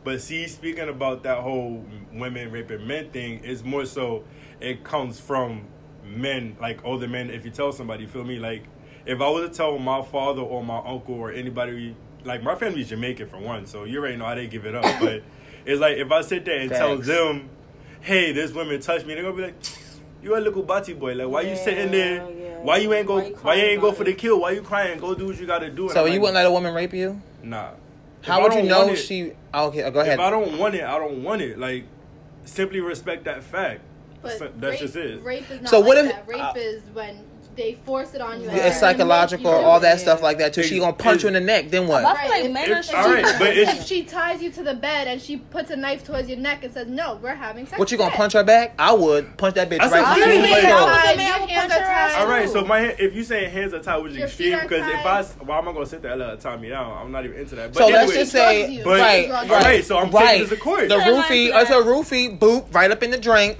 But 0.04 0.20
see, 0.20 0.46
speaking 0.48 0.90
about 0.90 1.22
that 1.22 1.38
whole 1.38 1.86
women 2.12 2.50
raping 2.50 2.86
men 2.86 3.08
thing, 3.08 3.40
it's 3.44 3.64
more 3.64 3.86
so 3.86 4.24
it 4.60 4.84
comes 4.84 5.18
from 5.18 5.64
men, 6.04 6.54
like 6.60 6.84
older 6.84 7.08
men. 7.08 7.30
If 7.30 7.46
you 7.46 7.50
tell 7.50 7.72
somebody, 7.72 8.02
you 8.02 8.10
feel 8.10 8.24
me? 8.24 8.38
Like 8.38 8.64
if 9.06 9.22
I 9.22 9.30
was 9.30 9.48
to 9.48 9.56
tell 9.56 9.78
my 9.78 10.02
father 10.02 10.42
or 10.42 10.62
my 10.62 10.82
uncle 10.84 11.14
or 11.14 11.32
anybody, 11.32 11.96
like 12.24 12.42
my 12.42 12.56
family's 12.56 12.90
Jamaican 12.90 13.26
for 13.30 13.38
one, 13.38 13.64
so 13.64 13.84
you 13.84 14.00
already 14.00 14.16
know 14.16 14.26
how 14.26 14.34
they 14.34 14.48
give 14.48 14.66
it 14.66 14.74
up. 14.74 15.00
but 15.00 15.22
it's 15.64 15.80
like 15.80 15.96
if 15.96 16.12
I 16.12 16.20
sit 16.20 16.44
there 16.44 16.60
and 16.60 16.70
tell 16.70 16.98
them, 16.98 17.48
"Hey, 18.02 18.32
this 18.32 18.52
woman 18.52 18.82
touched 18.82 19.06
me," 19.06 19.14
they're 19.14 19.22
gonna 19.22 19.36
be 19.36 19.42
like. 19.44 19.54
You 20.22 20.36
a 20.36 20.38
little 20.38 20.62
batty 20.62 20.94
boy. 20.94 21.14
Like, 21.14 21.28
why 21.28 21.40
you 21.42 21.56
sitting 21.56 21.90
there? 21.90 22.16
Yeah, 22.16 22.28
yeah. 22.28 22.58
Why 22.58 22.76
you 22.76 22.92
ain't 22.94 23.06
go? 23.06 23.16
Why 23.20 23.30
Why 23.42 23.54
you 23.56 23.62
you, 23.62 23.68
ain't 23.70 23.80
go 23.80 23.92
for 23.92 24.02
it? 24.02 24.06
the 24.06 24.12
kill? 24.14 24.40
Why 24.40 24.52
you 24.52 24.62
crying? 24.62 25.00
Go 25.00 25.14
do 25.14 25.26
what 25.26 25.38
you 25.38 25.46
gotta 25.46 25.68
do. 25.70 25.88
So 25.88 26.04
you 26.04 26.12
like, 26.12 26.20
wouldn't 26.20 26.34
let 26.36 26.46
a 26.46 26.50
woman 26.50 26.72
rape 26.74 26.92
you? 26.94 27.20
Nah. 27.42 27.70
How 28.22 28.38
I 28.38 28.42
would 28.44 28.54
you 28.54 28.62
know 28.62 28.78
want 28.86 28.92
it- 28.92 28.96
she? 28.96 29.32
oh, 29.52 29.66
okay, 29.66 29.90
go 29.90 29.98
ahead. 30.00 30.14
if 30.14 30.20
I 30.20 30.30
don't 30.30 30.56
want 30.58 30.76
it, 30.76 30.84
I 30.84 30.96
don't 30.96 31.24
want 31.24 31.42
it. 31.42 31.58
Like, 31.58 31.84
simply 32.44 32.78
respect 32.80 33.24
that 33.24 33.42
fact. 33.42 33.80
But 34.22 34.38
So 34.38 34.52
that's 34.56 34.70
rape, 34.74 34.80
just 34.80 34.94
it. 34.94 35.24
Rape 35.24 35.50
is 35.50 35.60
not 35.62 35.70
So 35.70 35.80
like 35.80 35.88
what 35.88 35.98
if- 35.98 36.12
that. 36.12 36.28
Rape 36.28 36.40
uh, 36.40 36.52
is 36.56 36.82
when 36.92 37.24
they 37.54 37.74
force 37.86 38.14
it 38.14 38.20
on 38.20 38.40
you. 38.42 38.48
and 38.48 38.58
it's 38.58 38.80
psychological, 38.80 39.50
you 39.52 39.58
do 39.58 39.64
all 39.64 39.76
it. 39.76 39.80
that 39.80 40.00
stuff 40.00 40.22
like 40.22 40.38
that 40.38 40.52
too. 40.54 40.62
She 40.62 40.78
gonna 40.78 40.92
punch 40.92 41.22
you 41.22 41.28
in 41.28 41.34
the 41.34 41.40
neck. 41.40 41.70
Then 41.70 41.86
what? 41.86 42.04
I 42.04 42.22
feel 42.22 42.30
like 42.30 42.50
men 42.52 42.70
if- 42.70 42.92
are 42.94 42.96
all 42.96 43.12
right, 43.12 43.34
but 43.38 43.56
if 43.56 43.86
she 43.86 44.02
ties 44.04 44.42
you 44.42 44.50
to 44.52 44.62
the 44.62 44.74
bed 44.74 45.08
and 45.08 45.20
she 45.20 45.36
puts 45.36 45.70
a 45.70 45.76
knife 45.76 46.04
towards 46.04 46.28
your 46.28 46.38
neck 46.38 46.64
and 46.64 46.72
says, 46.72 46.86
"No, 46.88 47.18
we're 47.22 47.34
having 47.34 47.66
sex." 47.66 47.78
What 47.78 47.90
you 47.92 47.98
gonna 47.98 48.14
punch 48.14 48.32
her 48.32 48.42
back? 48.44 48.74
I 48.78 48.92
would 48.92 49.36
punch 49.36 49.54
that 49.56 49.68
bitch 49.70 49.78
That's 49.78 49.92
right 49.92 50.02
a 50.02 50.14
through 50.14 50.24
fact. 50.24 50.34
the 50.34 50.50
Like- 50.50 50.60
throat. 50.60 50.68
Your 50.68 50.78
I 50.78 51.04
was 51.04 51.14
a 51.14 51.16
man, 51.16 51.48
hands 51.48 51.72
are 51.72 51.78
tied. 51.78 52.14
All 52.22 52.26
right, 52.28 52.48
so 52.48 52.64
my 52.64 52.80
if 52.98 53.14
you 53.14 53.22
say 53.24 53.48
hands 53.48 53.74
are 53.74 53.80
tied, 53.80 54.02
which 54.02 54.12
is 54.12 54.18
extreme, 54.22 54.58
because 54.60 54.86
if 54.88 54.94
I, 55.00 55.02
tied. 55.02 55.18
s- 55.20 55.34
well, 55.46 55.58
I'm 55.58 55.64
not 55.64 55.74
gonna 55.74 55.86
sit 55.86 56.02
there 56.02 56.12
and 56.12 56.20
let 56.20 56.30
her 56.30 56.36
tie 56.36 56.56
me 56.56 56.68
down. 56.70 56.96
I'm 57.00 57.12
not 57.12 57.24
even 57.24 57.38
into 57.38 57.54
that. 57.56 57.72
But 57.72 57.78
So 57.80 57.88
let's 57.88 58.12
just 58.12 58.32
say. 58.32 58.80
But- 58.82 58.98
right, 59.00 59.26
Drugs 59.28 59.50
right, 59.50 59.84
so 59.84 59.98
I'm 59.98 60.04
taking 60.10 60.18
right. 60.26 60.40
this 60.40 60.48
to 60.50 60.56
court. 60.56 60.88
The 60.88 60.96
Yeah, 60.96 61.06
roofie, 61.08 61.50
like 61.50 61.62
it's 61.62 61.70
a 61.70 61.74
roofie, 61.74 62.38
boop, 62.38 62.64
right 62.74 62.90
up 62.90 63.02
in 63.02 63.10
the 63.10 63.18
drink. 63.18 63.58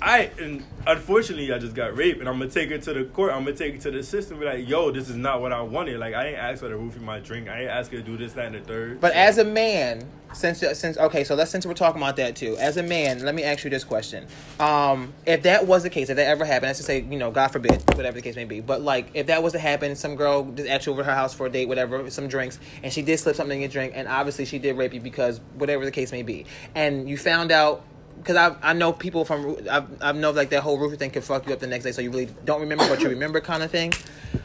I 0.00 0.30
and 0.40 0.64
unfortunately 0.86 1.52
I 1.52 1.58
just 1.58 1.74
got 1.74 1.96
raped, 1.96 2.20
and 2.20 2.28
I'm 2.28 2.38
gonna 2.38 2.50
take 2.50 2.70
it 2.70 2.82
to 2.82 2.92
the 2.92 3.04
court. 3.04 3.32
I'm 3.32 3.44
gonna 3.44 3.56
take 3.56 3.74
it 3.74 3.80
to 3.82 3.90
the 3.90 4.02
system. 4.02 4.38
Be 4.38 4.46
like, 4.46 4.68
yo, 4.68 4.90
this 4.90 5.08
is 5.08 5.16
not 5.16 5.40
what 5.40 5.52
I 5.52 5.60
wanted. 5.62 5.98
Like 5.98 6.14
I 6.14 6.28
ain't 6.28 6.38
asked 6.38 6.62
her 6.62 6.68
to 6.68 6.76
roofie 6.76 7.00
my 7.00 7.20
drink. 7.20 7.48
I 7.48 7.62
ain't 7.62 7.70
asked 7.70 7.90
her 7.92 7.98
to 7.98 8.02
do 8.02 8.16
this, 8.16 8.32
that, 8.34 8.46
and 8.46 8.54
the 8.56 8.60
third. 8.60 9.00
But 9.00 9.12
as 9.12 9.38
a 9.38 9.44
man, 9.44 10.08
since 10.34 10.60
since 10.78 10.98
okay, 10.98 11.24
so 11.24 11.34
let's 11.34 11.50
since 11.50 11.66
we're 11.66 11.74
talking 11.74 12.00
about 12.00 12.16
that 12.16 12.36
too. 12.36 12.56
As 12.58 12.76
a 12.76 12.82
man, 12.82 13.24
let 13.24 13.34
me 13.34 13.42
ask 13.42 13.64
you 13.64 13.70
this 13.70 13.84
question: 13.84 14.26
um, 14.58 15.12
If 15.26 15.42
that 15.42 15.66
was 15.66 15.82
the 15.82 15.90
case, 15.90 16.08
if 16.08 16.16
that 16.16 16.26
ever 16.26 16.44
happened, 16.44 16.68
let's 16.68 16.78
just 16.78 16.86
say 16.86 17.00
you 17.00 17.18
know, 17.18 17.30
God 17.30 17.48
forbid, 17.48 17.82
whatever 17.96 18.16
the 18.16 18.22
case 18.22 18.36
may 18.36 18.44
be. 18.44 18.60
But 18.60 18.80
like, 18.80 19.10
if 19.14 19.26
that 19.26 19.42
was 19.42 19.52
to 19.52 19.58
happen, 19.58 19.94
some 19.96 20.16
girl 20.16 20.44
just 20.44 20.68
asked 20.68 20.86
you 20.86 20.92
over 20.92 21.02
to 21.02 21.08
her 21.08 21.14
house 21.14 21.34
for 21.34 21.46
a 21.46 21.50
date, 21.50 21.68
whatever, 21.68 22.08
some 22.10 22.28
drinks, 22.28 22.58
and 22.82 22.92
she 22.92 23.02
did 23.02 23.18
slip 23.18 23.36
something 23.36 23.56
in 23.56 23.62
your 23.62 23.70
drink, 23.70 23.92
and 23.94 24.08
obviously 24.08 24.44
she 24.44 24.58
did 24.58 24.76
rape 24.76 24.94
you 24.94 25.00
because 25.00 25.40
whatever 25.54 25.84
the 25.84 25.90
case 25.90 26.12
may 26.12 26.22
be, 26.22 26.46
and 26.74 27.08
you 27.08 27.16
found 27.16 27.52
out. 27.52 27.84
Because 28.18 28.36
I, 28.36 28.56
I 28.62 28.72
know 28.72 28.92
people 28.92 29.24
from 29.24 29.56
I, 29.70 29.84
I 30.00 30.12
know 30.12 30.30
like 30.30 30.50
that 30.50 30.62
whole 30.62 30.78
roofie 30.78 30.98
thing 30.98 31.10
can 31.10 31.22
fuck 31.22 31.46
you 31.46 31.52
up 31.52 31.58
the 31.58 31.66
next 31.66 31.84
day, 31.84 31.92
so 31.92 32.00
you 32.00 32.10
really 32.10 32.28
don't 32.44 32.60
remember 32.60 32.84
what 32.84 33.00
you 33.00 33.08
remember 33.08 33.40
kind 33.40 33.62
of 33.62 33.70
thing. 33.70 33.92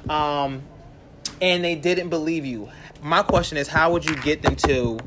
Um, 0.09 0.63
and 1.41 1.63
they 1.63 1.75
didn't 1.75 2.09
believe 2.09 2.45
you. 2.45 2.69
My 3.01 3.21
question 3.21 3.57
is, 3.57 3.67
how 3.67 3.91
would 3.91 4.05
you 4.05 4.15
get 4.15 4.41
them 4.41 4.55
to 4.57 4.99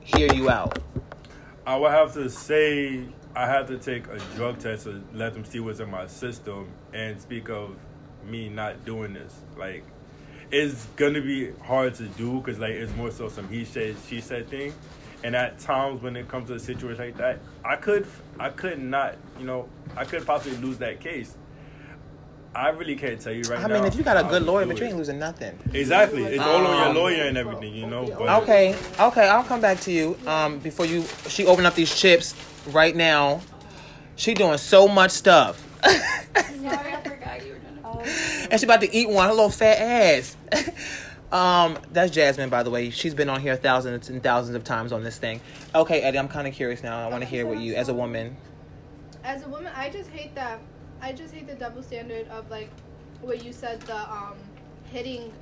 hear 0.00 0.32
you 0.32 0.50
out? 0.50 0.78
I 1.66 1.76
would 1.76 1.90
have 1.90 2.12
to 2.14 2.28
say 2.28 3.04
I 3.34 3.46
had 3.46 3.66
to 3.68 3.78
take 3.78 4.06
a 4.08 4.18
drug 4.36 4.58
test 4.58 4.84
to 4.84 5.02
let 5.14 5.32
them 5.32 5.44
see 5.44 5.60
what's 5.60 5.80
in 5.80 5.90
my 5.90 6.06
system 6.06 6.68
and 6.92 7.20
speak 7.20 7.48
of 7.48 7.76
me 8.26 8.48
not 8.48 8.84
doing 8.84 9.14
this. 9.14 9.34
Like, 9.56 9.84
it's 10.50 10.86
gonna 10.96 11.22
be 11.22 11.50
hard 11.62 11.94
to 11.94 12.04
do 12.04 12.40
because 12.40 12.58
like 12.58 12.72
it's 12.72 12.94
more 12.94 13.10
so 13.10 13.28
some 13.28 13.48
he 13.48 13.64
said 13.64 13.96
she 14.06 14.20
said 14.20 14.48
thing. 14.48 14.74
And 15.24 15.36
at 15.36 15.58
times 15.58 16.02
when 16.02 16.16
it 16.16 16.28
comes 16.28 16.48
to 16.48 16.54
a 16.54 16.58
situation 16.58 17.04
like 17.04 17.16
that, 17.18 17.38
I 17.64 17.76
could 17.76 18.06
I 18.40 18.48
could 18.50 18.80
not 18.82 19.16
you 19.38 19.46
know 19.46 19.68
I 19.96 20.04
could 20.04 20.26
possibly 20.26 20.58
lose 20.58 20.78
that 20.78 21.00
case. 21.00 21.36
I 22.54 22.68
really 22.68 22.96
can't 22.96 23.18
tell 23.18 23.32
you 23.32 23.42
right 23.44 23.60
I 23.60 23.66
now. 23.66 23.76
I 23.76 23.78
mean, 23.78 23.86
if 23.86 23.94
you 23.96 24.02
got 24.02 24.22
a 24.22 24.28
good 24.28 24.42
lawyer, 24.42 24.66
but 24.66 24.78
you 24.78 24.84
ain't 24.84 24.96
losing 24.98 25.18
nothing. 25.18 25.58
Exactly, 25.72 26.22
it's 26.24 26.42
all 26.42 26.66
on 26.66 26.88
Um, 26.88 26.94
your 26.94 27.02
lawyer 27.02 27.22
and 27.24 27.38
everything, 27.38 27.74
you 27.74 27.86
know. 27.86 28.04
But 28.06 28.42
Okay, 28.42 28.76
okay, 29.00 29.26
I'll 29.28 29.42
come 29.44 29.62
back 29.62 29.80
to 29.80 29.90
you. 29.92 30.18
Um, 30.26 30.58
before 30.58 30.84
you, 30.84 31.02
she 31.28 31.46
opened 31.46 31.66
up 31.66 31.74
these 31.74 31.94
chips 31.98 32.34
right 32.66 32.94
now. 32.94 33.40
She 34.16 34.34
doing 34.34 34.58
so 34.58 34.86
much 34.86 35.12
stuff, 35.12 35.66
Sorry, 35.82 35.96
I 36.34 37.00
forgot 37.02 37.46
you 37.46 37.52
were 37.54 37.58
doing 37.92 38.06
it. 38.06 38.48
and 38.50 38.60
she 38.60 38.66
about 38.66 38.82
to 38.82 38.94
eat 38.94 39.08
one. 39.08 39.26
Her 39.28 39.32
little 39.34 39.48
fat 39.50 39.78
ass. 39.80 40.36
um, 41.32 41.78
that's 41.92 42.10
Jasmine, 42.12 42.50
by 42.50 42.62
the 42.62 42.70
way. 42.70 42.90
She's 42.90 43.14
been 43.14 43.28
on 43.28 43.40
here 43.40 43.56
thousands 43.56 44.08
and 44.10 44.22
thousands 44.22 44.54
of 44.54 44.64
times 44.64 44.92
on 44.92 45.02
this 45.02 45.18
thing. 45.18 45.40
Okay, 45.74 46.02
Eddie, 46.02 46.18
I'm 46.18 46.28
kind 46.28 46.46
of 46.46 46.54
curious 46.54 46.82
now. 46.82 47.04
I 47.04 47.08
want 47.10 47.22
to 47.22 47.28
hear 47.28 47.46
what 47.46 47.58
you, 47.58 47.74
as 47.74 47.88
a 47.88 47.94
woman. 47.94 48.36
As 49.24 49.44
a 49.44 49.48
woman, 49.48 49.72
I 49.74 49.88
just 49.90 50.10
hate 50.10 50.34
that. 50.34 50.60
I 51.00 51.12
just 51.12 51.32
hate 51.34 51.46
the 51.46 51.54
double 51.54 51.82
standard 51.82 52.28
of 52.28 52.48
like 52.50 52.70
what 53.20 53.44
you 53.44 53.52
said. 53.52 53.80
The 53.82 53.96
um 54.12 54.34
hitting 54.92 55.32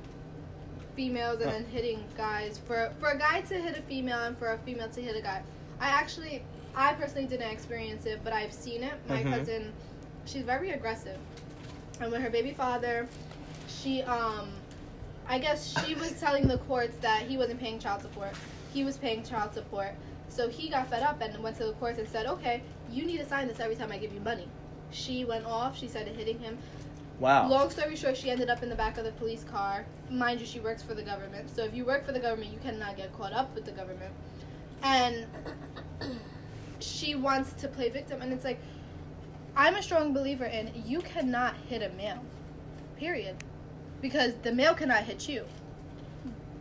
females 0.95 1.41
and 1.41 1.51
then 1.51 1.65
hitting 1.65 2.03
guys. 2.17 2.59
For 2.67 2.91
for 2.99 3.09
a 3.09 3.17
guy 3.17 3.41
to 3.41 3.55
hit 3.55 3.77
a 3.77 3.81
female 3.81 4.19
and 4.19 4.37
for 4.37 4.53
a 4.53 4.57
female 4.59 4.89
to 4.89 5.01
hit 5.01 5.15
a 5.15 5.21
guy, 5.21 5.43
I 5.79 5.89
actually, 5.89 6.43
I 6.75 6.93
personally 6.93 7.27
didn't 7.27 7.51
experience 7.51 8.05
it, 8.05 8.21
but 8.23 8.33
I've 8.33 8.53
seen 8.53 8.83
it. 8.83 8.93
My 9.07 9.23
Mhm. 9.23 9.31
cousin, 9.37 9.73
she's 10.25 10.43
very 10.43 10.71
aggressive, 10.71 11.17
and 11.99 12.11
with 12.11 12.21
her 12.21 12.29
baby 12.29 12.53
father, 12.53 13.07
she 13.67 14.03
um, 14.03 14.49
I 15.27 15.39
guess 15.39 15.85
she 15.85 15.95
was 15.95 16.19
telling 16.19 16.47
the 16.47 16.57
courts 16.59 16.97
that 17.01 17.23
he 17.23 17.37
wasn't 17.37 17.59
paying 17.59 17.79
child 17.79 18.01
support. 18.01 18.33
He 18.73 18.83
was 18.83 18.97
paying 18.97 19.23
child 19.23 19.53
support. 19.53 19.93
So 20.29 20.49
he 20.49 20.69
got 20.69 20.89
fed 20.89 21.03
up 21.03 21.21
and 21.21 21.41
went 21.43 21.57
to 21.57 21.65
the 21.65 21.73
courts 21.73 21.99
and 21.99 22.07
said, 22.07 22.25
"Okay, 22.25 22.63
you 22.89 23.05
need 23.05 23.17
to 23.17 23.25
sign 23.25 23.47
this 23.47 23.59
every 23.59 23.75
time 23.75 23.91
I 23.91 23.97
give 23.97 24.13
you 24.13 24.21
money." 24.21 24.47
She 24.91 25.25
went 25.25 25.45
off. 25.45 25.77
She 25.77 25.87
started 25.87 26.15
hitting 26.15 26.39
him. 26.39 26.57
Wow. 27.19 27.47
Long 27.47 27.69
story 27.69 27.95
short, 27.95 28.17
she 28.17 28.31
ended 28.31 28.49
up 28.49 28.63
in 28.63 28.69
the 28.69 28.75
back 28.75 28.97
of 28.97 29.03
the 29.03 29.11
police 29.11 29.43
car. 29.43 29.85
Mind 30.09 30.39
you, 30.39 30.45
she 30.47 30.59
works 30.59 30.81
for 30.81 30.95
the 30.95 31.03
government. 31.03 31.55
So 31.55 31.63
if 31.63 31.73
you 31.75 31.85
work 31.85 32.03
for 32.03 32.11
the 32.11 32.19
government, 32.19 32.51
you 32.51 32.57
cannot 32.59 32.97
get 32.97 33.15
caught 33.15 33.31
up 33.31 33.53
with 33.53 33.65
the 33.65 33.71
government. 33.71 34.11
And 34.81 35.27
she 36.79 37.13
wants 37.13 37.53
to 37.61 37.67
play 37.67 37.89
victim, 37.89 38.21
and 38.21 38.33
it's 38.33 38.43
like, 38.43 38.59
I'm 39.55 39.75
a 39.75 39.83
strong 39.83 40.13
believer 40.13 40.45
in 40.45 40.71
you 40.85 41.01
cannot 41.01 41.55
hit 41.69 41.83
a 41.83 41.89
male, 41.95 42.23
period, 42.97 43.35
because 44.01 44.33
the 44.43 44.51
male 44.51 44.73
cannot 44.73 45.03
hit 45.03 45.27
you. 45.29 45.45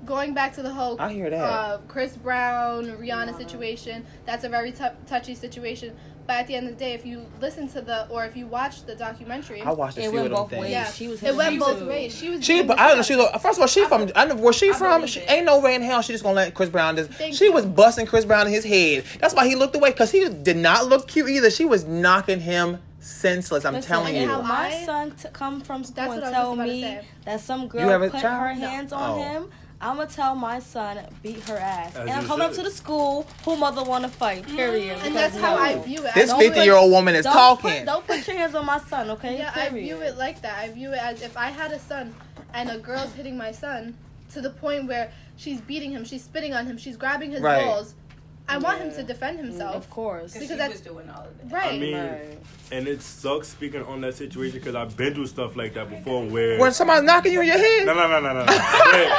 Going 0.06 0.32
back 0.34 0.54
to 0.54 0.62
the 0.62 0.70
whole 0.72 1.00
I 1.00 1.12
hear 1.12 1.28
that. 1.30 1.42
uh, 1.44 1.78
Chris 1.86 2.16
Brown 2.16 2.84
Rihanna 2.86 2.98
Rihanna. 3.32 3.36
situation, 3.36 4.04
that's 4.24 4.44
a 4.44 4.48
very 4.48 4.72
tou 4.72 4.88
touchy 5.06 5.34
situation. 5.34 5.94
But 6.26 6.36
at 6.36 6.46
the 6.46 6.54
end 6.54 6.68
of 6.68 6.74
the 6.74 6.78
day, 6.78 6.92
if 6.94 7.04
you 7.04 7.26
listen 7.40 7.68
to 7.70 7.80
the 7.80 8.06
or 8.08 8.24
if 8.24 8.36
you 8.36 8.46
watch 8.46 8.84
the 8.84 8.94
documentary, 8.94 9.60
I 9.62 9.72
watched 9.72 9.98
a 9.98 10.00
It 10.00 10.10
few 10.10 10.12
went 10.12 10.24
of 10.26 10.30
them 10.30 10.38
both 10.42 10.50
things. 10.50 10.60
ways. 10.62 10.70
yeah, 10.70 10.84
She 10.90 11.08
was 11.08 11.22
it 11.22 11.34
went 11.36 11.42
hitting 11.52 11.58
both 11.58 11.78
too. 11.80 11.86
ways. 11.88 12.14
She 12.16 12.30
was 12.30 12.44
She, 12.44 12.52
beating 12.54 12.66
but 12.68 12.78
I 12.78 12.88
don't 12.88 12.96
know. 12.98 13.02
She, 13.02 13.14
of 13.14 13.20
him. 13.32 13.40
first 13.40 13.58
of 13.58 13.62
all, 13.62 13.66
she 13.66 13.84
from. 13.84 14.10
I 14.16 14.24
know 14.24 14.36
where 14.36 14.52
she 14.52 14.70
I 14.70 14.72
from. 14.72 15.06
She, 15.06 15.20
it. 15.20 15.30
ain't 15.30 15.44
no 15.46 15.60
way 15.60 15.74
in 15.74 15.82
hell 15.82 16.00
she 16.02 16.12
just 16.12 16.24
gonna 16.24 16.36
let 16.36 16.54
Chris 16.54 16.70
Brown 16.70 16.96
just. 16.96 17.10
Thank 17.12 17.34
she 17.34 17.44
you. 17.46 17.52
was 17.52 17.66
busting 17.66 18.06
Chris 18.06 18.24
Brown 18.24 18.46
in 18.46 18.52
his 18.52 18.64
head. 18.64 19.04
That's 19.20 19.34
why 19.34 19.46
he 19.46 19.54
looked 19.54 19.76
away 19.76 19.90
because 19.90 20.10
he 20.12 20.28
did 20.28 20.56
not 20.56 20.86
look 20.86 21.08
cute 21.08 21.28
either. 21.28 21.50
She 21.50 21.64
was 21.66 21.84
knocking 21.84 22.40
him 22.40 22.78
senseless. 23.00 23.64
I'm 23.64 23.74
Listen, 23.74 23.88
telling 23.88 24.14
and 24.16 24.24
you. 24.24 24.30
how 24.30 24.42
my 24.42 24.70
son 24.84 25.10
t- 25.12 25.28
come 25.32 25.60
from 25.60 25.84
school 25.84 25.94
That's 25.96 26.12
and 26.12 26.22
what 26.22 26.24
I 26.24 26.28
was 26.28 26.32
tell 26.34 26.44
just 26.44 26.54
about 26.54 26.66
to 26.66 26.72
me 27.02 27.08
that 27.24 27.40
some 27.40 27.68
girl 27.68 27.98
put 28.10 28.20
child? 28.20 28.40
her 28.48 28.54
No. 28.60 28.68
hands 28.68 28.92
on 28.92 29.10
Oh. 29.10 29.22
him, 29.22 29.50
I'm 29.82 29.96
gonna 29.96 30.10
tell 30.10 30.34
my 30.34 30.58
son 30.60 30.98
beat 31.22 31.40
her 31.48 31.56
ass, 31.56 31.92
As 31.96 32.00
and 32.02 32.10
I'm 32.10 32.26
coming 32.26 32.46
up 32.46 32.52
to 32.52 32.62
the 32.62 32.70
school. 32.70 33.26
Who 33.46 33.56
mother 33.56 33.82
want 33.82 34.04
to 34.04 34.10
fight? 34.10 34.42
Mm-hmm. 34.44 34.56
Period. 34.56 34.92
and 34.98 35.14
Because 35.14 35.32
that's 35.32 35.36
how. 35.38 35.56
I 35.56 35.78
view 35.78 36.04
it. 36.04 36.14
This 36.14 36.30
50 36.30 36.60
year 36.60 36.74
old 36.74 36.90
woman 36.92 37.14
is 37.14 37.24
don't 37.24 37.32
talking. 37.32 37.70
Put, 37.70 37.86
don't 37.86 38.06
put 38.06 38.26
your 38.28 38.36
hands 38.36 38.54
on 38.54 38.66
my 38.66 38.78
son, 38.78 39.08
okay? 39.12 39.38
Yeah, 39.38 39.52
I 39.54 39.70
view 39.70 40.00
it 40.02 40.18
like 40.18 40.42
that. 40.42 40.58
I 40.58 40.68
view 40.70 40.92
it 40.92 40.98
as 41.02 41.22
if 41.22 41.36
I 41.38 41.46
had 41.48 41.72
a 41.72 41.78
son 41.78 42.14
and 42.52 42.70
a 42.70 42.76
girl's 42.78 43.12
hitting 43.14 43.38
my 43.38 43.52
son 43.52 43.96
to 44.32 44.42
the 44.42 44.50
point 44.50 44.86
where 44.86 45.10
she's 45.38 45.62
beating 45.62 45.90
him, 45.92 46.04
she's 46.04 46.24
spitting 46.24 46.52
on 46.52 46.66
him, 46.66 46.76
she's 46.76 46.98
grabbing 46.98 47.30
his 47.30 47.40
Right. 47.40 47.64
balls. 47.64 47.94
I 48.50 48.58
want 48.58 48.80
him 48.80 48.90
to 48.92 49.02
defend 49.02 49.38
mm, 49.38 49.44
himself. 49.44 49.76
Of 49.76 49.88
course. 49.90 50.32
Because 50.32 50.48
Because 50.48 50.48
she 50.48 50.54
that's- 50.58 50.72
was 50.72 50.80
doing 50.80 51.08
all 51.08 51.22
of 51.24 51.38
that. 51.50 51.54
Right. 51.54 51.72
I 51.74 51.78
mean, 51.78 51.94
Right. 51.96 52.38
and 52.72 52.88
it 52.88 53.00
sucks 53.00 53.48
speaking 53.48 53.82
on 53.84 54.00
that 54.02 54.14
situation 54.16 54.58
because 54.58 54.74
I've 54.74 54.96
been 54.96 55.14
through 55.14 55.26
stuff 55.28 55.56
like 55.56 55.74
that 55.74 55.88
before 55.88 56.24
where. 56.26 56.58
when 56.58 56.72
somebody's 56.72 57.04
knocking 57.04 57.32
you 57.32 57.40
in 57.42 57.46
your 57.46 57.58
head. 57.58 57.86
No, 57.86 57.94
no, 57.94 58.08
no, 58.08 58.20
no, 58.20 58.32
no. 58.34 58.44
no. 58.44 59.16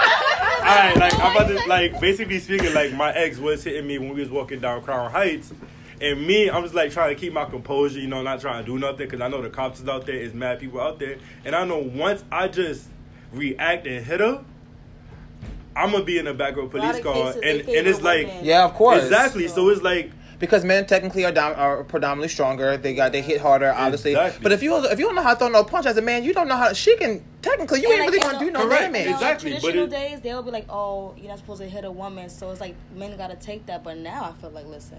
Alright, 0.61 0.97
like 0.97 1.13
I'm 1.19 1.35
about 1.35 1.47
to 1.47 1.67
like 1.67 1.99
basically 1.99 2.39
speaking, 2.39 2.73
like 2.73 2.93
my 2.93 3.11
ex 3.13 3.37
was 3.39 3.63
hitting 3.63 3.87
me 3.87 3.97
when 3.97 4.13
we 4.13 4.19
was 4.21 4.29
walking 4.29 4.59
down 4.59 4.83
Crown 4.83 5.09
Heights, 5.09 5.51
and 5.99 6.25
me, 6.25 6.49
I'm 6.49 6.61
just 6.63 6.75
like 6.75 6.91
trying 6.91 7.15
to 7.15 7.19
keep 7.19 7.33
my 7.33 7.45
composure, 7.45 7.99
you 7.99 8.07
know, 8.07 8.21
not 8.21 8.41
trying 8.41 8.63
to 8.63 8.71
do 8.71 8.77
nothing 8.77 8.97
because 9.07 9.21
I 9.21 9.27
know 9.27 9.41
the 9.41 9.49
cops 9.49 9.79
is 9.79 9.87
out 9.89 10.05
there, 10.05 10.15
is 10.15 10.33
mad 10.35 10.59
people 10.59 10.79
out 10.79 10.99
there, 10.99 11.17
and 11.45 11.55
I 11.55 11.65
know 11.65 11.79
once 11.79 12.23
I 12.31 12.47
just 12.47 12.87
react 13.33 13.87
and 13.87 14.05
hit 14.05 14.19
her, 14.19 14.43
I'm 15.75 15.91
gonna 15.91 16.03
be 16.03 16.17
in 16.17 16.25
the 16.25 16.33
back 16.33 16.53
of 16.53 16.59
a 16.59 16.67
A 16.67 16.69
police 16.69 16.97
of 16.97 17.03
car, 17.03 17.33
and 17.43 17.61
and 17.61 17.87
it's 17.87 18.01
like 18.01 18.27
women. 18.27 18.45
Yeah, 18.45 18.65
of 18.65 18.73
course. 18.73 19.03
exactly. 19.03 19.47
So 19.47 19.69
it's 19.69 19.81
like 19.81 20.11
Because 20.39 20.65
men 20.65 20.85
technically 20.87 21.23
are, 21.23 21.31
dom- 21.31 21.53
are 21.55 21.83
predominantly 21.83 22.27
stronger. 22.27 22.75
They 22.75 22.93
got 22.95 23.11
they 23.11 23.21
hit 23.21 23.39
harder, 23.41 23.71
obviously. 23.73 24.11
Exactly. 24.11 24.43
But 24.43 24.51
if 24.51 24.63
you 24.63 24.75
if 24.85 24.99
you 24.99 25.05
don't 25.05 25.15
know 25.15 25.21
how 25.21 25.33
to 25.33 25.39
throw 25.39 25.49
no 25.49 25.63
punch 25.63 25.85
as 25.85 25.97
a 25.97 26.01
man, 26.01 26.23
you 26.23 26.33
don't 26.33 26.47
know 26.47 26.57
how. 26.57 26.69
to, 26.69 26.75
She 26.75 26.97
can 26.97 27.23
technically 27.41 27.81
you 27.81 27.85
And, 27.91 28.01
ain't 28.01 28.11
like, 28.11 28.21
really 28.23 28.33
gonna 28.33 28.45
do 28.45 28.51
no 28.51 28.63
Correct, 28.67 28.81
damage. 28.81 29.01
You 29.03 29.09
know, 29.11 29.15
Exactly, 29.15 29.51
Like 29.53 29.61
but 29.61 29.67
traditional 29.71 29.93
it- 29.93 30.09
days, 30.09 30.21
they'll 30.21 30.43
be 30.43 30.51
like, 30.51 30.65
"Oh, 30.69 31.13
you're 31.17 31.29
not 31.29 31.37
supposed 31.39 31.61
to 31.61 31.69
hit 31.69 31.85
a 31.85 31.91
woman," 31.91 32.27
so 32.29 32.49
it's 32.51 32.59
like 32.59 32.75
men 32.95 33.15
gotta 33.17 33.35
take 33.35 33.65
that. 33.67 33.83
But 33.83 33.97
now 33.97 34.23
I 34.35 34.41
feel 34.41 34.49
like, 34.49 34.65
listen, 34.67 34.97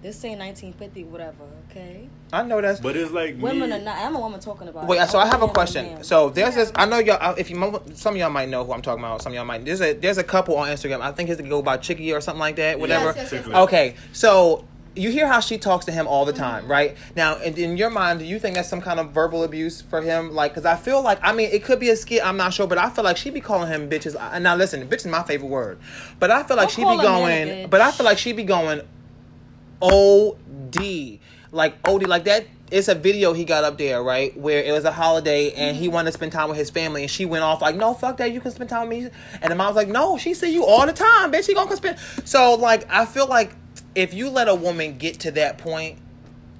this 0.00 0.24
ain't 0.24 0.38
1950, 0.38 1.04
whatever. 1.04 1.44
Okay, 1.70 2.08
I 2.32 2.42
know 2.44 2.60
that's. 2.60 2.80
but 2.80 2.96
it's 2.96 3.10
like 3.10 3.36
women 3.38 3.70
me, 3.70 3.76
are 3.76 3.80
not. 3.80 3.98
I'm 3.98 4.14
a 4.14 4.20
woman 4.20 4.38
talking 4.38 4.68
about. 4.68 4.86
Wait, 4.86 5.00
it. 5.00 5.08
so 5.08 5.18
I 5.18 5.26
have 5.26 5.42
a 5.42 5.46
I'm 5.46 5.50
question. 5.50 6.04
So 6.04 6.30
there's 6.30 6.54
this. 6.54 6.72
I 6.74 6.86
know 6.86 6.98
y'all. 6.98 7.18
uh, 7.20 7.34
If 7.36 7.50
you 7.50 7.56
some 7.94 8.14
of 8.14 8.20
y'all 8.20 8.30
might 8.30 8.48
know 8.48 8.64
who 8.64 8.72
I'm 8.72 8.82
talking 8.82 9.02
about. 9.02 9.22
Some 9.22 9.32
of 9.32 9.36
y'all 9.36 9.44
might. 9.44 9.64
There's 9.64 9.80
a 9.80 9.94
there's 9.94 10.18
a 10.18 10.24
couple 10.24 10.56
on 10.56 10.68
Instagram. 10.68 11.00
I 11.00 11.12
think 11.12 11.28
his 11.28 11.40
go 11.40 11.62
by 11.62 11.78
Chicky 11.78 12.12
or 12.12 12.20
something 12.20 12.40
like 12.40 12.56
that. 12.56 12.78
Whatever. 12.78 13.12
Yes, 13.16 13.32
yes, 13.32 13.46
yes, 13.46 13.56
Okay, 13.56 13.96
so 14.12 14.64
you 14.94 15.10
hear 15.10 15.26
how 15.26 15.40
she 15.40 15.58
talks 15.58 15.84
to 15.86 15.92
him 15.92 16.06
all 16.06 16.24
the 16.24 16.32
time, 16.32 16.66
right? 16.66 16.96
Now, 17.14 17.38
in, 17.38 17.56
in 17.56 17.76
your 17.76 17.90
mind, 17.90 18.18
do 18.18 18.24
you 18.24 18.38
think 18.38 18.56
that's 18.56 18.68
some 18.68 18.80
kind 18.80 18.98
of 18.98 19.12
verbal 19.12 19.44
abuse 19.44 19.80
for 19.80 20.02
him? 20.02 20.34
Like, 20.34 20.52
because 20.52 20.64
I 20.64 20.76
feel 20.76 21.02
like, 21.02 21.18
I 21.22 21.32
mean, 21.32 21.50
it 21.52 21.62
could 21.62 21.78
be 21.78 21.90
a 21.90 21.96
skit, 21.96 22.24
I'm 22.24 22.36
not 22.36 22.52
sure, 22.52 22.66
but 22.66 22.78
I 22.78 22.90
feel 22.90 23.04
like 23.04 23.16
she 23.16 23.30
be 23.30 23.40
calling 23.40 23.68
him 23.68 23.88
bitches. 23.88 24.16
And 24.18 24.42
now, 24.42 24.56
listen, 24.56 24.86
bitch 24.88 24.98
is 24.98 25.06
my 25.06 25.22
favorite 25.22 25.48
word, 25.48 25.78
but 26.18 26.30
I 26.30 26.42
feel 26.42 26.56
like 26.56 26.68
Don't 26.68 26.76
she 26.76 26.82
call 26.82 26.98
be 26.98 27.06
a 27.06 27.10
man 27.10 27.48
a 27.48 27.50
going, 27.52 27.70
but 27.70 27.80
I 27.80 27.92
feel 27.92 28.04
like 28.04 28.18
she 28.18 28.32
be 28.32 28.42
going 28.42 28.82
OD, 29.82 31.18
like 31.52 31.76
OD, 31.84 32.06
like 32.06 32.24
that. 32.24 32.46
It's 32.70 32.88
a 32.88 32.94
video 32.94 33.32
he 33.32 33.46
got 33.46 33.64
up 33.64 33.78
there, 33.78 34.02
right, 34.02 34.36
where 34.36 34.62
it 34.62 34.72
was 34.72 34.84
a 34.84 34.92
holiday 34.92 35.52
and 35.52 35.74
he 35.74 35.86
mm-hmm. 35.86 35.94
wanted 35.94 36.10
to 36.10 36.18
spend 36.18 36.32
time 36.32 36.50
with 36.50 36.58
his 36.58 36.68
family, 36.68 37.02
and 37.02 37.10
she 37.10 37.24
went 37.24 37.42
off 37.42 37.62
like, 37.62 37.76
"No, 37.76 37.94
fuck 37.94 38.18
that, 38.18 38.32
you 38.32 38.40
can 38.40 38.50
spend 38.50 38.68
time 38.68 38.88
with 38.88 39.04
me." 39.04 39.10
And 39.40 39.50
the 39.50 39.54
mom 39.54 39.68
was 39.68 39.76
like, 39.76 39.88
"No, 39.88 40.18
she 40.18 40.34
see 40.34 40.52
you 40.52 40.66
all 40.66 40.84
the 40.86 40.92
time, 40.92 41.32
bitch. 41.32 41.46
She 41.46 41.54
gonna 41.54 41.68
come 41.68 41.76
spend." 41.76 41.98
So, 42.24 42.54
like, 42.54 42.86
I 42.90 43.06
feel 43.06 43.26
like 43.26 43.52
if 43.94 44.12
you 44.12 44.28
let 44.28 44.48
a 44.48 44.54
woman 44.54 44.98
get 44.98 45.20
to 45.20 45.30
that 45.32 45.58
point, 45.58 45.98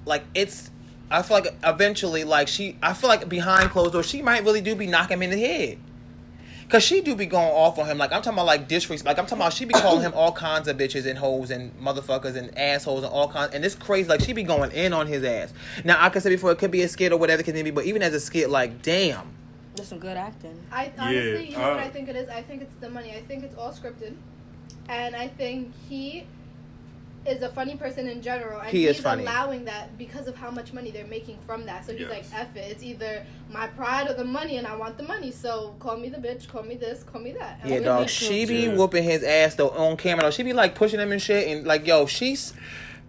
like 0.07 0.25
it's, 0.35 0.71
I 1.11 1.23
feel 1.23 1.39
like 1.39 1.55
eventually, 1.63 2.25
like 2.25 2.49
she, 2.49 2.77
I 2.83 2.95
feel 2.95 3.09
like 3.09 3.29
behind 3.29 3.71
closed 3.71 3.93
doors, 3.93 4.07
she 4.07 4.23
might 4.23 4.45
really 4.45 4.61
do 4.61 4.75
be 4.75 4.87
knocking 4.87 5.19
him 5.19 5.23
in 5.25 5.31
the 5.31 5.39
head. 5.39 5.79
Cause 6.69 6.83
she 6.83 7.01
do 7.01 7.15
be 7.15 7.25
going 7.25 7.49
off 7.49 7.79
on 7.79 7.87
him, 7.87 7.97
like 7.97 8.13
I'm 8.13 8.21
talking 8.21 8.35
about, 8.35 8.45
like 8.45 8.69
disrespect. 8.69 9.07
Like 9.07 9.19
I'm 9.19 9.25
talking 9.25 9.41
about, 9.41 9.55
she 9.55 9.65
be 9.65 9.73
calling 9.73 10.03
him 10.03 10.13
all 10.15 10.33
kinds 10.33 10.69
of 10.69 10.77
bitches 10.77 11.07
and 11.07 11.19
hoes 11.19 11.51
and 11.51 11.73
motherfuckers 11.81 12.37
and 12.37 12.57
assholes 12.59 13.05
and 13.05 13.13
all 13.13 13.27
kinds. 13.27 13.55
And 13.55 13.65
it's 13.65 13.75
crazy, 13.75 14.07
like 14.07 14.21
she 14.21 14.35
be 14.35 14.43
going 14.43 14.71
in 14.73 14.93
on 14.93 15.07
his 15.07 15.25
ass. 15.25 15.55
Now 15.85 15.97
I 15.99 16.11
can 16.11 16.21
say 16.21 16.29
before 16.29 16.53
it 16.53 16.59
could 16.59 16.71
be 16.71 16.83
a 16.83 16.89
skit 16.89 17.11
or 17.11 17.17
whatever 17.17 17.41
it 17.41 17.45
can 17.45 17.55
be, 17.65 17.71
but 17.71 17.87
even 17.87 18.03
as 18.03 18.13
a 18.13 18.21
skit, 18.21 18.51
like 18.51 18.83
damn, 18.83 19.27
There's 19.77 19.89
some 19.89 19.99
good 19.99 20.17
acting. 20.19 20.63
I 20.71 20.93
honestly, 20.99 21.51
you 21.51 21.57
know 21.57 21.71
what 21.71 21.79
uh, 21.79 21.87
I 21.87 21.89
think 21.89 22.09
it 22.11 22.17
is? 22.17 22.29
I 22.29 22.43
think 22.43 22.61
it's 22.63 22.75
the 22.81 22.91
money. 22.91 23.13
I 23.13 23.23
think 23.23 23.45
it's 23.45 23.57
all 23.57 23.73
scripted, 23.73 24.15
and 24.91 25.17
I 25.17 25.29
think 25.29 25.73
he 25.89 26.27
is 27.29 27.43
a 27.43 27.49
funny 27.51 27.77
person 27.77 28.09
in 28.09 28.21
general, 28.23 28.61
and 28.61 28.69
He 28.71 28.87
is 28.87 28.97
he's 28.97 29.03
funny. 29.05 29.23
allowing 29.23 29.65
that 29.67 29.97
because 29.99 30.27
of 30.27 30.37
how 30.37 30.51
much 30.51 30.73
money 30.73 30.91
they're 30.91 31.07
making 31.07 31.39
from 31.47 31.65
that. 31.67 31.85
So 31.87 31.93
he's 31.93 32.03
Yes. 32.03 32.11
like, 32.11 32.41
"F 32.41 32.57
it, 32.57 32.71
it's 32.73 32.83
either 32.83 33.25
my 33.51 33.67
pride 33.69 34.09
or 34.11 34.15
the 34.15 34.25
money, 34.25 34.57
and 34.57 34.67
I 34.67 34.75
want 34.77 34.97
the 34.97 35.03
money. 35.05 35.31
So 35.31 35.75
call 35.79 35.97
me 35.97 36.09
the 36.09 36.19
bitch, 36.19 36.49
call 36.49 36.63
me 36.63 36.75
this, 36.77 37.03
call 37.03 37.21
me 37.21 37.33
that." 37.33 37.61
And 37.63 37.71
yeah, 37.71 37.81
dog. 37.81 38.01
make- 38.01 38.09
She 38.09 38.45
be 38.45 38.55
Yeah. 38.67 38.75
whooping 38.75 39.05
his 39.05 39.23
ass 39.23 39.55
though 39.55 39.71
on 39.71 39.97
camera. 39.97 40.25
Though 40.25 40.31
she 40.31 40.43
be 40.43 40.53
like 40.53 40.75
pushing 40.75 41.01
him 41.01 41.13
and 41.13 41.21
shit, 41.23 41.47
and 41.49 41.67
like 41.67 41.87
yo, 41.87 42.07
she's 42.07 42.55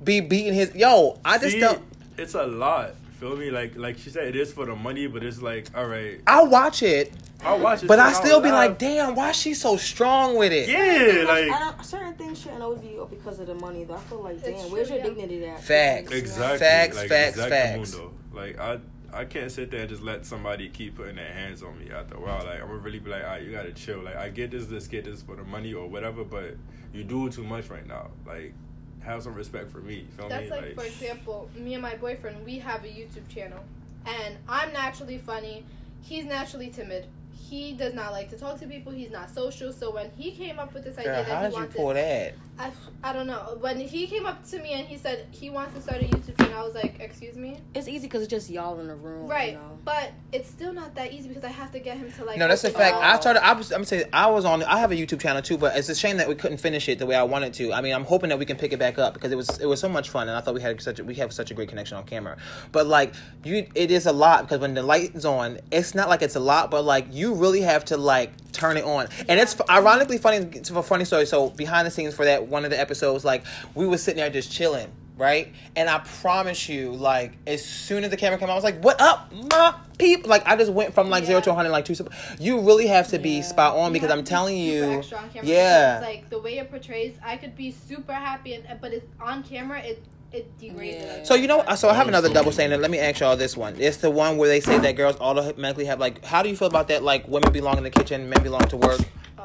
be 0.03 0.19
beating 0.21 0.53
his 0.53 0.73
yo. 0.75 1.19
I 1.25 1.37
just 1.37 1.53
see, 1.53 1.59
don't. 1.59 1.81
it's 2.17 2.33
a 2.35 2.45
lot. 2.45 2.95
Feel 3.19 3.35
me? 3.35 3.49
Like 3.51 3.75
like 3.75 3.97
she 3.97 4.09
said, 4.09 4.27
it 4.27 4.35
is 4.35 4.53
for 4.53 4.65
the 4.65 4.75
money, 4.75 5.07
but 5.07 5.23
it's 5.23 5.41
like, 5.41 5.67
all 5.75 5.87
right, 5.87 6.21
I'll 6.25 6.47
watch 6.47 6.81
it, 6.83 7.11
I'll 7.43 7.59
watch 7.59 7.83
it. 7.83 7.87
but 7.87 7.99
I 7.99 8.13
still 8.13 8.39
be 8.39 8.49
like, 8.51 8.79
damn, 8.79 9.13
why 9.15 9.33
she 9.33 9.53
so 9.53 9.75
strong 9.77 10.37
with 10.37 10.53
it? 10.53 10.69
yeah, 10.69 11.25
like 11.27 11.51
I 11.51 11.59
don't, 11.59 11.83
certain 11.85 12.13
things 12.13 12.39
shouldn't 12.41 12.61
always 12.61 12.79
be 12.79 12.97
because 13.09 13.39
of 13.39 13.47
the 13.47 13.55
money. 13.55 13.83
Though 13.83 13.95
I 13.95 13.99
feel 13.99 14.23
like, 14.23 14.41
damn, 14.41 14.53
It's 14.53 14.65
where's 14.71 14.89
your 14.89 14.99
yeah. 14.99 15.03
dignity 15.03 15.45
at? 15.45 15.61
Facts. 15.61 16.11
exactly, 16.13 16.59
Facts, 16.59 16.95
like, 16.95 17.09
facts, 17.09 17.29
exact 17.35 17.49
facts. 17.51 17.93
mundo. 17.93 18.13
Like 18.33 18.59
I. 18.59 18.79
I 19.11 19.25
can't 19.25 19.51
sit 19.51 19.71
there 19.71 19.79
and 19.79 19.89
just 19.89 20.03
let 20.03 20.23
somebody 20.23 20.69
keep 20.69 20.95
putting 20.97 21.15
their 21.15 21.33
hands 21.33 21.63
on 21.63 21.79
me 21.79 21.89
after 21.89 22.13
a 22.13 22.19
while. 22.19 22.45
Like 22.45 22.61
I'm 22.61 22.67
gonna 22.67 22.75
really 22.77 22.99
be 22.99 23.09
like, 23.09 23.23
all 23.23 23.29
right, 23.29 23.41
you 23.41 23.51
gotta 23.51 23.71
chill. 23.71 24.03
Like 24.03 24.15
I 24.15 24.29
get 24.29 24.51
this, 24.51 24.67
this, 24.67 24.85
get 24.85 25.05
this 25.05 25.23
for 25.23 25.35
the 25.35 25.43
money 25.43 25.73
or 25.73 25.87
whatever, 25.87 26.23
but 26.23 26.57
you 26.93 27.03
do 27.03 27.27
too 27.31 27.43
much 27.43 27.69
right 27.69 27.87
now. 27.87 28.11
Like 28.27 28.53
have 29.01 29.23
some 29.23 29.33
respect 29.33 29.71
for 29.71 29.79
me. 29.79 29.95
You 29.95 30.07
feel 30.17 30.29
That's 30.29 30.49
me? 30.49 30.57
like, 30.57 30.75
for 30.75 30.83
example, 30.83 31.49
me 31.55 31.73
and 31.73 31.81
my 31.81 31.95
boyfriend, 31.95 32.45
we 32.45 32.59
have 32.59 32.83
a 32.83 32.87
YouTube 32.87 33.27
channel, 33.33 33.63
and 34.05 34.35
I'm 34.47 34.71
naturally 34.73 35.17
funny. 35.17 35.63
He's 36.01 36.25
naturally 36.25 36.69
timid. 36.69 37.07
He 37.49 37.73
does 37.73 37.93
not 37.93 38.11
like 38.11 38.29
to 38.29 38.37
talk 38.37 38.59
to 38.59 38.67
people. 38.67 38.91
He's 38.91 39.11
not 39.11 39.29
social. 39.31 39.73
So 39.73 39.91
when 39.91 40.11
he 40.15 40.31
came 40.31 40.59
up 40.59 40.73
with 40.73 40.83
this 40.83 40.97
idea 40.97 41.13
Girl, 41.13 41.23
that 41.23 41.25
how 41.25 41.39
he 41.39 41.45
did 41.45 41.51
you 41.51 41.57
wanted, 41.57 41.75
pull 41.75 41.93
that? 41.93 42.35
I, 42.59 42.71
I 43.01 43.13
don't 43.13 43.27
know. 43.27 43.57
When 43.61 43.79
he 43.79 44.05
came 44.05 44.25
up 44.25 44.45
to 44.49 44.59
me 44.59 44.73
and 44.73 44.85
he 44.85 44.97
said 44.97 45.27
he 45.31 45.49
wants 45.49 45.73
to 45.75 45.81
start 45.81 46.01
a 46.01 46.05
YouTube 46.05 46.37
channel, 46.37 46.59
I 46.59 46.63
was 46.63 46.75
like, 46.75 46.99
excuse 46.99 47.37
me? 47.37 47.57
It's 47.73 47.87
easy 47.87 48.07
because 48.07 48.21
it's 48.21 48.29
just 48.29 48.49
y'all 48.49 48.77
in 48.81 48.87
the 48.87 48.95
room. 48.95 49.27
Right. 49.27 49.53
You 49.53 49.59
know? 49.59 49.79
But 49.85 50.11
it's 50.33 50.49
still 50.49 50.73
not 50.73 50.93
that 50.95 51.13
easy 51.13 51.29
because 51.29 51.45
I 51.45 51.49
have 51.49 51.71
to 51.71 51.79
get 51.79 51.97
him 51.97 52.11
to 52.11 52.25
like. 52.25 52.37
No, 52.37 52.49
that's 52.49 52.65
a 52.65 52.69
fact. 52.69 52.97
up. 52.97 53.03
I 53.03 53.17
started. 53.17 53.45
I 53.45 53.53
was. 53.53 53.71
I'm 53.71 53.85
saying 53.85 54.09
I 54.11 54.29
was 54.29 54.43
on. 54.43 54.61
I 54.63 54.79
have 54.79 54.91
a 54.91 54.95
YouTube 54.95 55.21
channel 55.21 55.41
too, 55.41 55.57
but 55.57 55.77
it's 55.77 55.87
a 55.87 55.95
shame 55.95 56.17
that 56.17 56.27
we 56.27 56.35
couldn't 56.35 56.57
finish 56.57 56.89
it 56.89 56.99
the 56.99 57.05
way 57.05 57.15
I 57.15 57.23
wanted 57.23 57.53
to. 57.55 57.71
I 57.71 57.79
mean, 57.79 57.95
I'm 57.95 58.03
hoping 58.03 58.29
that 58.29 58.37
we 58.37 58.45
can 58.45 58.57
pick 58.57 58.73
it 58.73 58.79
back 58.79 58.99
up 58.99 59.13
because 59.13 59.31
it 59.31 59.35
was 59.35 59.57
it 59.59 59.65
was 59.65 59.79
so 59.79 59.87
much 59.87 60.09
fun, 60.09 60.27
and 60.27 60.35
I 60.35 60.41
thought 60.41 60.53
we 60.53 60.61
had 60.61 60.81
such 60.81 60.99
a, 60.99 61.03
we 61.05 61.15
have 61.15 61.31
such 61.31 61.51
a 61.51 61.53
great 61.53 61.69
connection 61.69 61.95
on 61.95 62.03
camera. 62.03 62.35
But 62.73 62.87
like 62.87 63.13
you, 63.45 63.67
it 63.73 63.89
is 63.89 64.05
a 64.05 64.13
lot 64.13 64.41
because 64.41 64.59
when 64.59 64.73
the 64.73 64.83
light's 64.83 65.23
on, 65.23 65.59
it's 65.71 65.95
not 65.95 66.09
like 66.09 66.21
it's 66.21 66.35
a 66.35 66.41
lot, 66.41 66.69
but 66.69 66.83
like 66.83 67.07
you 67.09 67.35
really 67.35 67.61
have 67.61 67.85
to 67.85 67.95
like 67.95 68.33
turn 68.51 68.75
it 68.75 68.83
on, 68.83 69.07
and 69.29 69.39
it's 69.39 69.55
ironically 69.69 70.17
funny. 70.17 70.37
It's 70.57 70.69
a 70.69 70.83
funny 70.83 71.05
story. 71.05 71.25
So 71.25 71.51
behind 71.51 71.87
the 71.87 71.91
scenes 71.91 72.13
for 72.13 72.25
that 72.25 72.48
one 72.49 72.65
of 72.65 72.71
the 72.71 72.79
episodes, 72.79 73.23
like 73.23 73.43
we 73.75 73.87
were 73.87 73.97
sitting 73.97 74.17
there 74.19 74.29
just 74.29 74.51
chilling. 74.51 74.91
Right, 75.17 75.53
and 75.75 75.89
I 75.89 75.99
promise 76.21 76.69
you, 76.69 76.93
like 76.93 77.33
as 77.45 77.65
soon 77.65 78.05
as 78.05 78.09
the 78.09 78.15
camera 78.15 78.39
came, 78.39 78.49
I 78.49 78.55
was 78.55 78.63
like, 78.63 78.81
"What 78.81 79.01
up, 79.01 79.29
my 79.51 79.75
people?" 79.97 80.29
Like 80.29 80.47
I 80.47 80.55
just 80.55 80.71
went 80.71 80.93
from 80.93 81.09
like 81.09 81.25
zero 81.25 81.41
to 81.41 81.49
100 81.49 81.69
like 81.71 81.83
two. 81.83 81.93
sep- 81.93 82.07
You 82.39 82.61
really 82.61 82.87
have 82.87 83.09
to 83.09 83.19
be 83.19 83.31
Yeah. 83.39 83.41
spot 83.43 83.75
on 83.75 83.87
You 83.87 83.99
because 83.99 84.11
I'm 84.11 84.23
telling 84.23 84.55
you, 84.55 84.85
extra 84.99 85.17
on 85.17 85.29
camera 85.29 85.45
yeah. 85.45 85.99
because, 85.99 86.15
like 86.15 86.29
the 86.29 86.39
way 86.39 86.57
it 86.59 86.71
portrays, 86.71 87.15
I 87.21 87.35
could 87.35 87.53
be 87.57 87.69
super 87.69 88.13
happy, 88.13 88.53
and 88.53 88.63
but 88.79 88.93
it's 88.93 89.05
on 89.19 89.43
camera. 89.43 89.81
It 89.81 90.01
it 90.31 90.57
degrades 90.57 91.03
Yeah. 91.03 91.23
So 91.25 91.35
you 91.35 91.49
know, 91.49 91.65
so 91.75 91.89
I 91.89 91.95
have 91.95 92.07
another 92.07 92.29
double 92.29 92.53
standard. 92.53 92.79
Let 92.79 92.89
me 92.89 92.99
ask 92.99 93.19
y'all 93.19 93.35
this 93.35 93.57
one. 93.57 93.75
It's 93.77 93.97
the 93.97 94.09
one 94.09 94.37
where 94.37 94.47
they 94.47 94.61
say 94.61 94.77
that 94.79 94.93
girls 94.95 95.17
automatically 95.19 95.83
have 95.83 95.99
like. 95.99 96.23
How 96.23 96.43
do 96.43 96.47
you 96.47 96.55
feel 96.55 96.69
about 96.69 96.87
that? 96.87 97.03
Like 97.03 97.27
women 97.27 97.51
belong 97.51 97.75
in 97.77 97.83
the 97.83 97.89
kitchen, 97.89 98.29
men 98.29 98.41
belong 98.41 98.61
to 98.69 98.77
work. 98.77 99.01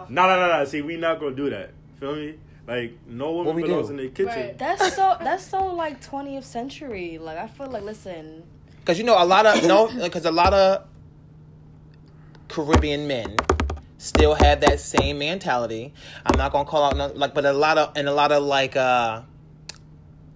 No, 0.08 0.28
no, 0.28 0.36
no, 0.38 0.56
no. 0.56 0.64
See, 0.66 0.82
we 0.82 0.96
not 0.98 1.18
gonna 1.18 1.34
do 1.34 1.50
that. 1.50 1.70
Feel 1.98 2.14
me? 2.14 2.34
Like 2.66 2.98
no 3.06 3.32
What 3.32 3.46
woman 3.46 3.62
belongs 3.62 3.88
do? 3.88 3.92
in 3.92 3.96
the 3.98 4.08
kitchen. 4.08 4.26
Right. 4.26 4.58
That's 4.58 4.94
so. 4.94 5.16
That's 5.20 5.46
so 5.46 5.66
like 5.66 6.02
20th 6.04 6.44
century. 6.44 7.18
Like 7.18 7.36
I 7.36 7.46
feel 7.46 7.70
like 7.70 7.82
listen. 7.82 8.42
Because 8.80 8.98
you 8.98 9.04
know 9.04 9.22
a 9.22 9.24
lot 9.24 9.46
of 9.46 9.64
no, 9.64 9.88
because 9.88 10.24
a 10.24 10.30
lot 10.30 10.54
of 10.54 10.86
Caribbean 12.48 13.06
men 13.06 13.36
still 13.98 14.34
have 14.34 14.60
that 14.60 14.80
same 14.80 15.18
mentality. 15.18 15.92
I'm 16.24 16.38
not 16.38 16.52
gonna 16.52 16.68
call 16.68 16.84
out 16.84 16.96
no, 16.96 17.06
like, 17.08 17.34
but 17.34 17.44
a 17.44 17.52
lot 17.52 17.78
of 17.78 17.92
and 17.96 18.08
a 18.08 18.12
lot 18.12 18.32
of 18.32 18.42
like 18.42 18.76
uh 18.76 19.22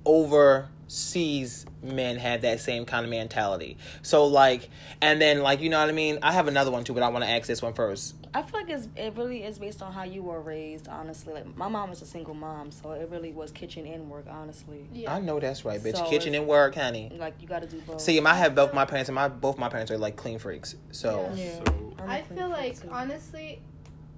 overseas 0.04 1.66
men 1.82 2.16
have 2.16 2.42
that 2.42 2.60
same 2.60 2.84
kind 2.84 3.04
of 3.04 3.10
mentality. 3.10 3.76
So 4.02 4.26
like, 4.26 4.68
and 5.00 5.20
then 5.20 5.42
like 5.42 5.60
you 5.60 5.68
know 5.70 5.78
what 5.80 5.88
I 5.88 5.92
mean. 5.92 6.18
I 6.22 6.32
have 6.32 6.48
another 6.48 6.70
one 6.70 6.84
too, 6.84 6.92
but 6.94 7.02
I 7.02 7.08
want 7.08 7.24
to 7.24 7.30
ask 7.30 7.46
this 7.46 7.62
one 7.62 7.72
first. 7.74 8.14
I 8.34 8.42
feel 8.42 8.60
like 8.60 8.68
it's, 8.70 8.88
it 8.94 9.14
really 9.16 9.42
is 9.42 9.58
based 9.58 9.80
on 9.80 9.92
how 9.92 10.02
you 10.04 10.22
were 10.22 10.40
raised. 10.40 10.86
Honestly, 10.88 11.32
like 11.32 11.56
my 11.56 11.68
mom 11.68 11.90
was 11.90 12.02
a 12.02 12.06
single 12.06 12.34
mom, 12.34 12.70
so 12.70 12.92
it 12.92 13.08
really 13.10 13.32
was 13.32 13.50
kitchen 13.52 13.86
and 13.86 14.10
work. 14.10 14.26
Honestly, 14.28 14.86
Yeah. 14.92 15.14
I 15.14 15.20
know 15.20 15.40
that's 15.40 15.64
right, 15.64 15.80
bitch. 15.80 15.96
So 15.96 16.04
Kitchen 16.04 16.34
it's- 16.34 16.40
and 16.40 16.46
work, 16.48 16.74
honey. 16.74 17.10
like 17.18 17.34
you 17.40 17.48
got 17.48 17.62
to 17.62 17.68
do 17.68 17.80
both. 17.80 18.00
See, 18.00 18.20
I 18.20 18.34
have 18.34 18.54
both 18.54 18.74
my 18.74 18.84
parents, 18.84 19.08
and 19.08 19.14
my 19.14 19.28
both 19.28 19.56
my 19.58 19.68
parents 19.68 19.90
are 19.90 19.98
like 19.98 20.16
clean 20.16 20.38
freaks. 20.38 20.76
So 20.90 21.30
Yeah. 21.34 21.44
yeah. 21.44 21.64
So- 21.64 21.94
I'm 22.00 22.08
a 22.08 22.12
I 22.12 22.20
clean 22.20 22.38
feel 22.38 22.48
like 22.48 22.80
too. 22.82 22.88
honestly, 22.90 23.60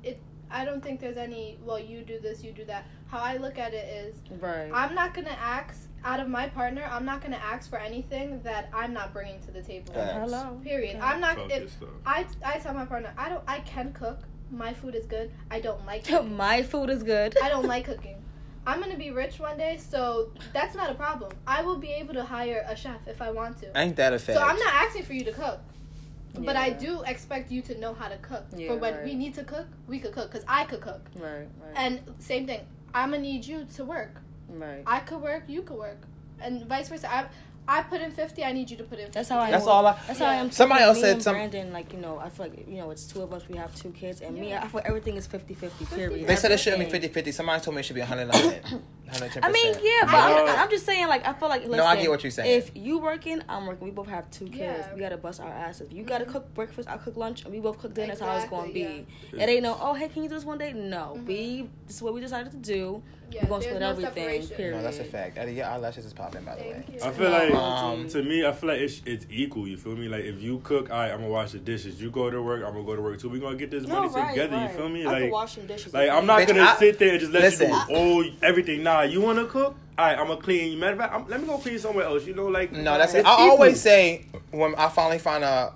it. 0.03 0.19
I 0.51 0.65
don't 0.65 0.83
think 0.83 0.99
there's 1.01 1.17
any. 1.17 1.59
Well, 1.65 1.79
you 1.79 2.03
do 2.03 2.19
this, 2.19 2.43
you 2.43 2.51
do 2.53 2.65
that. 2.65 2.85
How 3.07 3.19
I 3.21 3.37
look 3.37 3.59
at 3.59 3.73
it 3.73 3.89
is, 3.89 4.17
right. 4.41 4.71
I'm 4.75 4.95
not 4.97 5.15
gonna 5.15 5.29
ask 5.41 5.89
out 6.05 6.21
of 6.21 6.29
my 6.29 6.49
partner. 6.49 6.89
I'm 6.91 7.05
not 7.05 7.21
gonna 7.21 7.41
ask 7.43 7.69
for 7.69 7.79
anything 7.79 8.41
that 8.43 8.71
I'm 8.73 8.93
not 8.93 9.13
bringing 9.13 9.41
to 9.43 9.51
the 9.51 9.63
table. 9.63 9.93
Hello. 9.95 10.61
Period. 10.63 10.97
Yeah. 10.97 11.07
I'm 11.07 11.21
not. 11.21 11.39
If. 11.51 11.77
I 12.07 12.27
I 12.45 12.59
tell 12.59 12.75
my 12.75 12.85
partner, 12.85 13.13
I 13.17 13.29
don't. 13.29 13.45
I 13.47 13.61
can 13.61 13.93
cook. 13.93 14.21
My 14.51 14.73
food 14.75 14.95
is 14.95 15.07
good. 15.07 15.31
I 15.51 15.61
don't 15.61 15.85
like. 15.87 16.05
cooking. 16.07 16.37
My 16.37 16.63
food 16.63 16.91
is 16.91 17.03
good. 17.03 17.37
I 17.43 17.49
don't 17.49 17.67
like 17.67 17.85
cooking. 17.91 18.17
I'm 18.67 18.81
gonna 18.81 18.97
be 18.97 19.11
rich 19.11 19.39
one 19.39 19.57
day, 19.57 19.79
so 19.79 20.33
that's 20.53 20.75
not 20.75 20.91
a 20.91 20.95
problem. 20.95 21.33
I 21.47 21.63
will 21.63 21.79
be 21.79 21.93
able 21.93 22.15
to 22.15 22.25
hire 22.25 22.65
a 22.69 22.77
chef 22.77 23.07
if 23.07 23.23
I 23.23 23.31
want 23.31 23.59
to. 23.61 23.79
ain't 23.79 23.97
that 23.97 24.13
a 24.13 24.19
fact? 24.19 24.39
So 24.39 24.45
I'm 24.45 24.59
not 24.59 24.75
asking 24.75 25.05
for 25.05 25.15
you 25.15 25.25
to 25.25 25.33
cook. 25.33 25.61
But 26.39 26.57
I 26.57 26.71
do 26.71 27.03
expect 27.03 27.51
you 27.51 27.61
to 27.63 27.79
know 27.79 27.93
how 27.93 28.09
to 28.09 28.17
cook. 28.19 28.45
Yeah, 28.57 28.69
for 28.69 28.77
when 28.77 28.95
right. 28.95 29.05
we 29.05 29.15
need 29.15 29.35
to 29.35 29.45
cook, 29.45 29.67
we 29.89 29.99
could 29.99 30.13
cook 30.13 30.31
because 30.31 30.45
I 30.47 30.65
could 30.65 30.81
cook. 30.81 31.03
Right. 31.17 31.41
Right. 31.41 31.49
And 31.75 32.01
same 32.19 32.47
thing, 32.47 32.61
I'm 32.95 33.11
gonna 33.11 33.23
need 33.23 33.45
you 33.45 33.67
to 33.77 33.85
work. 33.85 34.21
Right. 34.59 34.83
I 34.87 35.01
could 35.01 35.21
work, 35.21 35.45
you 35.49 35.63
could 35.63 35.77
work, 35.79 35.99
and 36.41 36.67
vice 36.67 36.89
versa. 36.89 37.13
I 37.13 37.27
I 37.69 37.83
put 37.83 38.01
in 38.01 38.11
fifty, 38.11 38.43
I 38.43 38.53
need 38.53 38.69
you 38.71 38.77
to 38.79 38.85
put 38.85 38.99
in. 38.99 39.05
50. 39.07 39.15
That's 39.15 39.29
how 39.29 39.39
I. 39.39 39.51
That's 39.51 39.63
am. 39.65 39.69
all 39.69 39.87
I- 39.87 39.97
That's 40.07 40.19
how 40.19 40.27
I 40.27 40.35
am. 40.37 40.51
Somebody 40.51 40.83
else 40.83 40.97
me 40.97 41.03
said 41.03 41.23
something. 41.23 41.51
Brandon, 41.51 41.73
like 41.73 41.93
you 41.93 42.01
know, 42.01 42.19
I 42.19 42.29
feel 42.29 42.47
like 42.47 42.67
you 42.67 42.79
know, 42.79 42.91
it's 42.91 43.05
two 43.05 43.23
of 43.23 43.33
us. 43.33 43.47
We 43.49 43.57
have 43.59 43.73
two 43.77 43.91
kids, 43.91 44.23
and 44.23 44.37
me, 44.37 44.55
I 44.55 44.67
feel 44.67 44.81
everything 44.85 45.15
is 45.17 45.29
50-50, 45.29 45.95
Period. 45.95 46.27
They 46.27 46.35
said 46.37 46.51
it 46.51 46.59
shouldn't 46.59 46.81
be 46.81 46.87
Everything. 46.87 47.09
50 47.11 47.15
50. 47.31 47.33
Somebody 47.33 47.63
told 47.63 47.75
me 47.77 47.81
it 47.81 47.85
should 47.85 47.95
be 47.95 48.01
110. 48.01 48.83
110%. 49.13 49.39
I 49.43 49.53
mean, 49.53 49.75
yeah, 49.83 50.01
but 50.05 50.15
I'm, 50.15 50.59
I'm 50.63 50.71
just 50.71 50.85
saying, 50.87 51.07
like, 51.07 51.25
I 51.29 51.33
feel 51.35 51.49
like. 51.49 51.63
Listen, 51.63 51.77
No, 51.77 51.85
I 51.87 51.95
get 51.97 52.11
what 52.11 52.25
you're 52.25 52.31
saying. 52.33 52.51
If 52.59 52.73
you 52.75 52.99
working, 52.99 53.41
I'm 53.49 53.67
working. 53.67 53.85
We 53.85 53.91
both 53.93 54.09
have 54.09 54.29
two 54.33 54.47
kids. 54.47 54.87
Yeah. 54.89 54.95
We 54.95 55.01
gotta 55.01 55.19
bust 55.19 55.41
our 55.41 55.53
asses. 55.53 55.93
You 55.93 56.03
gotta 56.03 56.25
cook 56.25 56.53
breakfast. 56.55 56.89
I 56.89 56.97
cook 56.97 57.17
lunch, 57.17 57.45
and 57.45 57.53
we 57.55 57.61
both 57.61 57.79
cook 57.79 57.95
dinner. 57.95 58.09
That's 58.09 58.21
how 58.21 58.35
it's 58.37 58.47
gonna 58.49 58.69
Exactly, 58.69 59.07
be. 59.33 59.39
It 59.43 59.49
ain't 59.49 59.63
no. 59.63 59.79
Oh, 59.81 59.95
hey, 59.95 60.09
can 60.09 60.25
you 60.25 60.29
do 60.29 60.35
this 60.35 60.45
one 60.45 60.59
day? 60.59 60.73
No, 60.73 61.17
Mhm. 61.19 61.27
we. 61.27 61.69
This 61.87 61.97
is 61.97 62.03
what 62.03 62.15
we 62.15 62.21
decided 62.21 62.51
to 62.51 62.59
do. 62.59 63.01
Yeah, 63.31 63.43
We're 63.45 63.49
gonna 63.51 63.63
split 63.63 63.81
no 63.81 63.91
everything. 63.91 64.15
separation. 64.15 64.57
Period. 64.57 64.77
No, 64.77 64.83
that's 64.83 64.99
a 64.99 65.05
fact. 65.05 65.39
Eddy, 65.39 65.53
your 65.55 65.67
eyelashes 65.67 66.05
is 66.05 66.13
popping, 66.13 66.43
by 66.45 66.57
the 66.57 66.63
way. 66.63 66.85
You. 66.93 66.99
I 67.03 67.11
feel 67.11 67.31
like 67.31 67.55
Um, 67.55 68.09
to 68.09 68.23
me, 68.23 68.45
I 68.45 68.53
feel 68.53 68.69
like 68.71 68.81
it's 68.81 69.01
it's 69.07 69.27
equal. 69.31 69.69
You 69.69 69.77
feel 69.77 69.95
me? 69.97 70.09
Like 70.09 70.25
if 70.25 70.43
you 70.43 70.61
cook, 70.65 70.91
I 70.91 71.11
I'm 71.11 71.19
gonna 71.21 71.29
wash 71.31 71.53
the 71.53 71.59
dishes. 71.59 72.01
You 72.03 72.11
go 72.11 72.29
to 72.31 72.43
work, 72.43 72.63
I'm 72.67 72.73
gonna 72.73 72.85
go 72.85 72.97
to 72.97 73.03
work 73.03 73.21
too. 73.21 73.29
We 73.29 73.39
gonna 73.39 73.57
get 73.57 73.71
this 73.71 73.87
No, 73.87 74.01
money 74.01 74.09
right, 74.15 74.31
together. 74.31 74.57
right. 74.57 74.71
You 74.73 74.77
feel 74.77 74.89
me? 74.89 75.05
I 75.07 75.11
Like 75.13 75.23
can 75.23 75.31
wash 75.31 75.55
some 75.55 75.67
dishes. 75.67 75.95
like. 75.95 76.11
I'm 76.11 76.27
not 76.27 76.41
Bitch, 76.41 76.49
gonna 76.49 76.63
I- 76.63 76.77
sit 76.77 76.99
there 76.99 77.11
and 77.13 77.21
just 77.21 77.33
let 77.33 77.43
Listen. 77.43 77.71
you 77.71 77.75
do 77.89 77.95
oh 77.95 78.25
everything. 78.43 78.83
Nah, 78.83 79.03
you 79.03 79.21
wanna 79.21 79.45
cook? 79.45 79.77
Alright, 79.99 80.19
I'm 80.19 80.29
gonna 80.29 80.41
clean. 80.41 80.73
You. 80.73 80.79
Matter 80.79 80.93
of 80.95 80.99
fact, 80.99 81.15
I'm, 81.15 81.29
let 81.29 81.41
me 81.41 81.47
go 81.47 81.59
clean 81.59 81.79
somewhere 81.79 82.07
else. 82.07 82.27
You 82.27 82.35
know, 82.35 82.47
like 82.47 82.73
No, 82.73 82.97
that's 82.99 83.15
it. 83.15 83.25
I 83.27 83.35
equal. 83.35 83.51
always 83.51 83.81
say 83.81 84.27
when 84.51 84.75
I 84.77 84.89
finally 84.89 85.19
find 85.19 85.45
a 85.45 85.73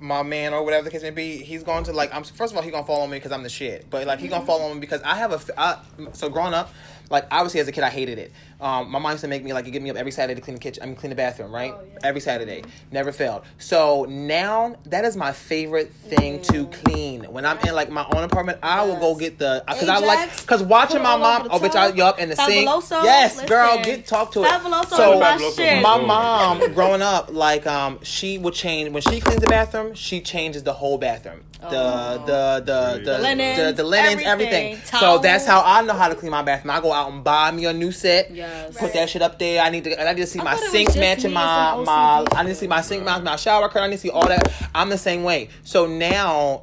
my 0.00 0.22
man 0.22 0.54
or 0.54 0.62
whatever 0.64 0.84
the 0.84 0.90
case 0.90 1.02
may 1.02 1.10
be, 1.10 1.38
he's 1.38 1.62
going 1.62 1.84
to 1.84 1.92
like. 1.92 2.14
I'm 2.14 2.24
first 2.24 2.52
of 2.52 2.56
all, 2.56 2.62
he 2.62 2.70
gonna 2.70 2.86
follow 2.86 3.06
me 3.06 3.16
because 3.16 3.32
I'm 3.32 3.42
the 3.42 3.48
shit. 3.48 3.86
But 3.90 4.06
like, 4.06 4.20
he 4.20 4.28
gonna 4.28 4.40
mm-hmm. 4.40 4.46
follow 4.46 4.74
me 4.74 4.80
because 4.80 5.02
I 5.02 5.16
have 5.16 5.32
a. 5.32 5.60
I, 5.60 5.78
so 6.12 6.28
growing 6.28 6.54
up, 6.54 6.72
like 7.10 7.26
obviously 7.30 7.60
as 7.60 7.68
a 7.68 7.72
kid, 7.72 7.84
I 7.84 7.90
hated 7.90 8.18
it. 8.18 8.32
Um, 8.60 8.90
my 8.90 8.98
mom 8.98 9.12
used 9.12 9.22
to 9.22 9.28
make 9.28 9.44
me 9.44 9.52
like 9.52 9.70
get 9.70 9.80
me 9.82 9.90
up 9.90 9.96
every 9.96 10.10
Saturday 10.10 10.34
to 10.34 10.40
clean 10.40 10.54
the 10.54 10.60
kitchen. 10.60 10.82
I 10.82 10.86
mean, 10.86 10.96
clean 10.96 11.10
the 11.10 11.16
bathroom, 11.16 11.54
right? 11.54 11.72
Oh, 11.76 11.80
yeah. 11.92 11.98
Every 12.02 12.20
Saturday, 12.20 12.64
never 12.90 13.12
failed. 13.12 13.42
So 13.58 14.04
now 14.08 14.76
that 14.86 15.04
is 15.04 15.16
my 15.16 15.32
favorite 15.32 15.92
thing 15.92 16.42
to 16.42 16.66
clean. 16.66 17.24
When 17.24 17.46
I'm 17.46 17.58
in 17.60 17.74
like 17.74 17.90
my 17.90 18.04
own 18.14 18.24
apartment, 18.24 18.58
I 18.62 18.84
will 18.84 18.96
go 18.98 19.14
get 19.14 19.38
the 19.38 19.62
because 19.66 19.88
I 19.88 19.98
like 19.98 20.36
because 20.40 20.62
watching 20.62 21.02
my 21.02 21.16
mom. 21.16 21.48
Oh, 21.50 21.58
bitch, 21.58 21.76
I 21.76 21.88
tub. 21.88 21.96
yup 21.96 22.18
in 22.18 22.30
the 22.30 22.36
sink. 22.36 22.68
Fabuloso, 22.68 23.04
Yes, 23.04 23.40
girl, 23.44 23.76
listen. 23.76 23.94
get 23.94 24.06
talk 24.06 24.32
to 24.32 24.42
it. 24.42 24.46
Fabuloso 24.46 24.88
So 24.90 25.20
my 25.20 25.80
my 25.80 26.04
mom 26.04 26.72
growing 26.74 27.02
up 27.02 27.32
like 27.32 27.66
um 27.66 28.00
she 28.02 28.38
would 28.38 28.54
change 28.54 28.90
when 28.90 29.02
she 29.02 29.20
cleans 29.20 29.40
the 29.40 29.46
bathroom 29.46 29.94
she 29.94 30.20
changes 30.20 30.62
the 30.62 30.72
whole 30.72 30.98
bathroom 30.98 31.42
the 31.60 31.66
Oh. 31.66 32.24
the 32.24 32.62
the 32.64 33.02
the 33.04 33.12
The 33.12 33.18
linens, 33.18 33.58
the, 33.58 33.72
the 33.72 33.84
linens 33.84 34.22
everything, 34.24 34.74
everything, 34.74 35.00
so 35.00 35.18
that's 35.18 35.44
how. 35.44 35.62
I 35.64 35.82
know 35.82 35.94
how 35.94 36.08
to 36.08 36.14
clean 36.14 36.30
my 36.30 36.42
bathroom 36.42 36.70
I 36.70 36.80
go 36.80 36.92
out 36.92 37.10
and 37.10 37.24
buy 37.24 37.50
me 37.50 37.64
a 37.64 37.72
new 37.72 37.90
set 37.90 38.30
Yes. 38.30 38.76
put 38.76 38.92
that 38.92 39.10
shit 39.10 39.22
up 39.22 39.38
there 39.38 39.62
I 39.62 39.70
need 39.70 39.84
to 39.84 40.00
I 40.00 40.12
need 40.12 40.20
to 40.20 40.26
see 40.26 40.38
I 40.38 40.44
my 40.44 40.50
thought 40.52 40.60
it 40.60 40.62
was 40.62 40.70
sink 40.70 40.96
matching 40.96 41.32
my 41.32 41.82
my 41.84 42.24
I 42.32 42.42
need 42.44 42.50
to 42.50 42.54
see 42.54 42.68
my 42.68 42.80
sink 42.80 43.04
match 43.04 43.22
my 43.22 43.36
shower 43.36 43.68
curtain 43.68 43.82
I 43.84 43.86
need 43.88 43.96
to 43.96 44.02
see 44.02 44.10
all 44.10 44.28
that 44.28 44.52
I'm 44.74 44.88
the 44.88 44.98
same 44.98 45.24
way 45.24 45.48
so 45.64 45.86
now 45.86 46.62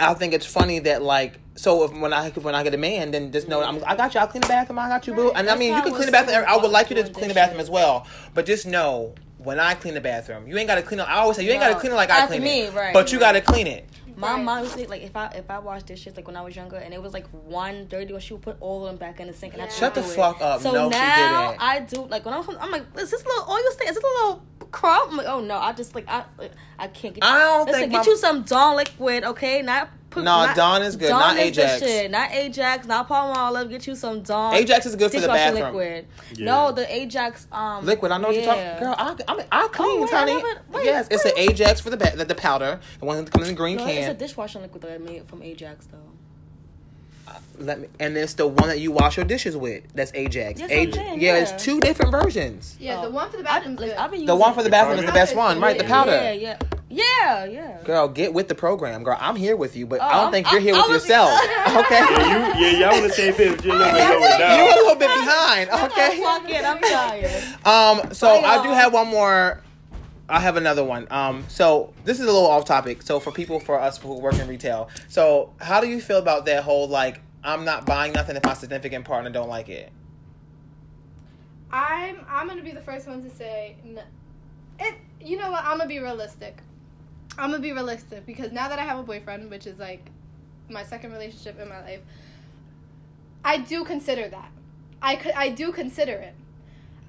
I 0.00 0.14
think 0.14 0.32
it's 0.34 0.46
funny 0.46 0.80
that 0.80 1.02
like 1.02 1.38
so 1.54 1.84
if 1.84 1.92
when 1.92 2.12
I 2.12 2.30
when 2.30 2.54
I 2.54 2.62
get 2.62 2.72
a 2.72 2.78
man, 2.78 3.10
then 3.10 3.32
just 3.32 3.48
know 3.48 3.62
I'm, 3.62 3.82
I 3.84 3.96
got 3.96 4.14
you. 4.14 4.20
I'll 4.20 4.28
clean 4.28 4.42
the 4.42 4.46
bathroom. 4.46 4.78
I 4.78 4.88
got 4.88 5.08
you, 5.08 5.12
boo. 5.14 5.26
Right. 5.30 5.38
And 5.38 5.50
I 5.50 5.56
mean, 5.56 5.74
you 5.74 5.82
can 5.82 5.92
clean 5.92 6.06
the 6.06 6.12
bathroom. 6.12 6.44
I 6.46 6.56
would 6.56 6.70
like 6.70 6.88
you 6.88 6.94
to 6.94 7.08
clean 7.10 7.26
the 7.26 7.34
bathroom 7.34 7.58
as 7.60 7.68
well. 7.68 8.06
But 8.32 8.46
just 8.46 8.64
know 8.64 9.16
when 9.38 9.58
I 9.58 9.74
clean 9.74 9.94
the 9.94 10.00
bathroom, 10.00 10.46
you 10.46 10.56
ain't 10.56 10.68
got 10.68 10.76
to 10.76 10.82
clean 10.82 11.00
it. 11.00 11.08
I 11.08 11.16
always 11.18 11.36
say 11.36 11.44
you 11.44 11.50
ain't 11.50 11.60
got 11.60 11.70
to 11.70 11.80
clean 11.80 11.92
it 11.92 11.96
like 11.96 12.10
I 12.10 12.28
clean 12.28 12.44
me, 12.44 12.62
it, 12.62 12.74
right, 12.74 12.94
but 12.94 13.10
you 13.10 13.18
right. 13.18 13.26
got 13.26 13.32
to 13.32 13.40
clean 13.40 13.66
it. 13.66 13.88
My 14.18 14.34
Right. 14.34 14.42
mom 14.44 14.64
used 14.64 14.76
to 14.76 14.88
like 14.88 15.02
if 15.02 15.16
I 15.16 15.26
if 15.28 15.48
I 15.50 15.58
washed 15.60 15.86
dishes 15.86 16.16
like 16.16 16.26
when 16.26 16.36
I 16.36 16.42
was 16.42 16.56
younger 16.56 16.76
and 16.76 16.92
it 16.92 17.00
was 17.00 17.12
like 17.12 17.26
one 17.28 17.86
dirty 17.88 18.12
one, 18.12 18.20
she 18.20 18.32
would 18.34 18.42
put 18.42 18.56
all 18.60 18.84
of 18.84 18.88
them 18.88 18.96
back 18.96 19.20
in 19.20 19.28
the 19.28 19.32
sink 19.32 19.52
and 19.54 19.62
I 19.62 19.66
Yeah. 19.66 19.70
Shut 19.70 19.94
the 19.94 20.00
do 20.02 20.10
it. 20.10 20.16
fuck 20.16 20.40
up. 20.40 20.60
So 20.60 20.72
no, 20.72 20.90
she 20.90 20.98
now 20.98 21.50
didn't. 21.50 21.62
I 21.62 21.80
do 21.80 22.00
like 22.06 22.24
when 22.24 22.34
I'm 22.34 22.42
home, 22.42 22.56
I'm 22.60 22.70
like, 22.72 22.84
is 22.98 23.10
this 23.10 23.24
little 23.24 23.44
oil 23.48 23.58
stain? 23.72 23.88
Is 23.88 23.94
this 23.94 24.04
a 24.04 24.06
little 24.06 24.42
crumb? 24.72 25.10
I'm 25.12 25.16
like, 25.18 25.26
oh 25.28 25.40
no, 25.40 25.56
I 25.56 25.72
just 25.72 25.94
like 25.94 26.08
I 26.08 26.24
I 26.78 26.88
can't 26.88 27.14
get. 27.14 27.22
I 27.24 27.38
don't 27.38 27.66
Listen, 27.66 27.80
think 27.82 27.92
get 27.92 27.98
my- 28.06 28.10
you 28.10 28.16
some 28.16 28.42
Dawn 28.42 28.76
liquid, 28.76 29.24
okay? 29.24 29.62
Not 29.62 29.88
put. 30.10 30.24
No, 30.24 30.46
not, 30.46 30.56
Dawn 30.56 30.82
is 30.82 30.96
good, 30.96 31.10
not 31.10 31.36
is 31.38 31.56
the 31.56 31.62
Ajax. 31.62 31.78
shit. 31.82 32.10
Not 32.10 32.30
Ajax, 32.32 32.86
not 32.86 33.08
Palm 33.08 33.34
Palmolive. 33.34 33.70
Get 33.70 33.86
you 33.86 33.94
some 33.94 34.22
Dawn. 34.22 34.54
Ajax 34.54 34.86
is 34.86 34.96
good 34.96 35.10
for 35.12 35.20
the 35.20 35.26
bathroom. 35.28 35.64
liquid. 35.64 36.06
Yeah. 36.36 36.44
No, 36.44 36.72
the 36.72 36.92
Ajax 36.94 37.46
um 37.52 37.84
Liquid, 37.84 38.12
I 38.12 38.18
know 38.18 38.28
what 38.28 38.36
you're 38.36 38.44
talking. 38.44 38.78
Girl, 38.84 38.94
I, 38.98 39.16
I, 39.28 39.46
I 39.64 39.68
clean, 39.68 40.00
wait, 40.00 40.12
I 40.12 40.18
honey. 40.18 40.34
never- 40.36 40.62
wait, 40.72 40.84
yes, 40.84 41.08
it's 41.10 41.24
wait. 41.24 41.34
an 41.34 41.50
Ajax 41.50 41.80
for 41.80 41.90
the 41.90 41.96
ba- 41.96 42.12
the, 42.16 42.24
the 42.24 42.34
powder, 42.34 42.80
the 43.00 43.04
one 43.04 43.24
that 43.24 43.30
comes 43.30 43.48
in 43.48 43.54
the 43.54 43.58
green 43.58 43.76
No, 43.76 43.86
it's 43.86 44.06
a 44.06 44.10
can. 44.10 44.16
dishwashing 44.16 44.62
liquid 44.62 44.82
that 44.82 44.92
I 44.92 44.98
made 44.98 45.26
from 45.26 45.42
Ajax 45.42 45.86
though. 45.86 45.98
Let 47.60 47.80
me, 47.80 47.88
and 47.98 48.16
it's 48.16 48.34
the 48.34 48.46
one 48.46 48.68
that 48.68 48.78
you 48.78 48.92
wash 48.92 49.16
your 49.16 49.26
dishes 49.26 49.56
with. 49.56 49.82
That's 49.92 50.12
Ajax. 50.14 50.60
Yes, 50.60 50.70
Aj- 50.70 50.86
I'm 50.86 50.92
saying, 50.92 51.20
yeah, 51.20 51.34
yeah. 51.36 51.42
it's 51.42 51.62
two 51.64 51.80
different 51.80 52.12
versions. 52.12 52.76
Yeah, 52.78 53.00
the 53.00 53.08
Oh. 53.08 53.10
one 53.10 53.30
for 53.30 53.36
the 53.36 53.42
I, 53.42 53.58
bathroom's 53.58 53.80
listen, 53.80 53.96
good. 53.96 54.02
I've 54.02 54.10
been 54.12 54.26
The 54.26 54.36
one 54.36 54.54
for 54.54 54.62
the 54.62 54.70
bathroom 54.70 55.00
is 55.00 55.04
the 55.06 55.12
best 55.12 55.34
one, 55.36 55.60
right? 55.60 55.76
The 55.76 55.82
powder. 55.84 56.12
Yeah, 56.12 56.32
yeah. 56.32 56.58
Yeah, 56.90 57.44
yeah. 57.44 57.82
Girl, 57.84 58.08
get 58.08 58.32
with 58.32 58.48
the 58.48 58.54
program, 58.54 59.02
girl. 59.02 59.18
I'm 59.20 59.36
here 59.36 59.56
with 59.56 59.76
you, 59.76 59.86
but 59.86 60.00
I 60.00 60.08
Oh, 60.18 60.22
don't 60.22 60.32
think 60.32 60.50
you're 60.50 60.60
I- 60.60 60.62
here 60.64 60.74
I 60.74 60.78
with 60.78 60.88
was- 60.88 61.02
yourself. 61.02 61.30
Okay. 61.68 61.98
Yeah, 62.00 62.56
you, 62.58 62.64
yeah, 62.78 62.78
y'all 62.90 62.96
on 62.96 63.02
the 63.02 63.10
same 63.12 63.34
page. 63.34 63.62
You're 63.64 63.74
a 63.74 63.78
little 63.78 63.92
bit 63.92 64.08
lower 64.40 64.56
You're 64.56 64.72
a 64.72 64.74
little 64.74 64.94
bit 64.96 65.08
behind. 65.08 65.70
Okay. 65.70 66.20
Fuck 66.22 66.50
it, 66.50 66.64
I'm 66.64 66.80
tired. 66.80 67.66
Um, 67.66 68.14
so 68.14 68.40
Bye, 68.40 68.48
I 68.48 68.62
do 68.62 68.70
have 68.70 68.92
one 68.94 69.08
more. 69.08 69.62
I 70.30 70.40
have 70.40 70.56
another 70.56 70.82
one. 70.84 71.06
Um, 71.10 71.44
so 71.48 71.92
this 72.04 72.18
is 72.20 72.24
a 72.24 72.32
little 72.32 72.46
off 72.46 72.64
topic. 72.64 73.02
So 73.02 73.20
for 73.20 73.32
people, 73.32 73.60
for 73.60 73.78
us 73.78 73.98
who 73.98 74.14
work 74.18 74.38
in 74.38 74.48
retail, 74.48 74.88
so 75.08 75.52
how 75.60 75.80
do 75.80 75.88
you 75.88 76.00
feel 76.00 76.18
about 76.18 76.46
that 76.46 76.64
whole 76.64 76.88
like 76.88 77.20
I'm 77.44 77.64
not 77.64 77.84
buying 77.86 78.12
nothing 78.12 78.36
if 78.36 78.44
my 78.44 78.54
significant 78.54 79.04
partner 79.04 79.30
don't 79.30 79.48
like 79.48 79.68
it? 79.68 79.90
I'm 81.70 82.18
I'm 82.28 82.46
gonna 82.46 82.62
be 82.62 82.72
the 82.72 82.80
first 82.80 83.06
one 83.06 83.22
to 83.28 83.30
say 83.36 83.76
no. 83.84 84.02
it. 84.80 84.94
You 85.20 85.36
know 85.36 85.50
what? 85.50 85.64
I'm 85.64 85.76
gonna 85.78 85.88
be 85.88 85.98
realistic. 85.98 86.58
I'm 87.38 87.50
gonna 87.50 87.62
be 87.62 87.72
realistic 87.72 88.26
because 88.26 88.52
now 88.52 88.68
that 88.68 88.78
I 88.78 88.82
have 88.84 88.98
a 88.98 89.02
boyfriend, 89.02 89.50
which 89.50 89.66
is 89.66 89.78
like 89.78 90.10
my 90.68 90.82
second 90.82 91.12
relationship 91.12 91.58
in 91.60 91.68
my 91.68 91.80
life, 91.82 92.00
I 93.44 93.58
do 93.58 93.84
consider 93.84 94.28
that. 94.28 94.50
I 95.00 95.16
could 95.16 95.32
I 95.32 95.50
do 95.50 95.72
consider 95.72 96.12
it. 96.12 96.34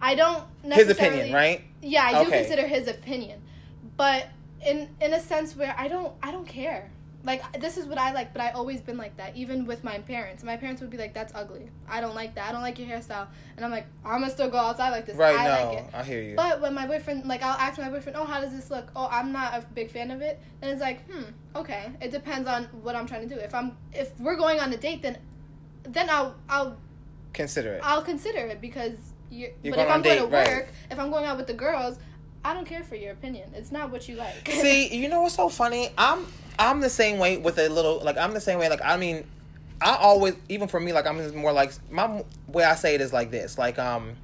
I 0.02 0.16
don't 0.16 0.44
His 0.64 0.88
necessarily, 0.88 1.18
opinion, 1.18 1.36
right? 1.36 1.62
Yeah, 1.82 2.04
I 2.04 2.12
do 2.24 2.28
Okay. 2.28 2.42
consider 2.42 2.68
his 2.68 2.88
opinion, 2.88 3.42
but 3.98 4.28
in 4.66 4.90
in 5.02 5.14
a 5.14 5.20
sense 5.20 5.56
where 5.56 5.76
I 5.78 5.88
don't 5.88 6.14
I 6.22 6.32
don't 6.32 6.48
care. 6.48 6.92
Like 7.24 7.60
this 7.60 7.78
is 7.78 7.86
what 7.86 7.98
I 7.98 8.14
like, 8.14 8.32
but 8.32 8.42
I 8.42 8.52
always 8.52 8.80
been 8.80 8.96
like 8.98 9.18
that. 9.18 9.36
Even 9.36 9.66
with 9.66 9.84
my 9.84 10.00
parents, 10.00 10.42
my 10.44 10.56
parents 10.56 10.82
would 10.82 10.90
be 10.90 10.98
like, 10.98 11.14
"That's 11.14 11.34
ugly. 11.36 11.70
I 11.88 12.00
don't 12.00 12.16
like 12.16 12.36
that. 12.36 12.50
I 12.50 12.52
don't 12.54 12.62
like 12.62 12.80
your 12.80 12.88
hairstyle." 12.88 13.28
And 13.58 13.66
I'm 13.66 13.72
like, 13.72 13.88
"I'm 14.06 14.22
gonna 14.22 14.32
still 14.32 14.50
go 14.50 14.58
outside 14.58 14.92
like 14.92 15.06
this. 15.06 15.18
Right? 15.18 15.38
I 15.38 15.44
no, 15.44 15.70
like 15.70 15.80
it." 15.80 15.86
I 15.94 16.04
hear 16.04 16.22
you. 16.22 16.36
But 16.38 16.62
when 16.62 16.74
my 16.74 16.88
boyfriend, 16.88 17.26
like, 17.26 17.44
I'll 17.44 17.58
ask 17.60 17.78
my 17.78 17.90
boyfriend, 17.90 18.18
"Oh, 18.18 18.24
how 18.24 18.40
does 18.40 18.54
this 18.54 18.72
look?" 18.72 18.90
"Oh, 18.96 19.10
I'm 19.12 19.34
not 19.34 19.54
a 19.54 19.66
big 19.74 19.92
fan 19.92 20.12
of 20.12 20.22
it." 20.22 20.40
And 20.62 20.72
it's 20.72 20.80
like, 20.82 21.10
"Hmm, 21.10 21.24
okay." 21.58 21.92
It 22.02 22.12
depends 22.12 22.48
on 22.48 22.66
what 22.84 22.96
I'm 22.96 23.06
trying 23.06 23.28
to 23.28 23.36
do. 23.36 23.40
If 23.42 23.54
I'm 23.54 23.76
if 23.92 24.18
we're 24.20 24.38
going 24.38 24.62
on 24.62 24.72
a 24.72 24.78
date, 24.78 25.02
then 25.02 25.18
then 25.84 26.10
I'll 26.10 26.36
I'll 26.48 26.78
Consider 27.34 27.74
it. 27.74 27.82
I'll 27.84 28.02
consider 28.02 28.40
it 28.48 28.62
because 28.62 28.94
you. 29.30 29.52
You're 29.62 29.76
But 29.76 29.88
going 29.88 29.88
if 29.88 29.94
I'm 29.94 30.02
going 30.02 30.18
to 30.20 30.24
work, 30.26 30.48
right. 30.48 30.68
if 30.90 31.00
I'm 31.00 31.12
going 31.12 31.26
out 31.26 31.38
with 31.38 31.48
the 31.48 31.54
girls, 31.54 32.00
I 32.44 32.54
don't 32.54 32.66
care 32.66 32.84
for 32.84 32.96
your 32.96 33.12
opinion. 33.12 33.52
It's 33.54 33.72
not 33.72 33.92
what 33.92 34.08
you 34.08 34.16
like. 34.16 34.48
See, 34.50 34.96
you 34.96 35.10
know 35.10 35.22
what's 35.22 35.36
so 35.36 35.50
funny? 35.50 35.90
I'm 35.98 36.26
I'm 36.58 36.82
the 36.82 36.90
same 36.90 37.20
way 37.20 37.38
with 37.38 37.58
a 37.58 37.70
little 37.70 38.00
like 38.00 38.18
I'm 38.18 38.34
the 38.34 38.42
same 38.42 38.60
way. 38.60 38.70
Like 38.70 38.82
I 38.84 38.98
mean, 38.98 39.26
I 39.82 39.96
always 39.96 40.36
even 40.48 40.68
for 40.68 40.80
me 40.80 40.94
like 40.94 41.06
I'm 41.06 41.36
more 41.36 41.54
like 41.54 41.72
my 41.92 42.24
way 42.48 42.64
I 42.64 42.76
say 42.76 42.96
it 42.96 43.02
is 43.02 43.14
like 43.14 43.32
this. 43.32 43.58
Like 43.58 43.78
um, 43.80 44.16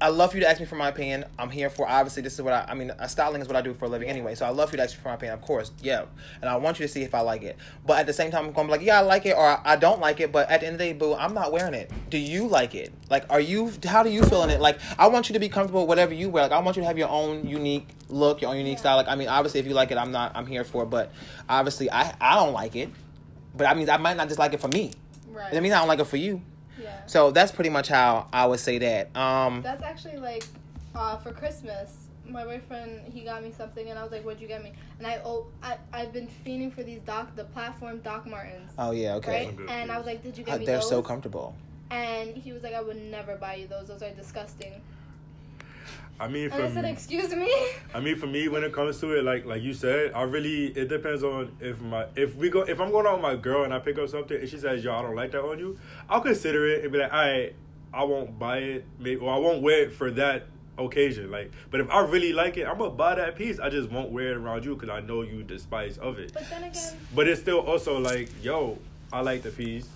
I 0.00 0.10
love 0.10 0.32
you 0.32 0.40
to 0.40 0.48
ask 0.48 0.60
me 0.60 0.66
for 0.66 0.76
my 0.76 0.88
opinion. 0.88 1.24
I'm 1.40 1.50
here 1.50 1.68
for 1.70 1.88
obviously 1.88 2.22
this 2.22 2.34
is 2.34 2.42
what 2.42 2.52
I 2.52 2.66
I 2.68 2.74
mean. 2.74 2.92
Uh, 2.92 3.06
styling 3.08 3.42
is 3.42 3.48
what 3.48 3.56
I 3.56 3.62
do 3.62 3.74
for 3.74 3.86
a 3.86 3.88
living 3.88 4.08
anyway. 4.08 4.36
So 4.36 4.46
I 4.46 4.50
love 4.50 4.70
you 4.72 4.76
to 4.76 4.82
ask 4.84 4.96
me 4.96 5.02
for 5.02 5.08
my 5.08 5.14
opinion, 5.14 5.34
of 5.34 5.42
course, 5.42 5.72
yeah. 5.82 6.04
And 6.40 6.48
I 6.48 6.56
want 6.56 6.78
you 6.78 6.86
to 6.86 6.92
see 6.92 7.02
if 7.02 7.14
I 7.16 7.20
like 7.20 7.42
it. 7.42 7.56
But 7.84 7.98
at 7.98 8.06
the 8.06 8.12
same 8.12 8.30
time, 8.30 8.46
I'm 8.46 8.52
going 8.52 8.68
to 8.68 8.72
be 8.72 8.78
like, 8.78 8.86
yeah, 8.86 8.98
I 8.98 9.02
like 9.02 9.26
it 9.26 9.36
or 9.36 9.60
I 9.64 9.74
don't 9.74 10.00
like 10.00 10.20
it. 10.20 10.30
But 10.30 10.48
at 10.50 10.60
the 10.60 10.66
end 10.66 10.74
of 10.74 10.78
the 10.78 10.84
day, 10.84 10.92
boo, 10.92 11.14
I'm 11.14 11.34
not 11.34 11.50
wearing 11.50 11.74
it. 11.74 11.90
Do 12.10 12.18
you 12.18 12.46
like 12.46 12.76
it? 12.76 12.92
Like, 13.10 13.24
are 13.28 13.40
you? 13.40 13.72
How 13.84 14.04
do 14.04 14.10
you 14.10 14.22
feel 14.22 14.44
in 14.44 14.50
it? 14.50 14.60
Like, 14.60 14.78
I 14.98 15.08
want 15.08 15.28
you 15.28 15.32
to 15.32 15.40
be 15.40 15.48
comfortable 15.48 15.80
with 15.80 15.88
whatever 15.88 16.14
you 16.14 16.28
wear. 16.28 16.44
Like, 16.44 16.52
I 16.52 16.60
want 16.60 16.76
you 16.76 16.82
to 16.82 16.86
have 16.86 16.98
your 16.98 17.08
own 17.08 17.48
unique 17.48 17.88
look, 18.08 18.40
your 18.40 18.52
own 18.52 18.56
unique 18.56 18.78
style. 18.78 18.96
Like, 18.96 19.08
I 19.08 19.16
mean, 19.16 19.28
obviously, 19.28 19.58
if 19.58 19.66
you 19.66 19.74
like 19.74 19.90
it, 19.90 19.98
I'm 19.98 20.12
not. 20.12 20.30
I'm 20.36 20.46
here 20.46 20.62
for 20.62 20.84
it. 20.84 20.90
But 20.90 21.12
obviously, 21.48 21.90
I 21.90 22.14
I 22.20 22.36
don't 22.36 22.52
like 22.52 22.76
it. 22.76 22.90
But 23.56 23.66
I 23.66 23.74
mean, 23.74 23.90
I 23.90 23.96
might 23.96 24.16
not 24.16 24.28
just 24.28 24.38
like 24.38 24.52
it 24.52 24.60
for 24.60 24.68
me. 24.68 24.92
right. 25.28 25.50
That 25.50 25.60
means 25.60 25.74
I 25.74 25.78
don't 25.80 25.88
like 25.88 25.98
it 25.98 26.06
for 26.06 26.18
you. 26.18 26.40
Yeah. 27.08 27.12
So 27.12 27.30
that's 27.30 27.52
pretty 27.52 27.70
much 27.70 27.88
how 27.88 28.28
I 28.32 28.46
would 28.46 28.60
say 28.60 28.78
that. 28.78 29.16
Um, 29.16 29.62
That's 29.62 29.82
actually 29.82 30.18
like 30.18 30.44
uh, 30.94 31.16
for 31.18 31.32
Christmas. 31.32 32.04
My 32.26 32.44
boyfriend 32.44 33.10
he 33.12 33.22
got 33.22 33.42
me 33.42 33.50
something, 33.56 33.88
and 33.88 33.98
I 33.98 34.02
was 34.02 34.12
like, 34.12 34.22
"What'd 34.22 34.40
you 34.42 34.48
get 34.48 34.62
me?" 34.62 34.72
And 34.98 35.06
I 35.06 35.20
oh 35.24 35.46
I 35.62 35.78
I've 35.94 36.12
been 36.12 36.28
fiending 36.44 36.70
for 36.72 36.82
these 36.82 37.00
Doc 37.00 37.34
the 37.36 37.44
platform 37.44 38.00
Doc 38.00 38.26
Martens. 38.26 38.70
oh 38.78 38.90
yeah, 38.90 39.14
okay. 39.14 39.46
Right, 39.46 39.56
Good 39.56 39.70
and 39.70 39.90
I 39.90 39.96
was 39.96 40.06
like, 40.06 40.22
"Did 40.22 40.36
you 40.36 40.44
Uh, 40.44 40.48
get 40.48 40.60
me 40.60 40.66
they're 40.66 40.76
those?" 40.76 40.88
so 40.90 41.00
comfortable. 41.02 41.54
and 41.90 42.36
he 42.36 42.52
was 42.52 42.62
like, 42.62 42.74
"I 42.74 42.82
would 42.82 43.00
never 43.02 43.36
buy 43.36 43.54
you 43.54 43.66
those. 43.66 43.88
Those 43.88 44.02
are 44.02 44.10
disgusting." 44.10 44.82
I 46.20 46.26
mean, 46.28 46.44
And 46.50 46.54
I 46.54 46.66
for 46.68 46.74
said, 46.74 46.84
me, 46.84 46.90
"Excuse 46.90 47.34
me." 47.34 47.52
I 47.94 48.00
mean, 48.00 48.16
for 48.16 48.26
me, 48.26 48.48
when 48.48 48.64
it 48.64 48.72
comes 48.72 48.98
to 49.00 49.16
it, 49.16 49.24
like 49.24 49.44
like 49.46 49.62
you 49.62 49.72
said, 49.72 50.12
I 50.14 50.22
really 50.22 50.66
it 50.66 50.88
depends 50.88 51.22
on 51.22 51.56
if 51.60 51.80
my 51.80 52.06
if 52.16 52.34
we 52.34 52.50
go 52.50 52.62
if 52.62 52.80
I'm 52.80 52.90
going 52.90 53.06
out 53.06 53.14
with 53.14 53.22
my 53.22 53.36
girl 53.36 53.64
and 53.64 53.72
I 53.72 53.78
pick 53.78 53.98
up 53.98 54.08
something 54.08 54.36
and 54.38 54.48
she 54.48 54.58
says, 54.58 54.82
"Yo, 54.82 54.92
I 54.94 55.02
don't 55.02 55.14
like 55.14 55.30
that 55.32 55.42
on 55.42 55.58
you," 55.58 55.78
I'll 56.08 56.20
consider 56.20 56.66
it 56.68 56.82
and 56.82 56.92
be 56.92 56.98
like, 56.98 57.12
"I 57.12 57.52
I 57.94 58.04
won't 58.04 58.38
buy 58.38 58.58
it, 58.58 58.84
maybe 58.98 59.20
or 59.20 59.32
I 59.32 59.38
won't 59.38 59.62
wear 59.62 59.82
it 59.82 59.92
for 59.92 60.10
that 60.12 60.46
occasion." 60.76 61.30
Like, 61.30 61.52
but 61.70 61.80
if 61.80 61.88
I 61.90 62.00
really 62.00 62.32
like 62.32 62.56
it, 62.56 62.66
I'm 62.66 62.78
gonna 62.78 62.90
buy 62.90 63.14
that 63.14 63.36
piece. 63.36 63.60
I 63.60 63.68
just 63.70 63.88
won't 63.90 64.10
wear 64.10 64.30
it 64.32 64.36
around 64.36 64.64
you 64.64 64.74
because 64.74 64.90
I 64.90 65.00
know 65.00 65.22
you 65.22 65.44
despise 65.44 65.98
of 65.98 66.18
it. 66.18 66.32
But 66.34 66.50
then 66.50 66.64
again, 66.64 66.96
But 67.14 67.28
it's 67.28 67.40
still 67.40 67.60
also 67.60 67.98
like, 68.00 68.28
yo, 68.42 68.78
I 69.12 69.20
like 69.20 69.42
the 69.44 69.50
piece. 69.50 69.88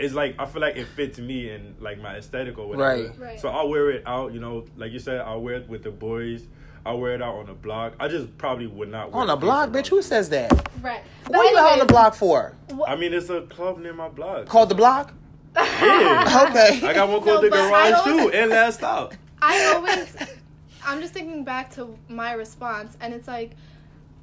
It's 0.00 0.14
like 0.14 0.34
I 0.38 0.46
feel 0.46 0.60
like 0.62 0.76
it 0.76 0.86
fits 0.88 1.18
me 1.18 1.50
and 1.50 1.80
like 1.80 2.00
my 2.00 2.16
aesthetic 2.16 2.58
or 2.58 2.66
whatever. 2.68 3.02
Right. 3.08 3.18
Right. 3.18 3.40
So 3.40 3.48
I'll 3.48 3.68
wear 3.68 3.90
it 3.90 4.02
out, 4.06 4.32
you 4.32 4.40
know, 4.40 4.64
like 4.76 4.92
you 4.92 4.98
said, 4.98 5.20
I'll 5.20 5.40
wear 5.42 5.54
it 5.56 5.68
with 5.68 5.82
the 5.84 5.90
boys. 5.90 6.44
I'll 6.86 6.98
wear 6.98 7.14
it 7.14 7.20
out 7.22 7.34
on 7.34 7.46
the 7.46 7.52
block. 7.52 7.92
I 8.00 8.08
just 8.08 8.36
probably 8.38 8.66
would 8.66 8.88
not 8.90 9.12
wear 9.12 9.20
On 9.20 9.26
the 9.26 9.36
block, 9.36 9.68
bitch. 9.70 9.88
Who 9.88 10.00
says 10.00 10.30
that? 10.30 10.50
right? 10.80 11.02
What 11.26 11.38
are 11.46 11.50
you 11.50 11.58
out 11.58 11.72
on 11.72 11.78
the 11.80 11.84
block 11.84 12.14
for? 12.14 12.54
I 12.86 12.96
mean, 12.96 13.12
it's 13.12 13.28
a 13.28 13.42
club 13.42 13.78
near 13.78 13.92
my 13.92 14.08
block. 14.08 14.46
Called 14.46 14.70
the 14.70 14.74
block? 14.74 15.12
Yeah. 15.56 16.46
Okay. 16.50 16.86
I 16.86 16.94
got 16.94 17.08
one 17.08 17.18
No, 17.18 17.32
called 17.32 17.44
the 17.44 17.50
garage 17.50 17.90
don't- 18.04 18.30
too, 18.30 18.36
and 18.36 18.50
last 18.50 18.78
stop. 18.78 19.12
I 19.42 19.64
always, 19.74 20.16
I'm 20.86 21.00
just 21.00 21.12
thinking 21.12 21.44
back 21.44 21.70
to 21.74 21.96
my 22.08 22.32
response, 22.32 22.96
and 23.00 23.12
it's 23.12 23.26
like, 23.28 23.50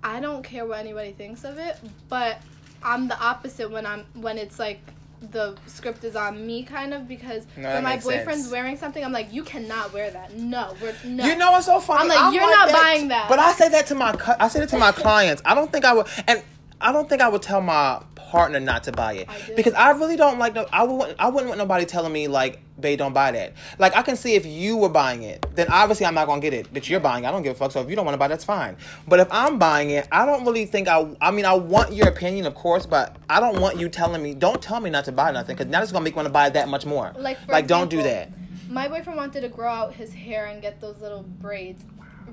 I 0.03 0.19
don't 0.19 0.41
care 0.43 0.65
what 0.65 0.79
anybody 0.79 1.11
thinks 1.11 1.43
of 1.43 1.57
it, 1.59 1.77
but 2.09 2.41
I'm 2.81 3.07
the 3.07 3.19
opposite 3.19 3.69
when 3.69 3.85
I'm 3.85 4.05
when 4.13 4.37
it's 4.37 4.57
like 4.57 4.79
the 5.19 5.55
script 5.65 6.03
is 6.03 6.15
on 6.15 6.45
me, 6.45 6.63
kind 6.63 6.93
of 6.93 7.07
because 7.07 7.45
No, 7.55 7.69
when 7.73 7.83
my 7.83 7.97
boyfriend's 7.97 8.43
sense. 8.43 8.51
wearing 8.51 8.77
something, 8.77 9.03
I'm 9.03 9.11
like, 9.11 9.33
you 9.33 9.43
cannot 9.43 9.93
wear 9.93 10.11
that. 10.11 10.33
No, 10.37 10.75
we're 10.81 10.95
no. 11.05 11.25
You 11.25 11.35
know 11.35 11.51
what's 11.51 11.65
so 11.65 11.79
funny? 11.79 12.01
I'm 12.01 12.07
like, 12.07 12.33
you're 12.33 12.49
not 12.49 12.71
buying 12.71 13.07
that. 13.09 13.27
But 13.29 13.39
I 13.39 13.51
say 13.53 13.69
that 13.69 13.87
to 13.87 13.95
my 13.95 14.15
I 14.39 14.47
say 14.47 14.59
that 14.59 14.69
to 14.69 14.77
my 14.77 14.91
clients. 14.91 15.41
I 15.45 15.55
don't 15.55 15.71
think 15.71 15.85
I 15.85 15.93
would, 15.93 16.07
and 16.27 16.41
I 16.79 16.91
don't 16.91 17.09
think 17.09 17.21
I 17.21 17.27
would 17.27 17.41
tell 17.41 17.61
my 17.61 18.01
partner 18.15 18.59
not 18.59 18.83
to 18.83 18.91
buy 18.91 19.13
it 19.13 19.29
I 19.29 19.53
because 19.55 19.73
I 19.73 19.91
really 19.91 20.17
don't 20.17 20.37
like. 20.37 20.53
No, 20.53 20.65
I 20.71 20.83
wouldn't. 20.83 21.19
I 21.19 21.29
wouldn't 21.29 21.47
want 21.47 21.57
nobody 21.57 21.85
telling 21.85 22.11
me 22.11 22.27
like, 22.27 22.59
"Babe, 22.79 22.99
don't 22.99 23.13
buy 23.13 23.31
that." 23.31 23.53
Like 23.79 23.95
I 23.95 24.01
can 24.01 24.15
see 24.15 24.35
if 24.35 24.45
you 24.45 24.77
were 24.77 24.89
buying 24.89 25.23
it, 25.23 25.45
then 25.55 25.67
obviously 25.69 26.05
I'm 26.05 26.13
not 26.13 26.27
gonna 26.27 26.41
get 26.41 26.53
it. 26.53 26.67
But 26.71 26.89
you're 26.89 26.99
buying. 26.99 27.23
it. 27.23 27.27
I 27.27 27.31
don't 27.31 27.41
give 27.41 27.53
a 27.53 27.55
fuck. 27.55 27.71
So 27.71 27.81
if 27.81 27.89
you 27.89 27.95
don't 27.95 28.05
want 28.05 28.15
to 28.15 28.19
buy, 28.19 28.27
that's 28.27 28.43
fine. 28.43 28.75
But 29.07 29.19
if 29.19 29.27
I'm 29.31 29.57
buying 29.57 29.89
it, 29.91 30.07
I 30.11 30.25
don't 30.25 30.45
really 30.45 30.65
think 30.65 30.87
I. 30.87 31.15
I 31.21 31.31
mean, 31.31 31.45
I 31.45 31.53
want 31.53 31.93
your 31.93 32.09
opinion, 32.09 32.45
of 32.45 32.55
course, 32.55 32.85
but 32.85 33.15
I 33.29 33.39
don't 33.39 33.59
want 33.59 33.79
you 33.79 33.89
telling 33.89 34.21
me. 34.21 34.33
Don't 34.33 34.61
tell 34.61 34.79
me 34.79 34.89
not 34.89 35.05
to 35.05 35.11
buy 35.11 35.31
nothing 35.31 35.55
because 35.55 35.71
now 35.71 35.81
it's 35.81 35.91
gonna 35.91 36.03
make 36.03 36.13
me 36.13 36.17
want 36.17 36.27
to 36.27 36.33
buy 36.33 36.49
that 36.49 36.67
much 36.67 36.85
more. 36.85 37.13
Like, 37.17 37.39
for 37.39 37.51
like 37.53 37.67
don't 37.67 37.89
do 37.89 38.03
that. 38.03 38.29
My 38.69 38.87
boyfriend 38.89 39.17
wanted 39.17 39.41
to 39.41 39.49
grow 39.49 39.69
out 39.69 39.93
his 39.93 40.13
hair 40.13 40.47
and 40.47 40.61
get 40.61 40.81
those 40.81 40.99
little 40.99 41.23
braids, 41.23 41.83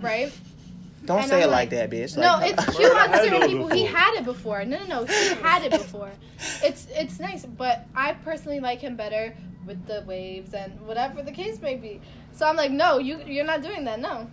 right? 0.01 0.33
Don't 1.05 1.21
And 1.21 1.29
say 1.29 1.37
I'm 1.43 1.49
it 1.49 1.53
like, 1.53 1.71
like 1.71 1.71
that, 1.71 1.91
bitch. 1.91 2.17
No, 2.17 2.23
Like, 2.39 2.53
it's 2.53 2.65
cute 2.77 2.93
I 2.93 3.07
on 3.07 3.15
certain 3.15 3.41
those 3.41 3.49
people. 3.51 3.69
He 3.69 3.85
had 3.85 4.15
it 4.15 4.25
before. 4.25 4.65
No, 4.65 4.79
no, 4.85 4.87
no. 4.87 5.05
He 5.05 5.35
had 5.35 5.63
it 5.65 5.71
before. 5.73 6.11
It's 6.63 6.87
it's 6.91 7.21
nice, 7.21 7.45
but 7.47 7.87
I 7.95 8.13
personally 8.13 8.61
like 8.61 8.81
him 8.81 8.97
better 8.97 9.35
with 9.67 9.87
the 9.87 10.03
waves 10.07 10.53
and 10.55 10.79
whatever 10.87 11.23
the 11.23 11.33
case 11.33 11.61
may 11.61 11.75
be. 11.77 12.01
So 12.33 12.47
I'm 12.47 12.57
like, 12.57 12.71
no, 12.71 12.99
you 12.99 13.21
you're 13.27 13.45
not 13.45 13.63
doing 13.63 13.85
that. 13.85 14.01
No. 14.01 14.29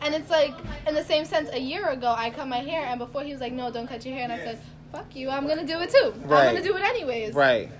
And 0.00 0.14
it's 0.14 0.30
like 0.30 0.54
in 0.86 0.94
the 0.94 1.04
same 1.04 1.24
sense. 1.24 1.48
A 1.52 1.58
year 1.60 1.86
ago, 1.88 2.12
I 2.16 2.30
cut 2.30 2.48
my 2.48 2.58
hair, 2.58 2.84
and 2.86 2.98
before 2.98 3.22
he 3.22 3.32
was 3.32 3.40
like, 3.40 3.52
no, 3.52 3.70
don't 3.70 3.86
cut 3.86 4.04
your 4.04 4.14
hair, 4.14 4.24
and 4.24 4.32
I 4.32 4.38
said, 4.38 4.58
fuck 4.90 5.14
you, 5.14 5.30
I'm 5.30 5.46
gonna 5.46 5.64
do 5.66 5.78
it 5.80 5.90
too. 5.90 6.12
Right. 6.24 6.48
I'm 6.48 6.54
gonna 6.54 6.62
do 6.66 6.76
it 6.76 6.82
anyways. 6.82 7.34
right. 7.34 7.70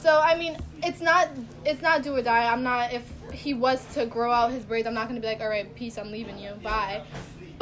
So 0.00 0.20
I 0.20 0.36
mean, 0.36 0.56
it's 0.82 1.00
not 1.00 1.28
it's 1.64 1.80
not 1.82 2.02
do 2.02 2.14
or 2.16 2.22
die. 2.22 2.52
I'm 2.52 2.62
not 2.62 2.92
if 2.92 3.04
he 3.32 3.54
was 3.54 3.84
to 3.94 4.04
grow 4.06 4.30
out 4.32 4.50
his 4.52 4.64
braids, 4.64 4.86
I'm 4.86 4.94
not 4.94 5.08
gonna 5.08 5.20
be 5.20 5.26
like, 5.28 5.40
all 5.40 5.48
right, 5.48 5.72
peace, 5.74 5.96
I'm 5.96 6.10
leaving 6.10 6.38
you, 6.38 6.50
bye. 6.62 7.02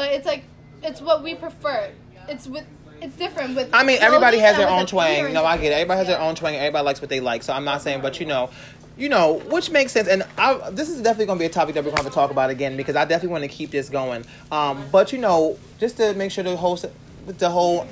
But 0.01 0.13
it's 0.13 0.25
like 0.25 0.45
it's 0.83 1.03
what 1.03 1.23
we 1.23 1.35
prefer. 1.35 1.91
It's 2.27 2.47
with 2.47 2.65
it's 3.03 3.15
different 3.17 3.55
with. 3.55 3.69
I 3.75 3.85
mean, 3.85 3.99
everybody 4.01 4.39
has 4.39 4.57
their 4.57 4.67
own 4.67 4.87
twang. 4.87 5.35
No, 5.35 5.45
I 5.45 5.59
get 5.59 5.73
it. 5.73 5.75
Everybody 5.75 5.99
has 5.99 6.07
their 6.07 6.19
own 6.19 6.35
twang. 6.35 6.57
Everybody 6.57 6.87
likes 6.87 7.03
what 7.03 7.11
they 7.11 7.21
like. 7.21 7.43
So 7.43 7.53
I'm 7.53 7.67
not 7.67 7.83
saying, 7.83 8.01
but 8.01 8.19
you 8.19 8.25
know, 8.25 8.49
you 8.97 9.11
know, 9.11 9.41
which 9.51 9.71
makes 9.71 9.93
sense. 9.93 10.09
And 10.09 10.23
I, 10.39 10.71
this 10.71 10.89
is 10.89 11.03
definitely 11.03 11.27
going 11.27 11.39
to 11.39 11.43
be 11.43 11.47
a 11.47 11.51
topic 11.51 11.75
that 11.75 11.85
we're 11.85 11.91
going 11.91 12.05
to 12.05 12.11
talk 12.11 12.31
about 12.31 12.49
again 12.49 12.79
because 12.79 12.97
I 12.97 13.05
definitely 13.05 13.29
want 13.29 13.45
to 13.45 13.49
keep 13.49 13.73
this 13.73 13.91
going. 13.91 14.25
Um, 14.51 14.87
but 14.91 15.13
you 15.13 15.19
know, 15.19 15.59
just 15.79 15.99
to 15.99 16.15
make 16.15 16.31
sure 16.31 16.45
the 16.45 16.57
whole, 16.57 16.79
the 17.27 17.51
whole, 17.51 17.87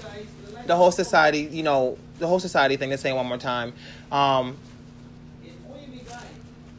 the 0.65 0.77
whole 0.77 0.91
society, 0.91 1.41
you 1.41 1.63
know, 1.63 1.99
the 2.21 2.27
whole 2.27 2.41
society 2.41 2.79
thing. 2.79 2.89
Let's 2.89 3.03
say 3.03 3.13
one 3.13 3.27
more 3.27 3.37
time. 3.37 3.75
Um, 4.11 4.57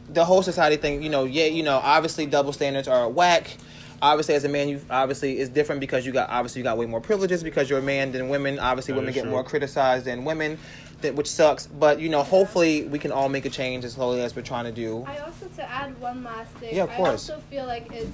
the 0.08 0.24
whole 0.24 0.42
society 0.42 0.76
thing, 0.76 1.04
you 1.04 1.08
know, 1.08 1.22
yeah, 1.22 1.46
you 1.46 1.62
know, 1.62 1.76
obviously 1.76 2.26
double 2.26 2.52
standards 2.52 2.88
are 2.88 3.08
whack. 3.08 3.56
Obviously, 4.02 4.34
as 4.34 4.44
a 4.44 4.48
man, 4.48 4.68
you 4.68 4.80
obviously 4.88 5.38
is 5.38 5.48
different 5.48 5.80
because 5.80 6.06
you 6.06 6.12
got 6.12 6.30
obviously 6.30 6.60
you 6.60 6.64
got 6.64 6.78
way 6.78 6.86
more 6.86 7.00
privileges 7.00 7.42
because 7.42 7.68
you're 7.68 7.80
a 7.80 7.82
man 7.82 8.12
than 8.12 8.28
women. 8.28 8.58
Obviously, 8.58 8.92
That 8.94 9.00
women 9.00 9.14
get 9.14 9.22
true. 9.22 9.30
more 9.30 9.44
criticized 9.44 10.06
than 10.06 10.24
women, 10.24 10.58
that 11.02 11.14
which 11.14 11.30
sucks. 11.30 11.66
But 11.66 12.00
you 12.00 12.08
know, 12.08 12.22
hopefully, 12.22 12.84
we 12.84 12.98
can 12.98 13.12
all 13.12 13.28
make 13.28 13.44
a 13.44 13.50
change 13.50 13.84
as 13.84 13.92
slowly 13.92 14.22
as 14.22 14.34
we're 14.34 14.42
trying 14.42 14.64
to 14.64 14.72
do. 14.72 15.04
I 15.06 15.18
also 15.18 15.46
to 15.56 15.70
add 15.70 15.98
one 16.00 16.24
last 16.24 16.50
thing. 16.52 16.74
Yeah, 16.74 16.84
of 16.84 16.90
course. 16.90 17.28
I 17.28 17.34
also 17.34 17.44
feel 17.50 17.66
like 17.66 17.92
it's 17.92 18.10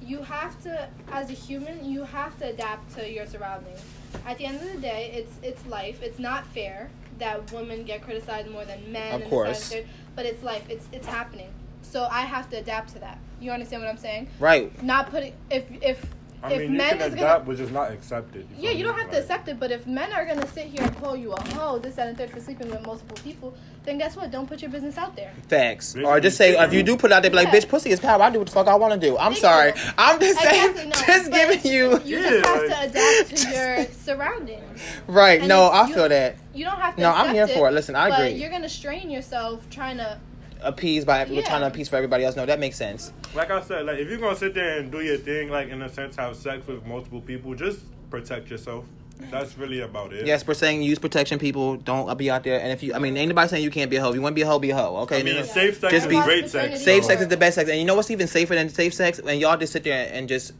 you 0.00 0.22
have 0.22 0.60
to, 0.62 0.88
as 1.12 1.30
a 1.30 1.34
human, 1.34 1.84
you 1.84 2.02
have 2.04 2.36
to 2.38 2.48
adapt 2.48 2.94
to 2.96 3.08
your 3.08 3.26
surroundings. 3.26 3.80
At 4.26 4.38
the 4.38 4.46
end 4.46 4.60
of 4.60 4.72
the 4.72 4.78
day, 4.80 5.12
it's 5.14 5.32
it's 5.42 5.66
life. 5.66 6.02
It's 6.02 6.18
not 6.18 6.46
fair 6.48 6.90
that 7.18 7.50
women 7.52 7.84
get 7.84 8.02
criticized 8.02 8.50
more 8.50 8.64
than 8.64 8.92
men. 8.92 9.14
Of 9.14 9.22
and 9.22 9.30
this, 9.30 9.68
that, 9.68 9.76
and 9.76 9.84
course. 9.86 9.94
but 10.16 10.26
it's 10.26 10.42
life. 10.42 10.64
It's 10.68 10.88
it's 10.92 11.06
happening. 11.06 11.50
So 11.82 12.06
I 12.10 12.20
have 12.22 12.48
to 12.50 12.56
adapt 12.58 12.92
to 12.94 12.98
that. 13.00 13.18
You 13.40 13.50
understand 13.50 13.82
what 13.82 13.88
I'm 13.90 13.96
saying? 13.98 14.28
Right. 14.38 14.70
Not 14.82 15.10
putting 15.10 15.34
if 15.50 15.64
if 15.82 16.04
I 16.42 16.52
if 16.52 16.58
mean, 16.60 16.72
you 16.72 16.78
men 16.78 16.90
can 16.96 17.00
is 17.08 17.12
adapt, 17.14 17.20
gonna 17.20 17.44
but 17.44 17.56
just 17.58 17.72
not 17.72 17.90
accept 17.92 18.34
it. 18.34 18.46
yeah, 18.56 18.70
you 18.70 18.82
don't 18.82 18.96
me? 18.96 19.02
have 19.02 19.10
to 19.10 19.18
accept 19.18 19.48
it. 19.48 19.60
But 19.60 19.70
if 19.70 19.86
men 19.86 20.10
are 20.14 20.24
gonna 20.24 20.46
sit 20.46 20.66
here 20.66 20.82
and 20.82 20.96
call 20.98 21.14
you 21.14 21.32
a 21.32 21.40
hoe, 21.54 21.78
this 21.78 21.96
that, 21.96 22.08
and 22.08 22.16
third 22.16 22.30
for 22.30 22.40
sleeping 22.40 22.70
with 22.70 22.80
multiple 22.86 23.16
people, 23.22 23.54
then 23.84 23.98
guess 23.98 24.16
what? 24.16 24.30
Don't 24.30 24.46
put 24.46 24.62
your 24.62 24.70
business 24.70 24.96
out 24.96 25.14
there. 25.16 25.32
Facts. 25.48 25.94
Bitch, 25.94 26.06
Or 26.06 26.18
just 26.18 26.38
say 26.38 26.56
if 26.58 26.72
you 26.72 26.82
do 26.82 26.96
put 26.96 27.10
it 27.10 27.14
out 27.14 27.20
there, 27.22 27.30
be 27.30 27.36
like, 27.36 27.48
Yeah. 27.52 27.60
bitch, 27.60 27.68
pussy 27.68 27.90
is 27.90 28.00
power. 28.00 28.22
I 28.22 28.30
do 28.30 28.38
what 28.38 28.46
the 28.48 28.54
fuck 28.54 28.68
I 28.68 28.74
want 28.74 28.98
to 28.98 29.06
do. 29.06 29.18
I'm 29.18 29.32
Thank 29.32 29.42
sorry. 29.42 29.72
you. 29.76 29.92
I'm 29.98 30.18
just 30.18 30.40
saying, 30.40 30.70
Exactly, 30.70 30.84
no, 30.86 31.06
just 31.06 31.30
but 31.30 31.36
giving 31.62 31.72
you. 31.72 32.00
You 32.04 32.18
Yeah, 32.20 32.30
just 32.30 32.46
have 32.46 32.68
like- 32.68 32.92
to 32.92 32.98
adapt 32.98 33.36
to 33.36 33.50
your 33.54 33.86
surroundings. 34.02 34.80
Right. 35.08 35.40
And 35.40 35.48
No, 35.48 35.66
it's- 35.66 35.84
I 35.84 35.88
you- 35.88 35.94
feel 35.94 36.08
that. 36.08 36.36
You 36.54 36.64
don't 36.64 36.76
have 36.80 36.96
to. 36.96 37.00
No, 37.02 37.10
I'm 37.10 37.30
accept 37.30 37.50
here 37.50 37.58
for 37.58 37.68
it. 37.68 37.72
Listen, 37.72 37.96
I 37.96 38.08
but 38.08 38.20
agree. 38.20 38.40
You're 38.40 38.50
gonna 38.50 38.68
strain 38.68 39.10
yourself 39.10 39.68
trying 39.70 39.98
to. 39.98 40.18
Appease 40.62 41.04
by 41.04 41.24
we're 41.24 41.36
Yeah. 41.36 41.42
trying 41.42 41.60
to 41.62 41.66
appease 41.68 41.88
for 41.88 41.96
everybody 41.96 42.24
else. 42.24 42.36
No, 42.36 42.44
that 42.46 42.60
makes 42.60 42.76
sense. 42.76 43.12
Like 43.34 43.50
I 43.50 43.62
said, 43.62 43.86
like 43.86 43.98
if 43.98 44.08
you're 44.08 44.18
gonna 44.18 44.36
sit 44.36 44.54
there 44.54 44.78
and 44.78 44.90
do 44.92 45.00
your 45.00 45.16
thing, 45.16 45.48
like 45.50 45.68
in 45.68 45.80
a 45.82 45.88
sense, 45.88 46.16
have 46.16 46.36
sex 46.36 46.66
with 46.66 46.84
multiple 46.86 47.20
people, 47.20 47.54
just 47.54 47.80
protect 48.10 48.50
yourself. 48.50 48.84
That's 49.30 49.58
really 49.58 49.80
about 49.80 50.14
it. 50.14 50.26
Yes, 50.26 50.46
we're 50.46 50.54
saying 50.54 50.82
use 50.82 50.98
protection, 50.98 51.38
people. 51.38 51.76
Don't 51.76 52.16
be 52.16 52.30
out 52.30 52.42
there. 52.42 52.58
And 52.58 52.72
if 52.72 52.82
you, 52.82 52.94
I 52.94 52.98
mean, 52.98 53.16
ain't 53.18 53.28
nobody 53.28 53.48
saying 53.48 53.62
you 53.62 53.70
can't 53.70 53.90
be 53.90 53.96
a 53.96 54.00
hoe. 54.02 54.14
You 54.14 54.22
want 54.22 54.32
to 54.32 54.34
be 54.34 54.40
a 54.42 54.46
hoe, 54.46 54.58
be 54.58 54.70
a 54.70 54.76
hoe. 54.76 54.96
Okay. 55.02 55.20
I 55.20 55.22
mean, 55.22 55.34
No, 55.34 55.40
no. 55.40 55.46
safe 55.46 55.78
sex 55.78 55.92
Just 55.92 56.06
is 56.06 56.10
be- 56.10 56.22
great 56.22 56.48
sex. 56.48 56.80
Safe 56.82 57.02
so- 57.02 57.08
sex 57.10 57.20
is 57.22 57.28
the 57.28 57.36
best 57.36 57.56
sex, 57.56 57.68
and 57.68 57.78
you 57.78 57.84
know 57.84 57.94
what's 57.94 58.10
even 58.10 58.26
safer 58.26 58.54
than 58.54 58.70
safe 58.70 58.94
sex? 58.94 59.18
And 59.18 59.38
y'all 59.38 59.58
just 59.58 59.74
sit 59.74 59.84
there 59.84 60.10
and 60.12 60.26
just 60.28 60.52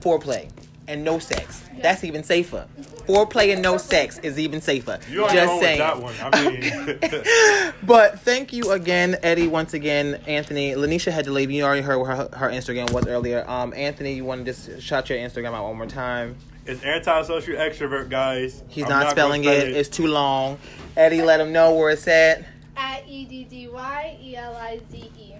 foreplay 0.00 0.48
and 0.88 1.04
no 1.04 1.18
sex. 1.18 1.62
That's 1.80 2.04
even 2.04 2.22
safer. 2.22 2.66
Foreplay 3.06 3.52
and 3.52 3.62
no 3.62 3.76
sex 3.76 4.18
is 4.18 4.38
even 4.38 4.60
safer. 4.60 4.98
You 5.10 5.22
already 5.22 5.38
just 5.38 5.60
saying. 5.60 5.78
that 5.78 6.00
one. 6.00 6.14
I 6.20 6.50
mean, 6.50 7.72
But 7.86 8.20
thank 8.20 8.52
you 8.52 8.72
again, 8.72 9.16
Eddy. 9.22 9.46
Once 9.46 9.74
again, 9.74 10.20
Anthony. 10.26 10.72
Lanisha 10.72 11.12
had 11.12 11.24
to 11.26 11.32
leave. 11.32 11.50
You 11.50 11.64
already 11.64 11.82
heard 11.82 11.98
what 11.98 12.08
her, 12.08 12.28
her 12.36 12.50
Instagram 12.50 12.90
was 12.92 13.06
earlier. 13.06 13.48
Um, 13.48 13.72
Anthony, 13.74 14.14
you 14.14 14.24
want 14.24 14.44
to 14.44 14.52
just 14.52 14.82
shout 14.82 15.08
your 15.08 15.18
Instagram 15.18 15.54
out 15.54 15.64
one 15.64 15.76
more 15.76 15.86
time? 15.86 16.36
it's 16.66 16.82
anti-social 16.82 17.54
extrovert, 17.54 18.08
guys. 18.08 18.62
He's 18.68 18.84
I'm 18.84 18.90
not, 18.90 18.98
gonna 19.00 19.10
spelling 19.10 19.42
spell 19.44 19.54
it. 19.54 19.68
It's 19.68 19.88
too 19.88 20.06
long. 20.06 20.58
Eddy, 20.96 21.22
let 21.22 21.40
him 21.40 21.52
know 21.52 21.74
where 21.74 21.90
it's 21.90 22.06
at. 22.08 22.44
At 22.76 23.08
E 23.08 23.24
D 23.24 23.44
D 23.44 23.68
Y 23.68 24.18
E 24.20 24.36
L 24.36 24.56
I 24.56 24.80
Z 24.90 25.10
E. 25.18 25.34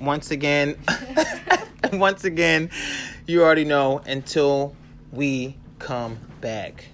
Once 0.00 0.30
again, 0.30 0.76
once 1.92 2.24
again, 2.24 2.70
you 3.26 3.42
already 3.42 3.64
know. 3.64 4.02
Until 4.06 4.74
we 5.12 5.56
come 5.78 6.18
back. 6.40 6.86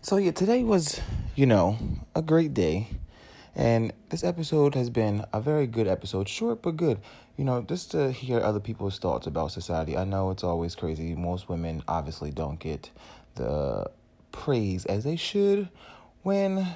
So 0.00 0.16
yeah, 0.16 0.30
today 0.30 0.64
was, 0.64 1.00
you 1.34 1.44
know, 1.44 1.76
a 2.14 2.22
great 2.22 2.54
day. 2.54 2.88
And 3.54 3.92
this 4.10 4.22
episode 4.22 4.74
has 4.74 4.88
been 4.88 5.24
a 5.32 5.40
very 5.40 5.66
good 5.66 5.88
episode, 5.88 6.28
short 6.28 6.62
but 6.62 6.76
good. 6.76 6.98
You 7.36 7.44
know, 7.44 7.60
just 7.60 7.90
to 7.90 8.12
hear 8.12 8.40
other 8.40 8.60
people's 8.60 8.98
thoughts 8.98 9.26
about 9.26 9.52
society. 9.52 9.96
I 9.96 10.04
know 10.04 10.30
it's 10.30 10.44
always 10.44 10.74
crazy. 10.74 11.14
Most 11.14 11.48
women 11.48 11.82
obviously 11.88 12.30
don't 12.30 12.58
get 12.58 12.90
the 13.34 13.90
praise 14.32 14.86
as 14.86 15.04
they 15.04 15.16
should 15.16 15.68
when 16.22 16.68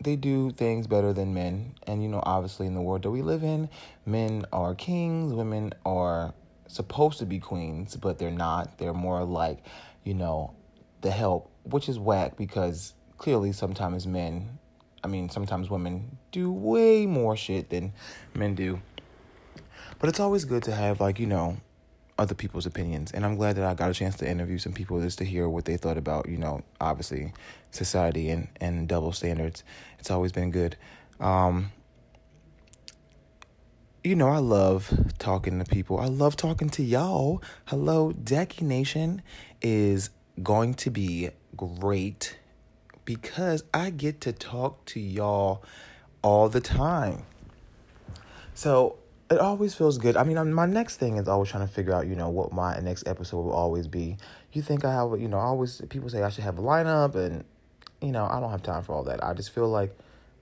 they 0.00 0.16
do 0.16 0.50
things 0.50 0.86
better 0.86 1.12
than 1.12 1.34
men. 1.34 1.74
And 1.86 2.02
you 2.02 2.08
know, 2.08 2.22
obviously 2.24 2.66
in 2.66 2.74
the 2.74 2.80
world 2.80 3.02
that 3.02 3.10
we 3.10 3.22
live 3.22 3.42
in, 3.42 3.68
men 4.06 4.46
are 4.52 4.74
kings, 4.74 5.32
women 5.32 5.72
are 5.84 6.34
supposed 6.66 7.18
to 7.18 7.26
be 7.26 7.38
queens, 7.38 7.96
but 7.96 8.18
they're 8.18 8.30
not. 8.30 8.78
They're 8.78 8.94
more 8.94 9.24
like, 9.24 9.58
you 10.04 10.14
know, 10.14 10.54
the 11.00 11.10
help, 11.10 11.50
which 11.64 11.88
is 11.88 11.98
whack 11.98 12.36
because 12.36 12.94
clearly 13.18 13.52
sometimes 13.52 14.06
men, 14.06 14.58
I 15.02 15.08
mean, 15.08 15.28
sometimes 15.28 15.70
women 15.70 16.18
do 16.32 16.50
way 16.50 17.06
more 17.06 17.36
shit 17.36 17.70
than 17.70 17.92
men 18.34 18.54
do. 18.54 18.80
But 19.98 20.08
it's 20.08 20.20
always 20.20 20.44
good 20.44 20.62
to 20.64 20.74
have 20.74 21.00
like, 21.00 21.18
you 21.18 21.26
know, 21.26 21.58
other 22.20 22.34
people's 22.34 22.66
opinions. 22.66 23.10
And 23.12 23.24
I'm 23.24 23.36
glad 23.36 23.56
that 23.56 23.64
I 23.64 23.72
got 23.72 23.90
a 23.90 23.94
chance 23.94 24.14
to 24.18 24.28
interview 24.28 24.58
some 24.58 24.74
people 24.74 25.00
just 25.00 25.16
to 25.18 25.24
hear 25.24 25.48
what 25.48 25.64
they 25.64 25.78
thought 25.78 25.96
about, 25.96 26.28
you 26.28 26.36
know, 26.36 26.62
obviously 26.78 27.32
society 27.70 28.28
and, 28.28 28.48
and 28.60 28.86
double 28.86 29.12
standards. 29.12 29.64
It's 29.98 30.10
always 30.10 30.30
been 30.30 30.50
good. 30.50 30.76
Um, 31.18 31.72
you 34.04 34.14
know, 34.14 34.28
I 34.28 34.36
love 34.36 34.92
talking 35.18 35.58
to 35.60 35.64
people. 35.64 35.98
I 35.98 36.06
love 36.06 36.36
talking 36.36 36.68
to 36.70 36.82
y'all. 36.82 37.42
Hello, 37.64 38.12
Decky 38.12 38.62
Nation 38.62 39.22
is 39.62 40.10
going 40.42 40.74
to 40.74 40.90
be 40.90 41.30
great 41.56 42.36
because 43.06 43.64
I 43.72 43.88
get 43.88 44.20
to 44.22 44.32
talk 44.32 44.84
to 44.86 45.00
y'all 45.00 45.64
all 46.20 46.50
the 46.50 46.60
time. 46.60 47.22
So 48.52 48.99
it 49.30 49.38
always 49.38 49.74
feels 49.74 49.96
good. 49.96 50.16
I 50.16 50.24
mean, 50.24 50.52
my 50.52 50.66
next 50.66 50.96
thing 50.96 51.16
is 51.16 51.28
always 51.28 51.50
trying 51.50 51.66
to 51.66 51.72
figure 51.72 51.94
out, 51.94 52.08
you 52.08 52.16
know, 52.16 52.28
what 52.28 52.52
my 52.52 52.78
next 52.80 53.06
episode 53.06 53.42
will 53.42 53.52
always 53.52 53.86
be. 53.86 54.16
You 54.52 54.60
think 54.60 54.84
I 54.84 54.92
have, 54.92 55.20
you 55.20 55.28
know, 55.28 55.38
I 55.38 55.44
always 55.44 55.80
people 55.88 56.08
say 56.08 56.22
I 56.22 56.30
should 56.30 56.44
have 56.44 56.58
a 56.58 56.62
lineup, 56.62 57.14
and 57.14 57.44
you 58.02 58.10
know, 58.10 58.24
I 58.24 58.40
don't 58.40 58.50
have 58.50 58.62
time 58.62 58.82
for 58.82 58.92
all 58.94 59.04
that. 59.04 59.22
I 59.22 59.32
just 59.34 59.54
feel 59.54 59.68
like, 59.68 59.96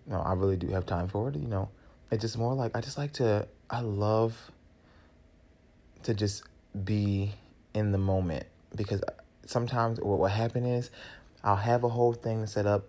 you 0.07 0.13
know, 0.13 0.21
I 0.21 0.33
really 0.33 0.57
do 0.57 0.69
have 0.69 0.87
time 0.87 1.09
for 1.09 1.29
it. 1.29 1.37
You 1.37 1.49
know, 1.49 1.69
it's 2.11 2.23
just 2.23 2.39
more 2.39 2.55
like 2.55 2.75
I 2.75 2.81
just 2.81 2.97
like 2.97 3.13
to. 3.15 3.47
I 3.71 3.81
love 3.81 4.51
to 6.05 6.15
just 6.15 6.45
be 6.85 7.33
in 7.75 7.93
the 7.93 7.99
moment 7.99 8.47
because 8.75 9.03
sometimes 9.45 10.01
what 10.01 10.19
will 10.19 10.27
happen 10.27 10.65
is 10.65 10.91
I'll 11.45 11.57
have 11.57 11.85
a 11.85 11.89
whole 11.91 12.15
thing 12.15 12.47
set 12.47 12.65
up 12.65 12.87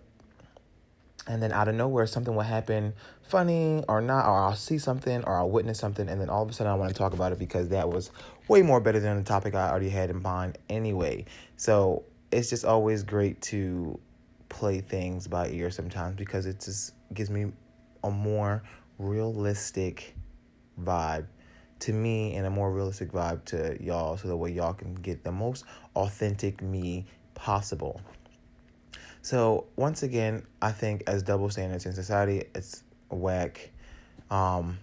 and 1.26 1.42
then 1.42 1.52
out 1.52 1.68
of 1.68 1.74
nowhere 1.74 2.06
something 2.06 2.34
will 2.34 2.42
happen 2.42 2.94
funny 3.22 3.84
or 3.88 4.00
not 4.00 4.26
or 4.26 4.44
i'll 4.44 4.54
see 4.54 4.78
something 4.78 5.22
or 5.24 5.36
i'll 5.36 5.50
witness 5.50 5.78
something 5.78 6.08
and 6.08 6.20
then 6.20 6.30
all 6.30 6.42
of 6.42 6.48
a 6.48 6.52
sudden 6.52 6.72
i 6.72 6.74
want 6.74 6.90
to 6.90 6.96
talk 6.96 7.12
about 7.12 7.30
it 7.30 7.38
because 7.38 7.68
that 7.68 7.88
was 7.88 8.10
way 8.48 8.62
more 8.62 8.80
better 8.80 8.98
than 8.98 9.16
the 9.16 9.22
topic 9.22 9.54
i 9.54 9.68
already 9.68 9.90
had 9.90 10.10
in 10.10 10.20
mind 10.22 10.58
anyway. 10.68 11.24
So 11.56 12.04
it's 12.32 12.50
just 12.50 12.64
always 12.64 13.02
great 13.02 13.40
to 13.42 13.98
play 14.48 14.80
things 14.80 15.28
by 15.28 15.48
ear 15.50 15.70
sometimes 15.70 16.16
because 16.16 16.46
it 16.46 16.60
just 16.60 16.94
gives 17.14 17.30
me 17.30 17.52
a 18.02 18.10
more 18.10 18.62
realistic 18.98 20.14
vibe 20.82 21.26
to 21.80 21.92
me 21.92 22.34
and 22.34 22.46
a 22.46 22.50
more 22.50 22.70
realistic 22.72 23.12
vibe 23.12 23.44
to 23.44 23.76
y'all 23.82 24.16
so 24.16 24.28
that 24.28 24.36
way 24.36 24.50
y'all 24.50 24.74
can 24.74 24.94
get 24.94 25.22
the 25.24 25.32
most 25.32 25.64
authentic 25.96 26.60
me 26.62 27.06
possible 27.34 28.00
so 29.22 29.66
once 29.76 30.02
again, 30.02 30.46
I 30.62 30.72
think 30.72 31.02
as 31.06 31.22
double 31.22 31.50
standards 31.50 31.86
in 31.86 31.92
society, 31.92 32.44
it's 32.54 32.82
whack. 33.10 33.70
Um, 34.30 34.78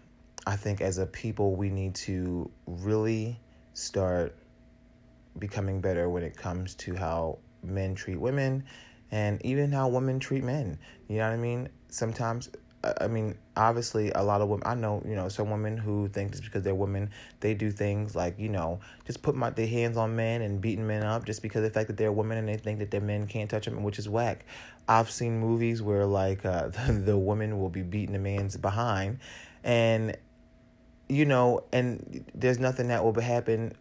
I 0.45 0.55
think 0.55 0.81
as 0.81 0.97
a 0.97 1.05
people, 1.05 1.55
we 1.55 1.69
need 1.69 1.95
to 1.95 2.49
really 2.65 3.39
start 3.73 4.35
becoming 5.39 5.81
better 5.81 6.09
when 6.09 6.23
it 6.23 6.35
comes 6.35 6.75
to 6.75 6.95
how 6.95 7.39
men 7.63 7.95
treat 7.95 8.19
women, 8.19 8.63
and 9.11 9.43
even 9.45 9.71
how 9.71 9.87
women 9.87 10.19
treat 10.19 10.43
men. 10.43 10.77
You 11.07 11.17
know 11.17 11.27
what 11.27 11.33
I 11.33 11.37
mean? 11.37 11.69
Sometimes, 11.89 12.49
I 12.83 13.07
mean, 13.07 13.35
obviously, 13.55 14.11
a 14.11 14.21
lot 14.23 14.41
of 14.41 14.49
women. 14.49 14.63
I 14.65 14.75
know, 14.75 15.01
you 15.05 15.15
know, 15.15 15.29
some 15.29 15.49
women 15.49 15.77
who 15.77 16.07
think 16.09 16.31
just 16.31 16.43
because 16.43 16.61
they're 16.61 16.75
women, 16.75 17.09
they 17.39 17.53
do 17.53 17.71
things 17.71 18.15
like 18.15 18.39
you 18.39 18.49
know, 18.49 18.79
just 19.05 19.21
put 19.23 19.35
my 19.35 19.49
their 19.49 19.67
hands 19.67 19.97
on 19.97 20.15
men 20.15 20.41
and 20.41 20.61
beating 20.61 20.85
men 20.85 21.03
up 21.03 21.25
just 21.25 21.41
because 21.41 21.63
of 21.63 21.63
the 21.63 21.69
fact 21.71 21.87
that 21.87 21.97
they're 21.97 22.11
women 22.11 22.37
and 22.37 22.47
they 22.47 22.57
think 22.57 22.79
that 22.79 22.91
their 22.91 23.01
men 23.01 23.27
can't 23.27 23.49
touch 23.49 23.65
them, 23.65 23.83
which 23.83 23.97
is 23.97 24.07
whack. 24.07 24.45
I've 24.87 25.09
seen 25.09 25.39
movies 25.39 25.81
where 25.81 26.05
like 26.05 26.45
uh, 26.45 26.67
the, 26.87 26.93
the 26.93 27.17
woman 27.17 27.59
will 27.59 27.69
be 27.69 27.81
beating 27.81 28.13
the 28.13 28.19
man's 28.19 28.57
behind, 28.57 29.19
and 29.63 30.15
you 31.09 31.25
know, 31.25 31.63
and 31.73 32.25
there's 32.35 32.59
nothing 32.59 32.89
that 32.89 33.03
will 33.03 33.19
happen 33.19 33.73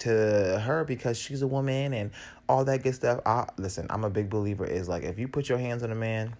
to 0.00 0.58
her 0.64 0.84
because 0.84 1.18
she's 1.18 1.42
a 1.42 1.46
woman 1.46 1.92
and 1.92 2.10
all 2.48 2.64
that 2.64 2.82
good 2.82 2.94
stuff. 2.94 3.20
I 3.24 3.48
listen, 3.58 3.86
I'm 3.90 4.04
a 4.04 4.10
big 4.10 4.28
believer 4.28 4.64
is 4.64 4.88
like 4.88 5.04
if 5.04 5.18
you 5.18 5.28
put 5.28 5.48
your 5.48 5.58
hands 5.58 5.82
on 5.82 5.92
a 5.92 5.96
man 5.96 6.34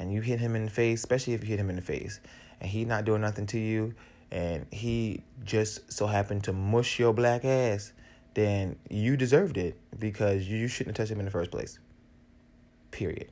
and 0.00 0.10
you 0.10 0.22
hit 0.22 0.40
him 0.40 0.56
in 0.56 0.64
the 0.64 0.70
face, 0.70 1.00
especially 1.00 1.34
if 1.34 1.42
you 1.42 1.48
hit 1.50 1.60
him 1.60 1.68
in 1.68 1.76
the 1.76 1.82
face, 1.82 2.20
and 2.58 2.70
he 2.70 2.86
not 2.86 3.04
doing 3.04 3.20
nothing 3.20 3.46
to 3.46 3.58
you, 3.58 3.94
and 4.32 4.66
he 4.70 5.22
just 5.44 5.92
so 5.92 6.06
happened 6.06 6.42
to 6.44 6.54
mush 6.54 6.98
your 6.98 7.12
black 7.12 7.44
ass, 7.44 7.92
then 8.32 8.76
you 8.88 9.14
deserved 9.18 9.58
it 9.58 9.76
because 9.98 10.48
you 10.48 10.68
shouldn't 10.68 10.96
have 10.96 11.04
touched 11.04 11.12
him 11.12 11.18
in 11.18 11.26
the 11.26 11.30
first 11.30 11.50
place. 11.50 11.78
Period. 12.90 13.30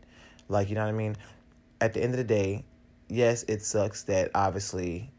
Like 0.50 0.68
you 0.68 0.74
know 0.74 0.82
what 0.82 0.90
I 0.90 0.92
mean? 0.92 1.16
At 1.80 1.94
the 1.94 2.02
end 2.02 2.12
of 2.12 2.18
the 2.18 2.24
day, 2.24 2.66
yes, 3.08 3.44
it 3.48 3.62
sucks 3.62 4.02
that 4.02 4.30
obviously 4.34 5.10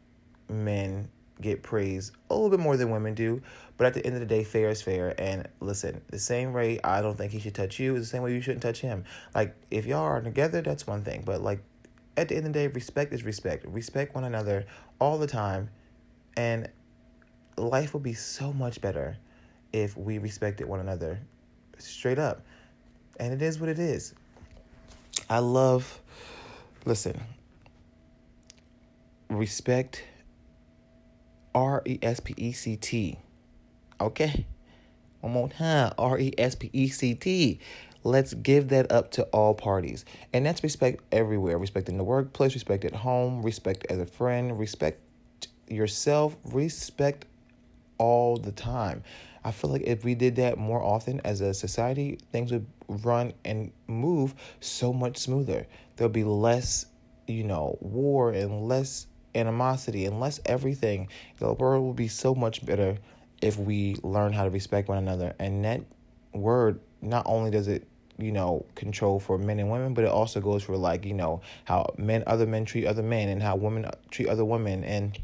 men 0.48 1.08
get 1.40 1.64
praised 1.64 2.12
a 2.28 2.34
little 2.34 2.50
bit 2.50 2.60
more 2.60 2.76
than 2.76 2.90
women 2.90 3.14
do. 3.14 3.42
But 3.80 3.86
at 3.86 3.94
the 3.94 4.04
end 4.04 4.14
of 4.14 4.20
the 4.20 4.26
day, 4.26 4.44
fair 4.44 4.68
is 4.68 4.82
fair. 4.82 5.14
And 5.18 5.48
listen, 5.58 6.02
the 6.10 6.18
same 6.18 6.52
way 6.52 6.78
I 6.84 7.00
don't 7.00 7.16
think 7.16 7.32
he 7.32 7.40
should 7.40 7.54
touch 7.54 7.78
you 7.78 7.96
is 7.96 8.02
the 8.02 8.08
same 8.14 8.22
way 8.22 8.34
you 8.34 8.42
shouldn't 8.42 8.60
touch 8.60 8.82
him. 8.82 9.04
Like 9.34 9.56
if 9.70 9.86
y'all 9.86 10.02
are 10.02 10.20
together, 10.20 10.60
that's 10.60 10.86
one 10.86 11.02
thing. 11.02 11.22
But 11.24 11.40
like 11.40 11.62
at 12.14 12.28
the 12.28 12.36
end 12.36 12.46
of 12.46 12.52
the 12.52 12.58
day, 12.58 12.66
respect 12.66 13.14
is 13.14 13.24
respect. 13.24 13.64
Respect 13.66 14.14
one 14.14 14.24
another 14.24 14.66
all 15.00 15.16
the 15.16 15.26
time, 15.26 15.70
and 16.36 16.68
life 17.56 17.94
will 17.94 18.02
be 18.02 18.12
so 18.12 18.52
much 18.52 18.82
better 18.82 19.16
if 19.72 19.96
we 19.96 20.18
respected 20.18 20.68
one 20.68 20.80
another 20.80 21.18
straight 21.78 22.18
up. 22.18 22.42
And 23.18 23.32
it 23.32 23.40
is 23.40 23.58
what 23.58 23.70
it 23.70 23.78
is. 23.78 24.12
I 25.30 25.38
love, 25.38 26.02
listen, 26.84 27.18
respect, 29.30 30.04
R 31.54 31.80
E 31.86 31.98
S 32.02 32.20
P 32.20 32.34
E 32.36 32.52
C 32.52 32.76
T. 32.76 33.18
Okay? 34.00 34.46
One 35.20 35.32
more 35.32 35.48
time, 35.48 35.92
R 35.98 36.18
E 36.18 36.32
S 36.38 36.54
P 36.54 36.70
E 36.72 36.88
C 36.88 37.14
T. 37.14 37.60
Let's 38.02 38.32
give 38.32 38.68
that 38.68 38.90
up 38.90 39.10
to 39.12 39.24
all 39.24 39.52
parties. 39.52 40.06
And 40.32 40.46
that's 40.46 40.62
respect 40.62 41.02
everywhere 41.12 41.58
respect 41.58 41.88
in 41.88 41.98
the 41.98 42.04
workplace, 42.04 42.54
respect 42.54 42.84
at 42.86 42.94
home, 42.94 43.42
respect 43.42 43.86
as 43.90 43.98
a 43.98 44.06
friend, 44.06 44.58
respect 44.58 45.02
yourself, 45.68 46.36
respect 46.44 47.26
all 47.98 48.38
the 48.38 48.52
time. 48.52 49.02
I 49.44 49.52
feel 49.52 49.70
like 49.70 49.82
if 49.82 50.04
we 50.04 50.14
did 50.14 50.36
that 50.36 50.58
more 50.58 50.82
often 50.82 51.20
as 51.24 51.40
a 51.40 51.52
society, 51.52 52.18
things 52.32 52.52
would 52.52 52.66
run 52.88 53.32
and 53.44 53.72
move 53.86 54.34
so 54.60 54.92
much 54.92 55.18
smoother. 55.18 55.66
There'll 55.96 56.10
be 56.10 56.24
less, 56.24 56.86
you 57.26 57.44
know, 57.44 57.78
war 57.80 58.32
and 58.32 58.66
less 58.68 59.06
animosity 59.34 60.06
and 60.06 60.20
less 60.20 60.40
everything. 60.44 61.08
The 61.38 61.52
world 61.52 61.84
will 61.84 61.94
be 61.94 62.08
so 62.08 62.34
much 62.34 62.64
better 62.64 62.98
if 63.40 63.58
we 63.58 63.96
learn 64.02 64.32
how 64.32 64.44
to 64.44 64.50
respect 64.50 64.88
one 64.88 64.98
another. 64.98 65.34
And 65.38 65.64
that 65.64 65.82
word, 66.32 66.80
not 67.00 67.24
only 67.26 67.50
does 67.50 67.68
it, 67.68 67.86
you 68.18 68.32
know, 68.32 68.66
control 68.74 69.18
for 69.18 69.38
men 69.38 69.58
and 69.58 69.70
women, 69.70 69.94
but 69.94 70.04
it 70.04 70.10
also 70.10 70.40
goes 70.40 70.62
for 70.62 70.76
like, 70.76 71.06
you 71.06 71.14
know, 71.14 71.40
how 71.64 71.94
men, 71.96 72.22
other 72.26 72.46
men 72.46 72.64
treat 72.64 72.86
other 72.86 73.02
men 73.02 73.28
and 73.28 73.42
how 73.42 73.56
women 73.56 73.90
treat 74.10 74.28
other 74.28 74.44
women 74.44 74.84
and 74.84 75.18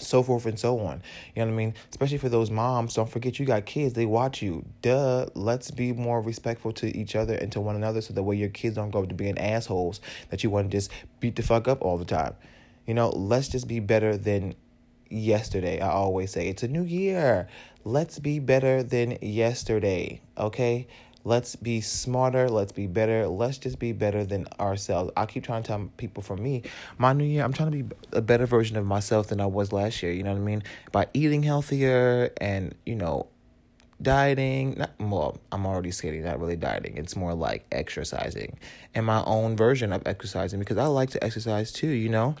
so 0.00 0.22
forth 0.22 0.46
and 0.46 0.58
so 0.58 0.78
on. 0.80 1.02
You 1.34 1.42
know 1.42 1.46
what 1.46 1.54
I 1.54 1.56
mean? 1.56 1.74
Especially 1.90 2.18
for 2.18 2.28
those 2.28 2.50
moms, 2.50 2.94
don't 2.94 3.08
forget 3.08 3.38
you 3.38 3.46
got 3.46 3.66
kids, 3.66 3.94
they 3.94 4.06
watch 4.06 4.42
you. 4.42 4.64
Duh, 4.82 5.26
let's 5.34 5.70
be 5.70 5.92
more 5.92 6.20
respectful 6.20 6.72
to 6.72 6.96
each 6.96 7.16
other 7.16 7.34
and 7.34 7.50
to 7.52 7.60
one 7.60 7.76
another 7.76 8.00
so 8.00 8.12
that 8.12 8.22
way 8.22 8.36
your 8.36 8.48
kids 8.48 8.76
don't 8.76 8.90
go 8.90 9.02
up 9.02 9.08
to 9.08 9.14
being 9.14 9.38
assholes 9.38 10.00
that 10.30 10.44
you 10.44 10.50
want 10.50 10.70
to 10.70 10.76
just 10.76 10.90
beat 11.20 11.36
the 11.36 11.42
fuck 11.42 11.68
up 11.68 11.82
all 11.82 11.98
the 11.98 12.04
time. 12.04 12.34
You 12.86 12.94
know, 12.94 13.08
let's 13.10 13.48
just 13.48 13.66
be 13.66 13.80
better 13.80 14.16
than 14.16 14.54
yesterday. 15.14 15.80
I 15.80 15.90
always 15.90 16.32
say 16.32 16.48
it's 16.48 16.62
a 16.62 16.68
new 16.68 16.84
year. 16.84 17.48
Let's 17.84 18.18
be 18.18 18.38
better 18.38 18.82
than 18.82 19.18
yesterday, 19.22 20.20
okay? 20.36 20.86
Let's 21.26 21.56
be 21.56 21.80
smarter. 21.80 22.50
Let's 22.50 22.72
be 22.72 22.86
better. 22.86 23.26
Let's 23.26 23.56
just 23.56 23.78
be 23.78 23.92
better 23.92 24.24
than 24.24 24.46
ourselves. 24.60 25.10
I 25.16 25.24
keep 25.24 25.44
trying 25.44 25.62
to 25.62 25.66
tell 25.66 25.90
people 25.96 26.22
from 26.22 26.42
me, 26.42 26.62
my 26.98 27.14
new 27.14 27.24
year, 27.24 27.42
I'm 27.42 27.52
trying 27.52 27.70
to 27.72 27.82
be 27.82 27.96
a 28.12 28.20
better 28.20 28.44
version 28.44 28.76
of 28.76 28.84
myself 28.84 29.28
than 29.28 29.40
I 29.40 29.46
was 29.46 29.72
last 29.72 30.02
year. 30.02 30.12
You 30.12 30.22
know 30.22 30.32
what 30.32 30.40
I 30.40 30.42
mean? 30.42 30.62
By 30.92 31.06
eating 31.14 31.42
healthier 31.42 32.30
and, 32.40 32.74
you 32.84 32.94
know, 32.94 33.28
dieting. 34.02 34.74
Not, 34.76 34.90
well, 34.98 35.38
I'm 35.50 35.66
already 35.66 35.90
skating, 35.92 36.24
not 36.24 36.38
really 36.38 36.56
dieting. 36.56 36.98
It's 36.98 37.16
more 37.16 37.34
like 37.34 37.64
exercising 37.72 38.58
and 38.94 39.06
my 39.06 39.24
own 39.24 39.56
version 39.56 39.92
of 39.92 40.02
exercising 40.06 40.58
because 40.58 40.76
I 40.76 40.86
like 40.86 41.10
to 41.10 41.24
exercise 41.24 41.72
too, 41.72 41.88
you 41.88 42.10
know? 42.10 42.36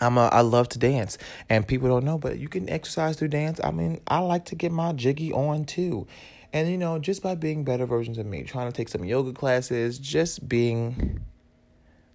I'm 0.00 0.18
a, 0.18 0.26
I 0.26 0.40
love 0.40 0.68
to 0.70 0.78
dance, 0.78 1.18
and 1.48 1.66
people 1.66 1.88
don't 1.88 2.04
know, 2.04 2.18
but 2.18 2.38
you 2.38 2.48
can 2.48 2.68
exercise 2.68 3.16
through 3.16 3.28
dance. 3.28 3.60
I 3.62 3.70
mean, 3.70 4.00
I 4.06 4.18
like 4.18 4.46
to 4.46 4.54
get 4.54 4.72
my 4.72 4.92
jiggy 4.92 5.32
on 5.32 5.64
too, 5.64 6.06
and 6.52 6.68
you 6.68 6.78
know, 6.78 6.98
just 6.98 7.22
by 7.22 7.34
being 7.34 7.64
better 7.64 7.86
versions 7.86 8.18
of 8.18 8.26
me, 8.26 8.42
trying 8.42 8.70
to 8.70 8.76
take 8.76 8.88
some 8.88 9.04
yoga 9.04 9.32
classes, 9.32 9.98
just 9.98 10.48
being 10.48 11.20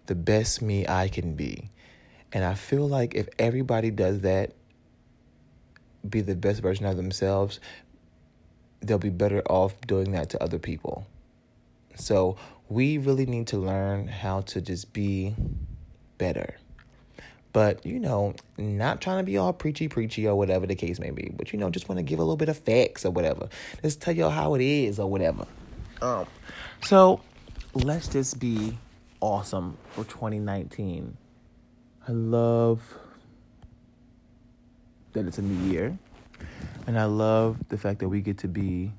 the 0.08 0.16
best 0.16 0.62
me 0.62 0.88
I 0.88 1.08
can 1.08 1.36
be, 1.36 1.70
and 2.34 2.44
I 2.44 2.56
feel 2.56 2.88
like 2.88 3.16
if 3.16 3.30
everybody 3.38 3.92
does 3.92 4.22
that, 4.22 4.54
be 6.08 6.22
the 6.22 6.36
best 6.36 6.62
version 6.62 6.86
of 6.86 6.98
themselves, 6.98 7.60
they'll 8.82 8.98
be 8.98 9.10
better 9.10 9.42
off 9.50 9.80
doing 9.82 10.12
that 10.12 10.30
to 10.30 10.44
other 10.44 10.60
people. 10.60 11.06
So 11.96 12.38
we 12.70 12.98
really 12.98 13.26
need 13.26 13.48
to 13.48 13.58
learn 13.58 14.08
how 14.08 14.42
to 14.42 14.62
just 14.62 14.94
be 14.94 15.36
better. 16.18 16.56
But, 17.52 17.86
you 17.86 18.00
know, 18.00 18.36
not 18.58 19.02
trying 19.02 19.18
to 19.18 19.24
be 19.24 19.38
all 19.38 19.54
preachy, 19.54 19.88
preachy, 19.88 20.28
or 20.28 20.36
whatever 20.36 20.68
the 20.68 20.76
case 20.76 21.00
may 21.00 21.10
be. 21.10 21.32
But, 21.36 21.52
you 21.52 21.58
know, 21.58 21.70
just 21.70 21.90
want 21.90 21.98
to 21.98 22.04
give 22.04 22.20
a 22.20 22.22
little 22.22 22.38
bit 22.38 22.50
of 22.50 22.58
facts 22.58 23.06
or 23.06 23.12
whatever. 23.12 23.50
Just 23.82 24.02
tell 24.02 24.16
y'all 24.16 24.30
how 24.30 24.54
it 24.54 24.62
is 24.62 25.00
or 25.00 25.10
whatever. 25.10 25.48
Um, 26.02 26.28
so 26.84 27.22
let's 27.74 28.08
just 28.08 28.40
be 28.40 28.78
awesome 29.20 29.78
for 29.90 30.04
2019. 30.04 31.18
I 32.08 32.12
love 32.12 32.82
that 35.14 35.26
it's 35.26 35.38
a 35.38 35.42
new 35.42 35.72
year. 35.72 35.98
And 36.88 37.00
I 37.00 37.06
love 37.06 37.58
the 37.70 37.78
fact 37.78 38.00
that 38.00 38.10
we 38.10 38.22
get 38.22 38.40
to 38.40 38.48
be 38.48 38.92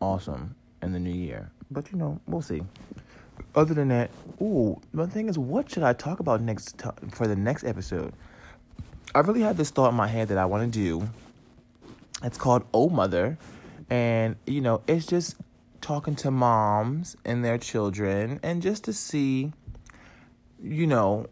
awesome 0.00 0.54
in 0.82 0.92
the 0.92 0.98
new 0.98 1.12
year. 1.12 1.50
But, 1.70 1.92
you 1.92 1.98
know, 1.98 2.20
we'll 2.26 2.42
see 2.42 2.62
other 3.58 3.74
than 3.74 3.88
that, 3.88 4.10
ooh, 4.40 4.80
the 4.94 5.06
thing 5.06 5.28
is, 5.28 5.36
what 5.36 5.70
should 5.70 5.82
I 5.82 5.92
talk 5.92 6.20
about 6.20 6.40
next 6.40 6.78
t- 6.78 6.88
for 7.10 7.26
the 7.26 7.36
next 7.36 7.64
episode? 7.64 8.14
I 9.14 9.20
really 9.20 9.40
had 9.40 9.56
this 9.56 9.70
thought 9.70 9.90
in 9.90 9.94
my 9.96 10.06
head 10.06 10.28
that 10.28 10.38
I 10.38 10.44
want 10.44 10.72
to 10.72 10.78
do. 10.78 11.08
It's 12.22 12.38
called 12.38 12.64
Oh 12.72 12.88
Mother, 12.88 13.38
and 13.90 14.36
you 14.46 14.60
know, 14.60 14.82
it's 14.86 15.06
just 15.06 15.36
talking 15.80 16.14
to 16.16 16.30
moms 16.30 17.16
and 17.24 17.44
their 17.44 17.58
children, 17.58 18.40
and 18.42 18.62
just 18.62 18.84
to 18.84 18.92
see, 18.92 19.52
you 20.62 20.86
know, 20.86 21.26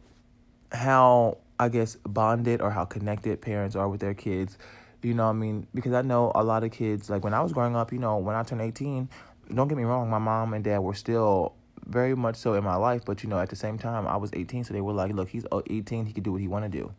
how 0.73 1.39
I 1.59 1.69
guess 1.69 1.97
bonded 2.05 2.61
or 2.61 2.71
how 2.71 2.85
connected 2.85 3.41
parents 3.41 3.77
are 3.77 3.89
with 3.89 4.01
their 4.01 4.15
kids. 4.15 4.59
You 5.03 5.15
know, 5.15 5.29
I 5.29 5.33
mean, 5.33 5.67
because 5.75 5.93
I 5.93 6.03
know 6.03 6.33
a 6.35 6.43
lot 6.43 6.65
of 6.65 6.73
kids. 6.73 7.09
Like 7.09 7.23
when 7.23 7.35
I 7.35 7.41
was 7.41 7.53
growing 7.53 7.77
up, 7.77 7.93
you 7.93 7.99
know, 7.99 8.17
when 8.19 8.35
I 8.35 8.43
turned 8.43 8.63
eighteen, 8.63 9.09
don't 9.55 9.69
get 9.69 9.77
me 9.77 9.85
wrong, 9.85 10.11
my 10.11 10.19
mom 10.19 10.55
and 10.55 10.65
dad 10.65 10.79
were 10.79 10.95
still 10.95 11.55
very 11.87 12.15
much 12.15 12.37
so 12.37 12.55
in 12.55 12.65
my 12.65 12.77
life. 12.77 13.05
But 13.05 13.23
you 13.23 13.29
know, 13.29 13.39
at 13.39 13.51
the 13.51 13.57
same 13.57 13.79
time, 13.79 14.07
I 14.07 14.17
was 14.17 14.31
18, 14.33 14.65
so 14.65 14.75
they 14.75 14.81
were 14.81 14.93
like, 14.93 15.13
"Look, 15.13 15.29
he's 15.31 15.45
18. 15.53 16.07
He 16.07 16.13
can 16.13 16.23
do 16.23 16.33
what 16.33 16.41
he 16.41 16.49
want 16.49 16.65
to 16.65 16.69
do." 16.69 16.93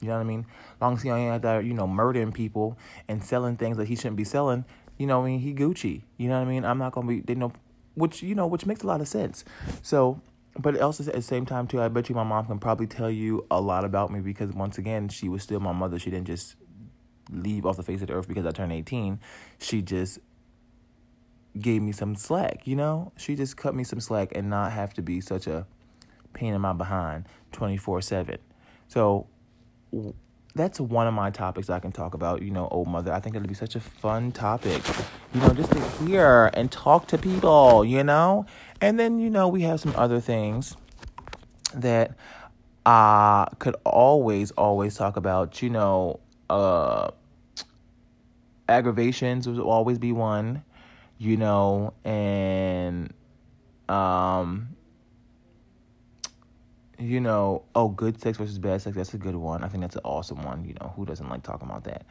You 0.00 0.08
know 0.08 0.14
what 0.14 0.20
I 0.20 0.24
mean? 0.24 0.46
long 0.80 0.94
as 0.94 1.02
he 1.02 1.10
ain't 1.10 1.32
out 1.32 1.42
there, 1.42 1.60
you 1.60 1.74
know, 1.74 1.86
murdering 1.86 2.32
people 2.32 2.76
and 3.06 3.22
selling 3.22 3.56
things 3.56 3.76
that 3.76 3.86
he 3.86 3.94
shouldn't 3.94 4.16
be 4.16 4.24
selling. 4.24 4.64
You 4.98 5.06
know 5.06 5.22
I 5.22 5.26
mean? 5.26 5.40
He 5.40 5.54
Gucci. 5.54 6.02
You 6.16 6.28
know 6.28 6.38
what 6.38 6.46
I 6.46 6.50
mean? 6.50 6.64
I'm 6.64 6.78
not 6.78 6.92
gonna 6.92 7.06
be. 7.06 7.20
They 7.20 7.34
know, 7.34 7.52
which 7.94 8.22
you 8.22 8.34
know, 8.34 8.46
which 8.46 8.66
makes 8.66 8.82
a 8.82 8.86
lot 8.86 9.00
of 9.00 9.06
sense. 9.06 9.44
So, 9.80 10.20
but 10.58 10.78
also 10.80 11.04
at 11.04 11.14
the 11.14 11.22
same 11.22 11.46
time 11.46 11.68
too, 11.68 11.80
I 11.80 11.88
bet 11.88 12.08
you 12.08 12.14
my 12.16 12.24
mom 12.24 12.46
can 12.46 12.58
probably 12.58 12.88
tell 12.88 13.10
you 13.10 13.46
a 13.50 13.60
lot 13.60 13.84
about 13.84 14.10
me 14.10 14.20
because 14.20 14.52
once 14.52 14.76
again, 14.76 15.08
she 15.08 15.28
was 15.28 15.42
still 15.42 15.60
my 15.60 15.72
mother. 15.72 15.98
She 15.98 16.10
didn't 16.10 16.26
just 16.26 16.56
leave 17.30 17.64
off 17.64 17.76
the 17.76 17.82
face 17.82 18.02
of 18.02 18.08
the 18.08 18.14
earth 18.14 18.28
because 18.28 18.44
I 18.44 18.50
turned 18.50 18.72
18. 18.72 19.20
She 19.58 19.82
just 19.82 20.18
gave 21.60 21.82
me 21.82 21.92
some 21.92 22.14
slack, 22.14 22.66
you 22.66 22.76
know? 22.76 23.12
She 23.16 23.34
just 23.34 23.56
cut 23.56 23.74
me 23.74 23.84
some 23.84 24.00
slack 24.00 24.32
and 24.34 24.48
not 24.48 24.72
have 24.72 24.94
to 24.94 25.02
be 25.02 25.20
such 25.20 25.46
a 25.46 25.66
pain 26.32 26.54
in 26.54 26.60
my 26.60 26.72
behind 26.72 27.26
24 27.52 28.02
7. 28.02 28.38
So 28.88 29.26
that's 30.54 30.80
one 30.80 31.06
of 31.06 31.14
my 31.14 31.30
topics 31.30 31.70
I 31.70 31.80
can 31.80 31.92
talk 31.92 32.14
about, 32.14 32.42
you 32.42 32.50
know, 32.50 32.68
old 32.68 32.88
mother. 32.88 33.12
I 33.12 33.20
think 33.20 33.36
it'll 33.36 33.48
be 33.48 33.54
such 33.54 33.74
a 33.74 33.80
fun 33.80 34.32
topic, 34.32 34.82
you 35.32 35.40
know, 35.40 35.50
just 35.50 35.72
to 35.72 35.80
hear 36.04 36.50
and 36.54 36.70
talk 36.70 37.06
to 37.08 37.18
people, 37.18 37.84
you 37.84 38.04
know? 38.04 38.46
And 38.80 38.98
then, 38.98 39.18
you 39.18 39.30
know, 39.30 39.48
we 39.48 39.62
have 39.62 39.80
some 39.80 39.94
other 39.96 40.20
things 40.20 40.76
that 41.74 42.14
I 42.84 43.48
could 43.58 43.76
always, 43.84 44.50
always 44.52 44.96
talk 44.96 45.16
about, 45.16 45.62
you 45.62 45.70
know, 45.70 46.20
uh, 46.50 47.10
aggravations 48.68 49.46
will 49.46 49.60
always 49.62 49.98
be 49.98 50.12
one 50.12 50.64
you 51.22 51.36
know, 51.36 51.94
and 52.04 53.12
um 53.88 54.68
you 56.98 57.20
know, 57.20 57.64
oh, 57.74 57.88
good 57.88 58.20
sex 58.20 58.38
versus 58.38 58.58
bad 58.58 58.82
sex, 58.82 58.96
that's 58.96 59.14
a 59.14 59.18
good 59.18 59.34
one. 59.34 59.64
I 59.64 59.68
think 59.68 59.82
that's 59.82 59.96
an 59.96 60.02
awesome 60.04 60.42
one. 60.42 60.64
You 60.64 60.74
know, 60.80 60.92
who 60.96 61.04
doesn't 61.04 61.28
like 61.28 61.42
talking 61.42 61.68
about 61.68 61.84
that? 61.84 62.04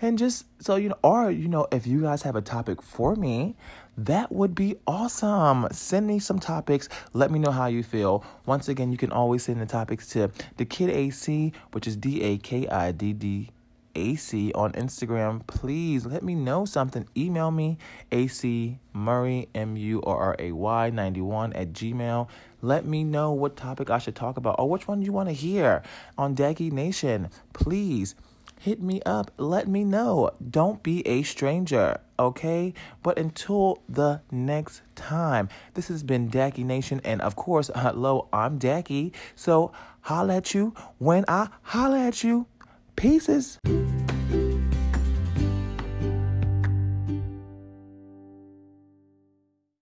And 0.00 0.18
just 0.18 0.46
so 0.60 0.76
you 0.76 0.88
know, 0.88 0.98
or 1.02 1.30
you 1.30 1.48
know, 1.48 1.66
if 1.72 1.86
you 1.86 2.02
guys 2.02 2.22
have 2.22 2.36
a 2.36 2.40
topic 2.40 2.82
for 2.82 3.16
me, 3.16 3.56
that 3.96 4.30
would 4.30 4.54
be 4.54 4.76
awesome. 4.86 5.66
Send 5.72 6.06
me 6.06 6.20
some 6.20 6.38
topics. 6.38 6.88
Let 7.12 7.30
me 7.30 7.40
know 7.40 7.50
how 7.50 7.66
you 7.66 7.82
feel. 7.82 8.24
Once 8.46 8.68
again, 8.68 8.92
you 8.92 8.98
can 8.98 9.12
always 9.12 9.44
send 9.44 9.60
the 9.60 9.66
topics 9.66 10.08
to 10.10 10.30
Da 10.56 10.64
Kidd 10.64 10.90
AC, 10.90 11.52
which 11.72 11.88
is 11.88 11.96
D 11.96 12.22
A 12.22 12.38
K 12.38 12.68
I 12.68 12.92
D 12.92 13.12
D 13.12 13.50
AC 13.94 14.52
on 14.54 14.72
Instagram. 14.72 15.46
Please 15.46 16.06
let 16.06 16.22
me 16.22 16.34
know 16.34 16.64
something. 16.64 17.06
Email 17.16 17.50
me, 17.50 17.78
AC 18.10 18.78
Murray, 18.92 19.48
M 19.54 19.76
U 19.76 20.02
R 20.02 20.16
R 20.16 20.36
A 20.38 20.52
Y 20.52 20.90
91 20.90 21.52
at 21.52 21.72
Gmail. 21.72 22.28
Let 22.60 22.84
me 22.84 23.04
know 23.04 23.32
what 23.32 23.56
topic 23.56 23.90
I 23.90 23.98
should 23.98 24.16
talk 24.16 24.36
about 24.36 24.56
or 24.58 24.68
which 24.68 24.86
one 24.86 25.02
you 25.02 25.12
want 25.12 25.28
to 25.28 25.34
hear 25.34 25.82
on 26.16 26.36
Daggy 26.36 26.70
Nation. 26.70 27.28
Please 27.52 28.14
hit 28.62 28.80
me 28.80 29.02
up. 29.04 29.32
Let 29.38 29.66
me 29.66 29.82
know. 29.82 30.30
Don't 30.50 30.82
be 30.84 31.06
a 31.06 31.24
stranger, 31.24 31.98
okay? 32.16 32.72
But 33.02 33.18
until 33.18 33.82
the 33.88 34.20
next 34.30 34.82
time, 34.94 35.48
this 35.74 35.88
has 35.88 36.04
been 36.04 36.30
Dacky 36.30 36.64
Nation. 36.64 37.00
And 37.04 37.20
of 37.20 37.34
course, 37.34 37.70
hello, 37.74 38.28
I'm 38.32 38.60
Dacky. 38.60 39.12
So 39.34 39.72
holla 40.02 40.36
at 40.36 40.54
you 40.54 40.74
when 40.98 41.24
I 41.26 41.48
holla 41.62 42.06
at 42.06 42.22
you. 42.22 42.46
Pieces. 42.96 43.58